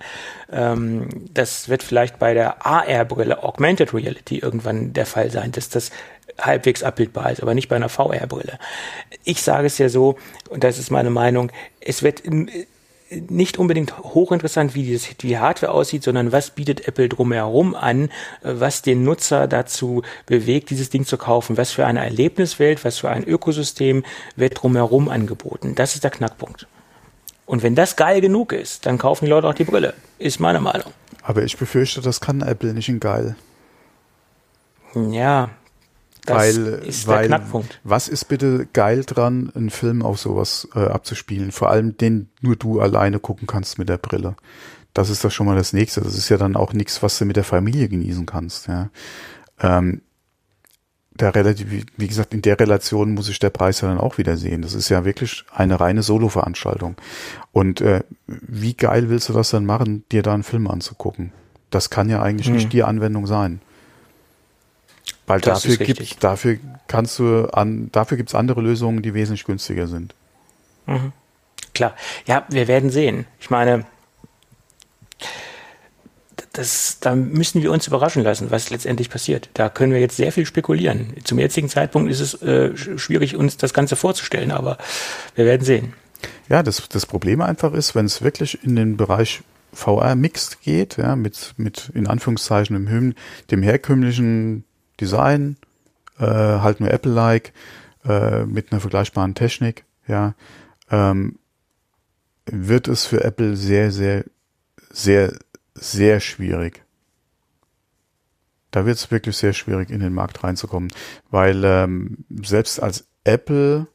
[0.52, 5.92] Ähm, das wird vielleicht bei der AR-Brille, Augmented Reality, irgendwann der Fall sein, dass das
[6.42, 8.60] halbwegs abbildbar ist, aber nicht bei einer VR-Brille.
[9.24, 10.18] Ich sage es ja so,
[10.50, 12.24] und das ist meine Meinung, es wird
[13.12, 18.10] nicht unbedingt hochinteressant, wie die, die Hardware aussieht, sondern was bietet Apple drumherum an,
[18.42, 21.58] was den Nutzer dazu bewegt, dieses Ding zu kaufen.
[21.58, 24.04] Was für eine Erlebniswelt, was für ein Ökosystem
[24.36, 25.76] wird drumherum angeboten.
[25.76, 26.68] Das ist der Knackpunkt.
[27.46, 29.96] Und wenn das geil genug ist, dann kaufen die Leute auch die Brille.
[30.20, 30.94] Ist meine Meinung.
[31.24, 33.36] Aber ich befürchte, das kann Apple nicht in geil.
[34.94, 35.50] Ja,
[36.30, 37.80] das weil, ist weil, der Knackpunkt.
[37.84, 41.52] Was ist bitte geil dran, einen Film auf sowas äh, abzuspielen?
[41.52, 44.36] Vor allem den nur du alleine gucken kannst mit der Brille.
[44.94, 46.02] Das ist doch schon mal das Nächste.
[46.02, 48.68] Das ist ja dann auch nichts, was du mit der Familie genießen kannst.
[48.68, 48.90] Ja.
[49.60, 50.02] Ähm,
[51.20, 54.38] der relativ, wie gesagt, in der Relation muss ich der Preis ja dann auch wieder
[54.38, 54.62] sehen.
[54.62, 56.96] Das ist ja wirklich eine reine Solo-Veranstaltung.
[57.52, 61.34] Und äh, wie geil willst du das dann machen, dir da einen Film anzugucken?
[61.70, 62.56] Das kann ja eigentlich hm.
[62.56, 63.62] nicht die Anwendung sein.
[65.30, 66.58] Weil das dafür gibt, dafür
[66.88, 70.16] kannst du an, dafür gibt's andere Lösungen, die wesentlich günstiger sind.
[70.88, 71.14] Mhm.
[71.76, 71.96] Klar.
[72.26, 73.28] Ja, wir werden sehen.
[73.40, 73.86] Ich meine,
[76.54, 79.52] das, da müssen wir uns überraschen lassen, was letztendlich passiert.
[79.54, 81.14] Da können wir jetzt sehr viel spekulieren.
[81.24, 84.80] Zum jetzigen Zeitpunkt ist es äh, schwierig, uns das Ganze vorzustellen, aber
[85.36, 85.94] wir werden sehen.
[86.50, 89.42] Ja, das, das Problem einfach ist, wenn es wirklich in den Bereich
[89.74, 93.14] VR Mixed geht, ja, mit, mit in Anführungszeichen dem,
[93.52, 94.64] dem herkömmlichen
[95.00, 95.58] Design,
[96.20, 97.54] äh, halt nur Apple-like,
[98.06, 100.36] äh, mit einer vergleichbaren Technik, ja,
[100.90, 101.40] ähm,
[102.46, 104.26] wird es für Apple sehr, sehr,
[104.90, 105.38] sehr,
[105.76, 106.84] sehr schwierig.
[108.72, 110.92] Da wird es wirklich sehr schwierig, in den Markt reinzukommen,
[111.30, 113.88] weil ähm, selbst als Apple,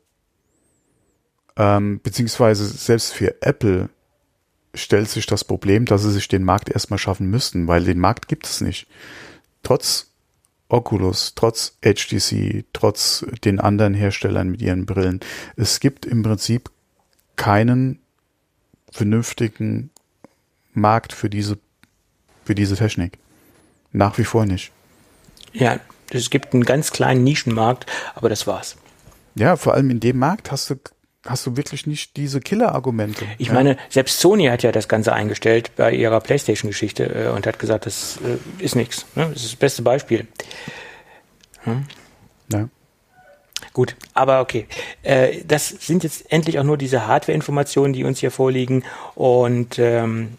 [1.57, 3.89] ähm, beziehungsweise selbst für Apple
[4.75, 8.27] stellt sich das Problem, dass sie sich den Markt erstmal schaffen müssten, weil den Markt
[8.27, 8.89] gibt es nicht.
[9.63, 10.14] Trotz
[10.69, 15.21] Oculus, trotz HTC, trotz den anderen Herstellern mit ihren Brillen.
[15.57, 16.71] Es gibt im Prinzip
[17.37, 18.01] keinen
[18.91, 19.91] vernünftigen
[20.73, 21.59] Markt für diese,
[22.45, 23.19] für diese Technik.
[23.93, 24.73] Nach wie vor nicht.
[25.53, 25.79] Ja,
[26.11, 28.77] es gibt einen ganz kleinen Nischenmarkt, aber das war's.
[29.37, 30.77] Ja, vor allem in dem Markt hast du
[31.27, 33.25] hast du wirklich nicht diese Killer-Argumente.
[33.39, 33.55] Ich ja?
[33.55, 37.87] meine, selbst Sony hat ja das Ganze eingestellt bei ihrer PlayStation-Geschichte äh, und hat gesagt,
[37.87, 39.07] das äh, ist nichts.
[39.15, 39.31] Ne?
[39.33, 40.27] Das ist das beste Beispiel.
[41.63, 41.87] Hm?
[42.53, 42.69] Ja.
[43.73, 44.67] Gut, aber okay.
[45.03, 48.85] Äh, das sind jetzt endlich auch nur diese Hardware-Informationen, die uns hier vorliegen.
[49.15, 50.37] Und ähm,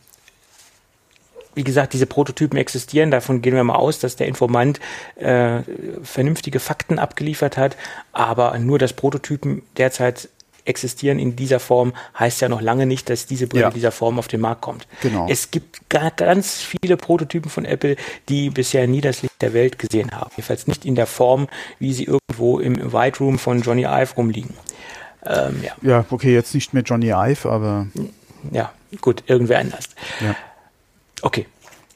[1.55, 3.11] wie gesagt, diese Prototypen existieren.
[3.11, 4.79] Davon gehen wir mal aus, dass der Informant
[5.15, 5.61] äh,
[6.03, 7.75] vernünftige Fakten abgeliefert hat.
[8.11, 10.29] Aber nur das Prototypen derzeit
[10.65, 13.67] existieren in dieser Form, heißt ja noch lange nicht, dass diese Brille ja.
[13.69, 14.87] in dieser Form auf den Markt kommt.
[15.01, 15.27] Genau.
[15.29, 17.95] Es gibt gar, ganz viele Prototypen von Apple,
[18.29, 20.31] die bisher nie das Licht der Welt gesehen haben.
[20.35, 21.47] Jedenfalls nicht in der Form,
[21.79, 24.53] wie sie irgendwo im White Room von Johnny Ive rumliegen.
[25.25, 25.73] Ähm, ja.
[25.81, 27.87] ja, okay, jetzt nicht mehr Johnny Ive, aber.
[28.51, 28.71] Ja,
[29.01, 29.89] gut, irgendwer anders.
[30.21, 30.35] Ja.
[31.21, 31.47] Okay,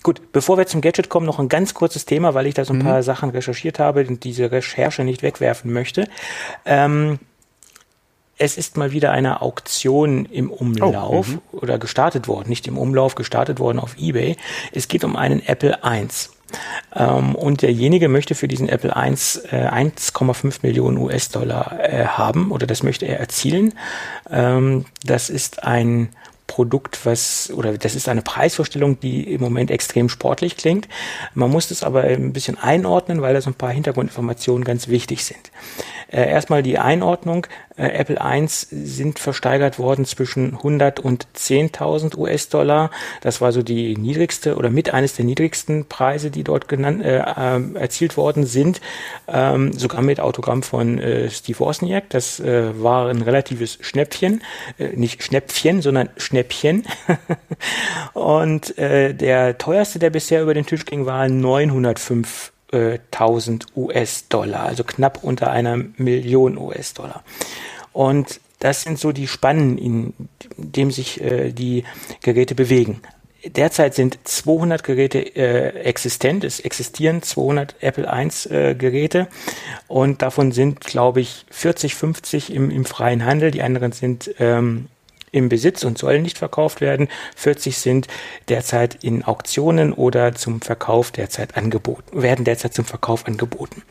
[0.02, 2.74] Gut, bevor wir zum Gadget kommen, noch ein ganz kurzes Thema, weil ich da so
[2.74, 2.84] ein mhm.
[2.84, 6.08] paar Sachen recherchiert habe und diese Recherche nicht wegwerfen möchte.
[6.66, 7.20] Ähm,
[8.40, 13.16] es ist mal wieder eine Auktion im Umlauf oh, oder gestartet worden, nicht im Umlauf,
[13.16, 14.38] gestartet worden auf eBay.
[14.72, 16.08] Es geht um einen Apple I.
[16.96, 19.12] Ähm, und derjenige möchte für diesen Apple I
[19.52, 23.74] äh, 1,5 Millionen US-Dollar äh, haben oder das möchte er erzielen.
[24.32, 26.10] Ähm, das ist ein
[26.50, 30.88] Produkt, was, oder das ist eine Preisvorstellung, die im Moment extrem sportlich klingt.
[31.36, 35.24] Man muss das aber ein bisschen einordnen, weil da so ein paar Hintergrundinformationen ganz wichtig
[35.24, 35.52] sind.
[36.12, 37.46] Äh, erstmal die Einordnung.
[37.78, 42.90] Äh, Apple I sind versteigert worden zwischen 100 und 10.000 US-Dollar.
[43.22, 47.20] Das war so die niedrigste oder mit eines der niedrigsten Preise, die dort genannt, äh,
[47.20, 48.82] äh, erzielt worden sind.
[49.28, 52.10] Ähm, sogar mit Autogramm von äh, Steve Wozniak.
[52.10, 54.42] Das war ein relatives Schnäppchen.
[54.96, 56.86] Nicht Schnäppchen, sondern Schnäppchen.
[58.14, 65.24] und der teuerste, der bisher über den Tisch ging, war 905 1000 US-Dollar, also knapp
[65.24, 67.24] unter einer Million US-Dollar.
[67.94, 70.14] Und das sind so die Spannen, in
[70.58, 71.84] dem sich äh, die
[72.22, 73.02] Geräte bewegen.
[73.46, 79.30] Derzeit sind 200 Geräte äh, existent, es existieren 200 Apple I äh, Geräte
[79.88, 84.90] und davon sind, glaube ich, 40, 50 im, im freien Handel, die anderen sind ähm,
[85.32, 87.08] im Besitz und sollen nicht verkauft werden.
[87.36, 88.08] 40 sind
[88.48, 93.84] derzeit in Auktionen oder zum Verkauf derzeit angeboten, werden derzeit zum Verkauf angeboten.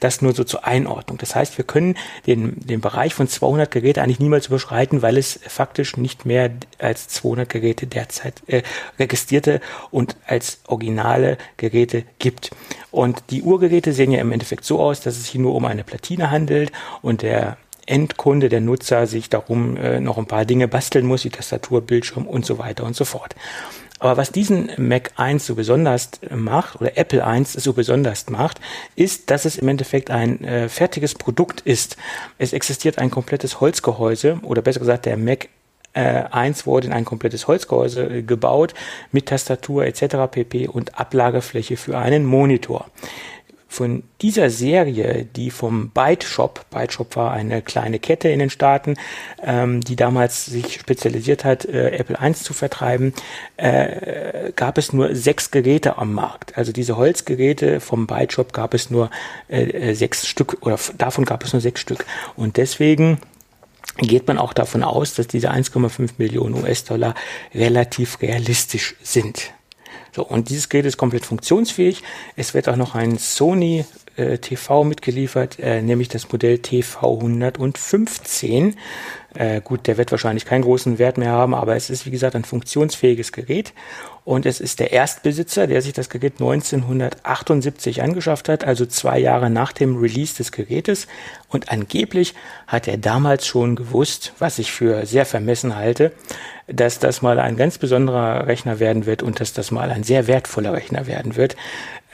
[0.00, 1.18] Das nur so zur Einordnung.
[1.18, 1.96] Das heißt, wir können
[2.26, 7.08] den, den Bereich von 200 Geräte eigentlich niemals überschreiten, weil es faktisch nicht mehr als
[7.08, 8.62] 200 Geräte derzeit äh,
[8.98, 9.60] registrierte
[9.90, 12.50] und als originale Geräte gibt.
[12.90, 15.84] Und die Urgeräte sehen ja im Endeffekt so aus, dass es sich nur um eine
[15.84, 21.06] Platine handelt und der Endkunde, der Nutzer sich darum äh, noch ein paar Dinge basteln
[21.06, 23.34] muss, die Tastatur, Bildschirm und so weiter und so fort.
[23.98, 28.60] Aber was diesen Mac 1 so besonders macht oder Apple 1 so besonders macht,
[28.94, 31.96] ist, dass es im Endeffekt ein äh, fertiges Produkt ist.
[32.36, 35.48] Es existiert ein komplettes Holzgehäuse oder besser gesagt der Mac
[35.94, 38.74] äh, 1 wurde in ein komplettes Holzgehäuse äh, gebaut
[39.12, 40.30] mit Tastatur etc.
[40.30, 40.68] pp.
[40.68, 42.86] und Ablagefläche für einen Monitor
[43.68, 48.50] von dieser Serie, die vom Byte Shop, Byte Shop war eine kleine Kette in den
[48.50, 48.94] Staaten,
[49.42, 53.12] ähm, die damals sich spezialisiert hat, äh, Apple I zu vertreiben,
[53.56, 56.56] äh, gab es nur sechs Geräte am Markt.
[56.56, 59.10] Also diese Holzgeräte vom Byte Shop gab es nur
[59.48, 62.06] äh, äh sechs Stück oder davon gab es nur sechs Stück.
[62.36, 63.18] Und deswegen
[63.98, 67.14] geht man auch davon aus, dass diese 1,5 Millionen US-Dollar
[67.54, 69.52] relativ realistisch sind.
[70.16, 72.02] So, und dieses Gerät ist komplett funktionsfähig.
[72.36, 73.84] Es wird auch noch ein Sony
[74.16, 78.76] äh, TV mitgeliefert, äh, nämlich das Modell TV 115.
[79.34, 82.34] Äh, gut, der wird wahrscheinlich keinen großen Wert mehr haben, aber es ist wie gesagt
[82.34, 83.74] ein funktionsfähiges Gerät
[84.26, 89.50] und es ist der Erstbesitzer, der sich das Gerät 1978 angeschafft hat, also zwei Jahre
[89.50, 91.06] nach dem Release des Gerätes
[91.48, 92.34] und angeblich
[92.66, 96.10] hat er damals schon gewusst, was ich für sehr vermessen halte,
[96.66, 100.26] dass das mal ein ganz besonderer Rechner werden wird und dass das mal ein sehr
[100.26, 101.54] wertvoller Rechner werden wird.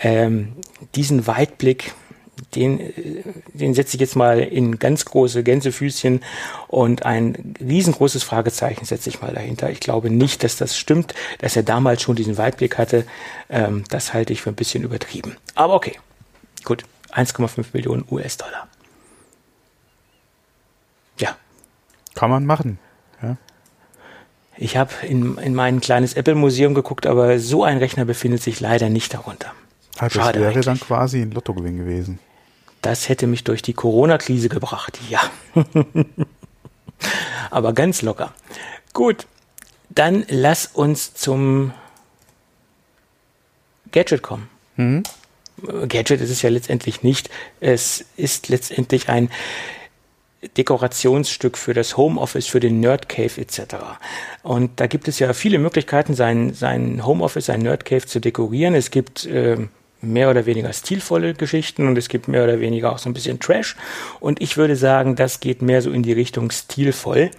[0.03, 0.53] Ähm,
[0.95, 1.95] diesen Weitblick,
[2.55, 2.93] den,
[3.53, 6.21] den setze ich jetzt mal in ganz große Gänsefüßchen
[6.69, 9.71] und ein riesengroßes Fragezeichen setze ich mal dahinter.
[9.71, 13.05] Ich glaube nicht, dass das stimmt, dass er damals schon diesen Weitblick hatte.
[13.49, 15.37] Ähm, das halte ich für ein bisschen übertrieben.
[15.55, 15.99] Aber okay,
[16.65, 18.69] gut, 1,5 Millionen US-Dollar.
[21.19, 21.37] Ja.
[22.15, 22.79] Kann man machen.
[23.23, 23.37] Ja.
[24.57, 28.89] Ich habe in, in mein kleines Apple-Museum geguckt, aber so ein Rechner befindet sich leider
[28.89, 29.53] nicht darunter.
[30.03, 30.67] Ah, das Schade wäre eigentlich.
[30.67, 32.19] dann quasi ein Lottogewinn gewesen.
[32.81, 35.21] Das hätte mich durch die Corona-Krise gebracht, ja.
[37.53, 38.35] aber ganz locker.
[38.93, 39.29] Gut,
[39.91, 41.73] dann lass uns zum
[43.93, 44.49] Gadget kommen.
[44.75, 45.05] Mhm.
[45.87, 47.31] Gadget ist es ja letztendlich nicht.
[47.61, 49.31] Es ist letztendlich ein
[50.57, 53.77] Dekorationsstück für das Homeoffice, für den Nerd Cave etc.
[54.43, 58.75] Und da gibt es ja viele Möglichkeiten, sein, sein Homeoffice, sein Nerd Cave zu dekorieren.
[58.75, 59.69] Es gibt äh,
[60.03, 63.41] mehr oder weniger stilvolle Geschichten und es gibt mehr oder weniger auch so ein bisschen
[63.41, 63.77] Trash.
[64.21, 67.31] Und ich würde sagen, das geht mehr so in die Richtung stilvoll.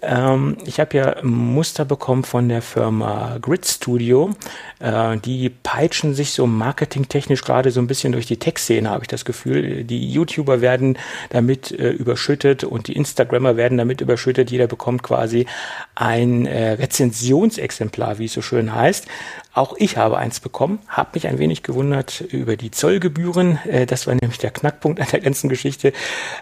[0.00, 4.30] Ähm, ich habe ja Muster bekommen von der Firma Grid Studio.
[4.78, 9.08] Äh, die peitschen sich so marketingtechnisch gerade so ein bisschen durch die Tech-Szene, habe ich
[9.08, 9.84] das Gefühl.
[9.84, 10.98] Die YouTuber werden
[11.30, 14.50] damit äh, überschüttet und die Instagrammer werden damit überschüttet.
[14.50, 15.46] Jeder bekommt quasi
[15.96, 19.06] ein äh, Rezensionsexemplar, wie es so schön heißt.
[19.52, 23.58] Auch ich habe eins bekommen, habe mich ein wenig gewundert über die Zollgebühren.
[23.66, 25.92] Äh, das war nämlich der Knackpunkt an der ganzen Geschichte.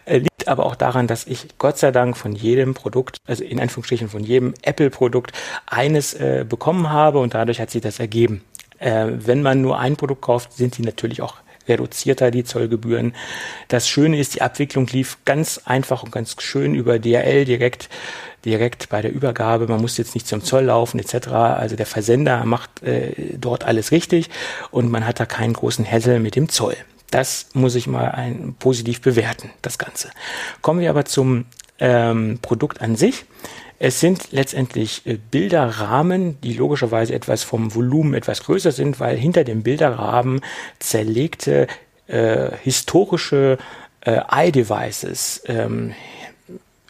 [0.05, 3.61] Äh, liegt aber auch daran, dass ich Gott sei Dank von jedem Produkt, also in
[3.61, 5.33] Anführungsstrichen von jedem Apple-Produkt
[5.67, 8.43] eines äh, bekommen habe und dadurch hat sich das ergeben.
[8.79, 11.37] wenn man nur ein Produkt kauft, sind die natürlich auch
[11.67, 13.15] reduzierter die Zollgebühren.
[13.69, 17.89] Das Schöne ist, die Abwicklung lief ganz einfach und ganz schön über DRL direkt
[18.47, 19.67] direkt bei der Übergabe.
[19.67, 21.29] Man muss jetzt nicht zum Zoll laufen etc.
[21.29, 24.31] Also der Versender macht äh, dort alles richtig
[24.71, 26.77] und man hat da keinen großen Hassel mit dem Zoll.
[27.11, 30.11] Das muss ich mal ein, positiv bewerten, das Ganze.
[30.63, 31.45] Kommen wir aber zum
[31.79, 33.25] ähm, Produkt an sich.
[33.79, 39.45] Es sind letztendlich äh, Bilderrahmen, die logischerweise etwas vom Volumen etwas größer sind, weil hinter
[39.45, 40.41] dem Bilderrahmen
[40.79, 41.67] zerlegte
[42.07, 43.59] äh, historische
[44.01, 45.95] äh, iDevices ähm,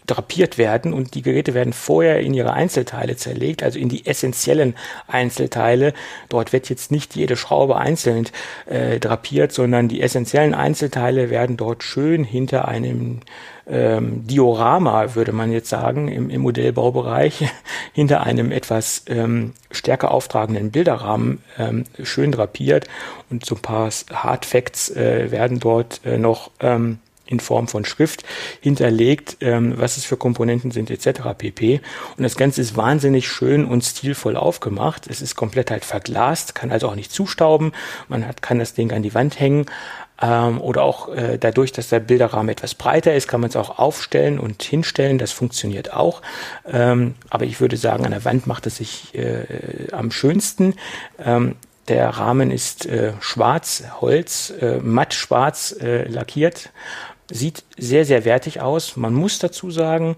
[0.07, 4.74] drapiert werden und die Geräte werden vorher in ihre Einzelteile zerlegt, also in die essentiellen
[5.09, 5.93] Einzelteile.
[6.28, 8.28] Dort wird jetzt nicht jede Schraube einzeln
[8.66, 13.20] äh, drapiert, sondern die essentiellen Einzelteile werden dort schön hinter einem
[13.69, 17.45] ähm, Diorama, würde man jetzt sagen, im, im Modellbaubereich,
[17.93, 22.87] hinter einem etwas ähm, stärker auftragenden Bilderrahmen ähm, schön drapiert
[23.31, 27.85] und so ein paar Hard Facts äh, werden dort äh, noch ähm, in Form von
[27.85, 28.24] Schrift
[28.61, 31.20] hinterlegt, ähm, was es für Komponenten sind etc.
[31.36, 31.81] pp.
[32.16, 35.07] Und das Ganze ist wahnsinnig schön und stilvoll aufgemacht.
[35.09, 37.73] Es ist komplett halt verglast, kann also auch nicht zustauben.
[38.09, 39.66] Man hat, kann das Ding an die Wand hängen.
[40.20, 43.78] Ähm, oder auch äh, dadurch, dass der Bilderrahmen etwas breiter ist, kann man es auch
[43.78, 45.19] aufstellen und hinstellen.
[45.19, 46.23] Das funktioniert auch.
[46.66, 50.74] Ähm, aber ich würde sagen, an der Wand macht es sich äh, am schönsten.
[51.23, 51.57] Ähm,
[51.89, 56.70] der Rahmen ist äh, schwarz, Holz, äh, matt schwarz äh, lackiert
[57.31, 58.97] Sieht sehr, sehr wertig aus.
[58.97, 60.16] Man muss dazu sagen,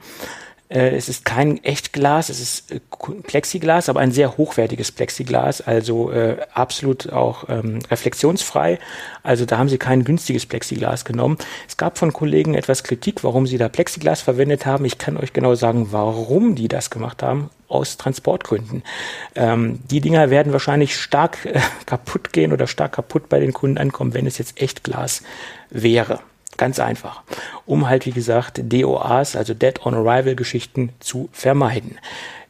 [0.68, 2.80] äh, es ist kein Echtglas, es ist äh,
[3.22, 8.78] Plexiglas, aber ein sehr hochwertiges Plexiglas, also äh, absolut auch ähm, reflexionsfrei.
[9.22, 11.38] Also da haben sie kein günstiges Plexiglas genommen.
[11.66, 14.84] Es gab von Kollegen etwas Kritik, warum sie da Plexiglas verwendet haben.
[14.84, 17.50] Ich kann euch genau sagen, warum die das gemacht haben.
[17.68, 18.82] Aus Transportgründen.
[19.34, 23.76] Ähm, die Dinger werden wahrscheinlich stark äh, kaputt gehen oder stark kaputt bei den Kunden
[23.76, 25.22] ankommen, wenn es jetzt Echtglas
[25.68, 26.20] wäre.
[26.58, 27.22] Ganz einfach.
[27.64, 31.98] Um halt, wie gesagt, DOAs, also Dead on Arrival Geschichten zu vermeiden.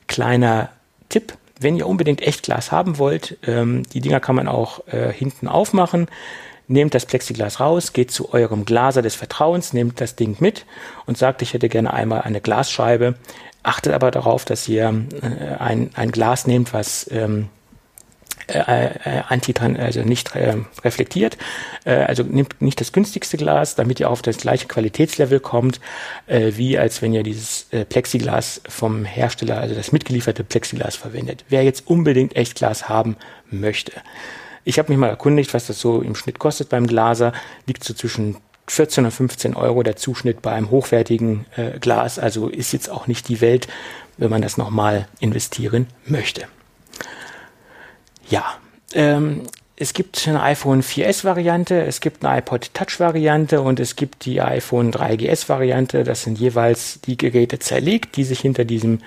[0.08, 0.70] Kleiner
[1.10, 5.46] Tipp, wenn ihr unbedingt Echtglas haben wollt, ähm, die Dinger kann man auch äh, hinten
[5.46, 6.08] aufmachen.
[6.68, 10.64] Nehmt das Plexiglas raus, geht zu eurem Glaser des Vertrauens, nehmt das Ding mit
[11.06, 13.14] und sagt, ich hätte gerne einmal eine Glasscheibe.
[13.62, 17.48] Achtet aber darauf, dass ihr äh, ein, ein Glas nehmt, was ähm,
[18.48, 21.36] äh, äh, anti also nicht äh, reflektiert.
[21.84, 25.80] Äh, also nimmt nicht das günstigste Glas, damit ihr auf das gleiche Qualitätslevel kommt,
[26.26, 31.44] äh, wie als wenn ihr dieses äh, Plexiglas vom Hersteller, also das mitgelieferte Plexiglas verwendet.
[31.48, 33.16] Wer jetzt unbedingt Echtglas haben
[33.50, 33.92] möchte.
[34.64, 37.32] Ich habe mich mal erkundigt, was das so im Schnitt kostet beim Glaser.
[37.66, 42.18] Liegt so zwischen 14 und 15 Euro der Zuschnitt bei einem hochwertigen äh, Glas.
[42.18, 43.68] Also ist jetzt auch nicht die Welt,
[44.18, 46.46] wenn man das nochmal investieren möchte.
[48.30, 48.44] Ja,
[48.94, 49.42] ähm,
[49.76, 54.24] es gibt eine iPhone 4S Variante, es gibt eine iPod Touch Variante und es gibt
[54.24, 56.02] die iPhone 3GS Variante.
[56.02, 58.98] Das sind jeweils die Geräte zerlegt, die sich hinter diesem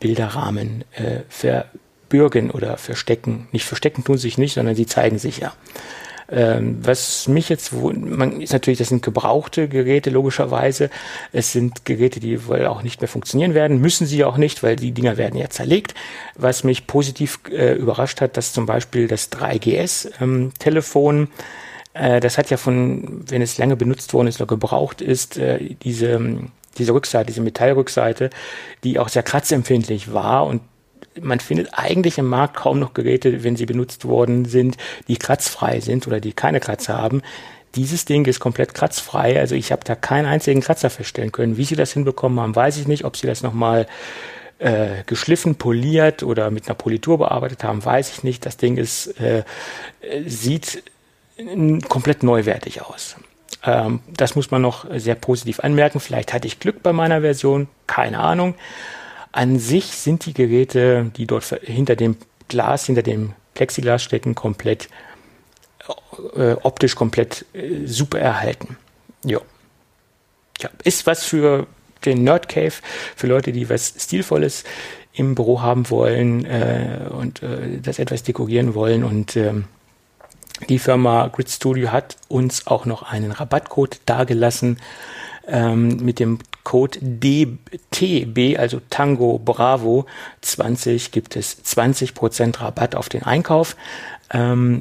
[0.00, 3.48] Bilderrahmen äh, verbürgen oder verstecken.
[3.52, 5.54] Nicht verstecken tun sich nicht, sondern sie zeigen sich ja.
[6.32, 10.88] Ähm, was mich jetzt, man ist natürlich, das sind gebrauchte Geräte logischerweise.
[11.32, 14.76] Es sind Geräte, die wohl auch nicht mehr funktionieren werden, müssen sie auch nicht, weil
[14.76, 15.94] die Dinger werden ja zerlegt.
[16.34, 21.28] Was mich positiv äh, überrascht hat, dass zum Beispiel das 3GS-Telefon ähm,
[21.94, 25.74] äh, das hat ja von, wenn es lange benutzt worden ist oder gebraucht ist, äh,
[25.82, 26.38] diese,
[26.78, 28.30] diese Rückseite, diese Metallrückseite,
[28.84, 30.62] die auch sehr kratzempfindlich war und
[31.20, 34.76] man findet eigentlich im Markt kaum noch Geräte, wenn sie benutzt worden sind,
[35.08, 37.22] die kratzfrei sind oder die keine Kratzer haben.
[37.74, 41.56] Dieses Ding ist komplett kratzfrei, also ich habe da keinen einzigen Kratzer feststellen können.
[41.56, 43.04] Wie sie das hinbekommen haben, weiß ich nicht.
[43.04, 43.86] Ob sie das nochmal
[44.58, 48.44] äh, geschliffen, poliert oder mit einer Politur bearbeitet haben, weiß ich nicht.
[48.44, 49.44] Das Ding ist, äh,
[50.26, 50.82] sieht
[51.88, 53.16] komplett neuwertig aus.
[53.64, 56.00] Ähm, das muss man noch sehr positiv anmerken.
[56.00, 58.54] Vielleicht hatte ich Glück bei meiner Version, keine Ahnung.
[59.32, 62.16] An sich sind die Geräte, die dort hinter dem
[62.48, 64.88] Glas, hinter dem Plexiglas stecken, komplett
[66.36, 68.76] äh, optisch komplett äh, super erhalten.
[69.24, 69.40] Jo.
[70.60, 71.66] Ja, ist was für
[72.04, 72.74] den Nerd Cave,
[73.16, 74.64] für Leute, die was Stilvolles
[75.14, 79.04] im Büro haben wollen äh, und äh, das etwas dekorieren wollen.
[79.04, 79.64] Und ähm,
[80.68, 84.78] die Firma Grid Studio hat uns auch noch einen Rabattcode dargelassen
[85.46, 90.06] ähm, mit dem Code DTB, also Tango Bravo
[90.42, 93.76] 20, gibt es 20% Rabatt auf den Einkauf.
[94.32, 94.80] Ähm,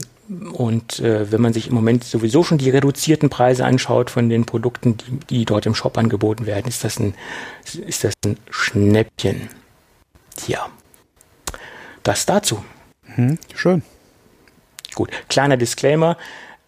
[0.53, 4.45] und äh, wenn man sich im Moment sowieso schon die reduzierten Preise anschaut von den
[4.45, 7.15] Produkten, die, die dort im Shop angeboten werden, ist das ein,
[7.85, 9.49] ist das ein Schnäppchen.
[10.47, 10.69] Ja,
[12.03, 12.63] das dazu.
[13.15, 13.83] Hm, schön.
[14.95, 16.17] Gut, kleiner Disclaimer.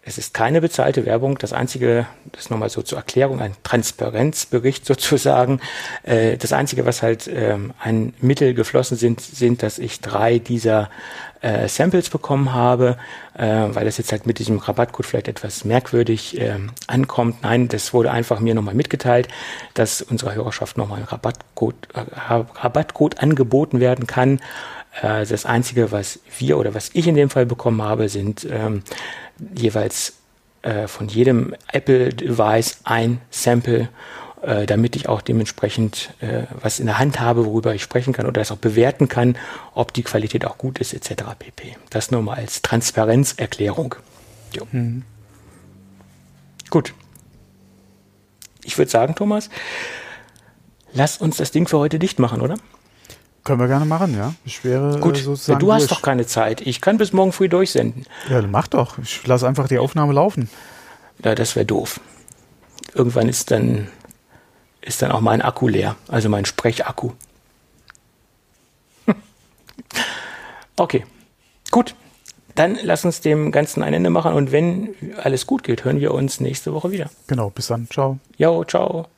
[0.06, 1.38] Es ist keine bezahlte Werbung.
[1.38, 5.60] Das Einzige, das nochmal so zur Erklärung, ein Transparenzbericht sozusagen.
[6.02, 10.90] Äh, das Einzige, was halt ähm, ein Mittel geflossen sind, sind, dass ich drei dieser
[11.40, 12.96] äh, Samples bekommen habe,
[13.36, 16.56] äh, weil das jetzt halt mit diesem Rabattcode vielleicht etwas merkwürdig äh,
[16.86, 17.42] ankommt.
[17.42, 19.28] Nein, das wurde einfach mir nochmal mitgeteilt,
[19.72, 24.40] dass unserer Hörerschaft nochmal ein Rabattcode, äh, Rabattcode angeboten werden kann.
[25.02, 28.82] Äh, das Einzige, was wir oder was ich in dem Fall bekommen habe, sind ähm,
[29.54, 30.14] jeweils
[30.62, 33.88] äh, von jedem Apple-Device ein Sample,
[34.42, 38.26] äh, damit ich auch dementsprechend äh, was in der Hand habe, worüber ich sprechen kann
[38.26, 39.36] oder das auch bewerten kann,
[39.74, 41.24] ob die Qualität auch gut ist, etc.
[41.38, 41.76] pp.
[41.90, 43.94] Das nur mal als Transparenzerklärung.
[44.72, 45.02] Mhm.
[46.70, 46.94] Gut.
[48.64, 49.50] Ich würde sagen, Thomas,
[50.92, 52.56] lass uns das Ding für heute dicht machen, oder?
[53.44, 54.34] Können wir gerne machen, ja.
[54.46, 55.60] Ich wäre Gut, sozusagen.
[55.60, 55.90] Du hast durch.
[55.90, 56.62] doch keine Zeit.
[56.62, 58.06] Ich kann bis morgen früh durchsenden.
[58.30, 58.98] Ja, dann mach doch.
[58.98, 60.48] Ich lasse einfach die Aufnahme laufen.
[61.22, 62.00] Ja, das wäre doof.
[62.94, 63.88] Irgendwann ist dann,
[64.80, 65.96] ist dann auch mein Akku leer.
[66.08, 67.12] Also mein Sprechakku.
[70.76, 71.04] okay.
[71.70, 71.94] Gut.
[72.54, 76.14] Dann lass uns dem Ganzen ein Ende machen und wenn alles gut geht, hören wir
[76.14, 77.10] uns nächste Woche wieder.
[77.26, 77.88] Genau, bis dann.
[77.90, 78.18] Ciao.
[78.38, 79.08] Jo, ciao.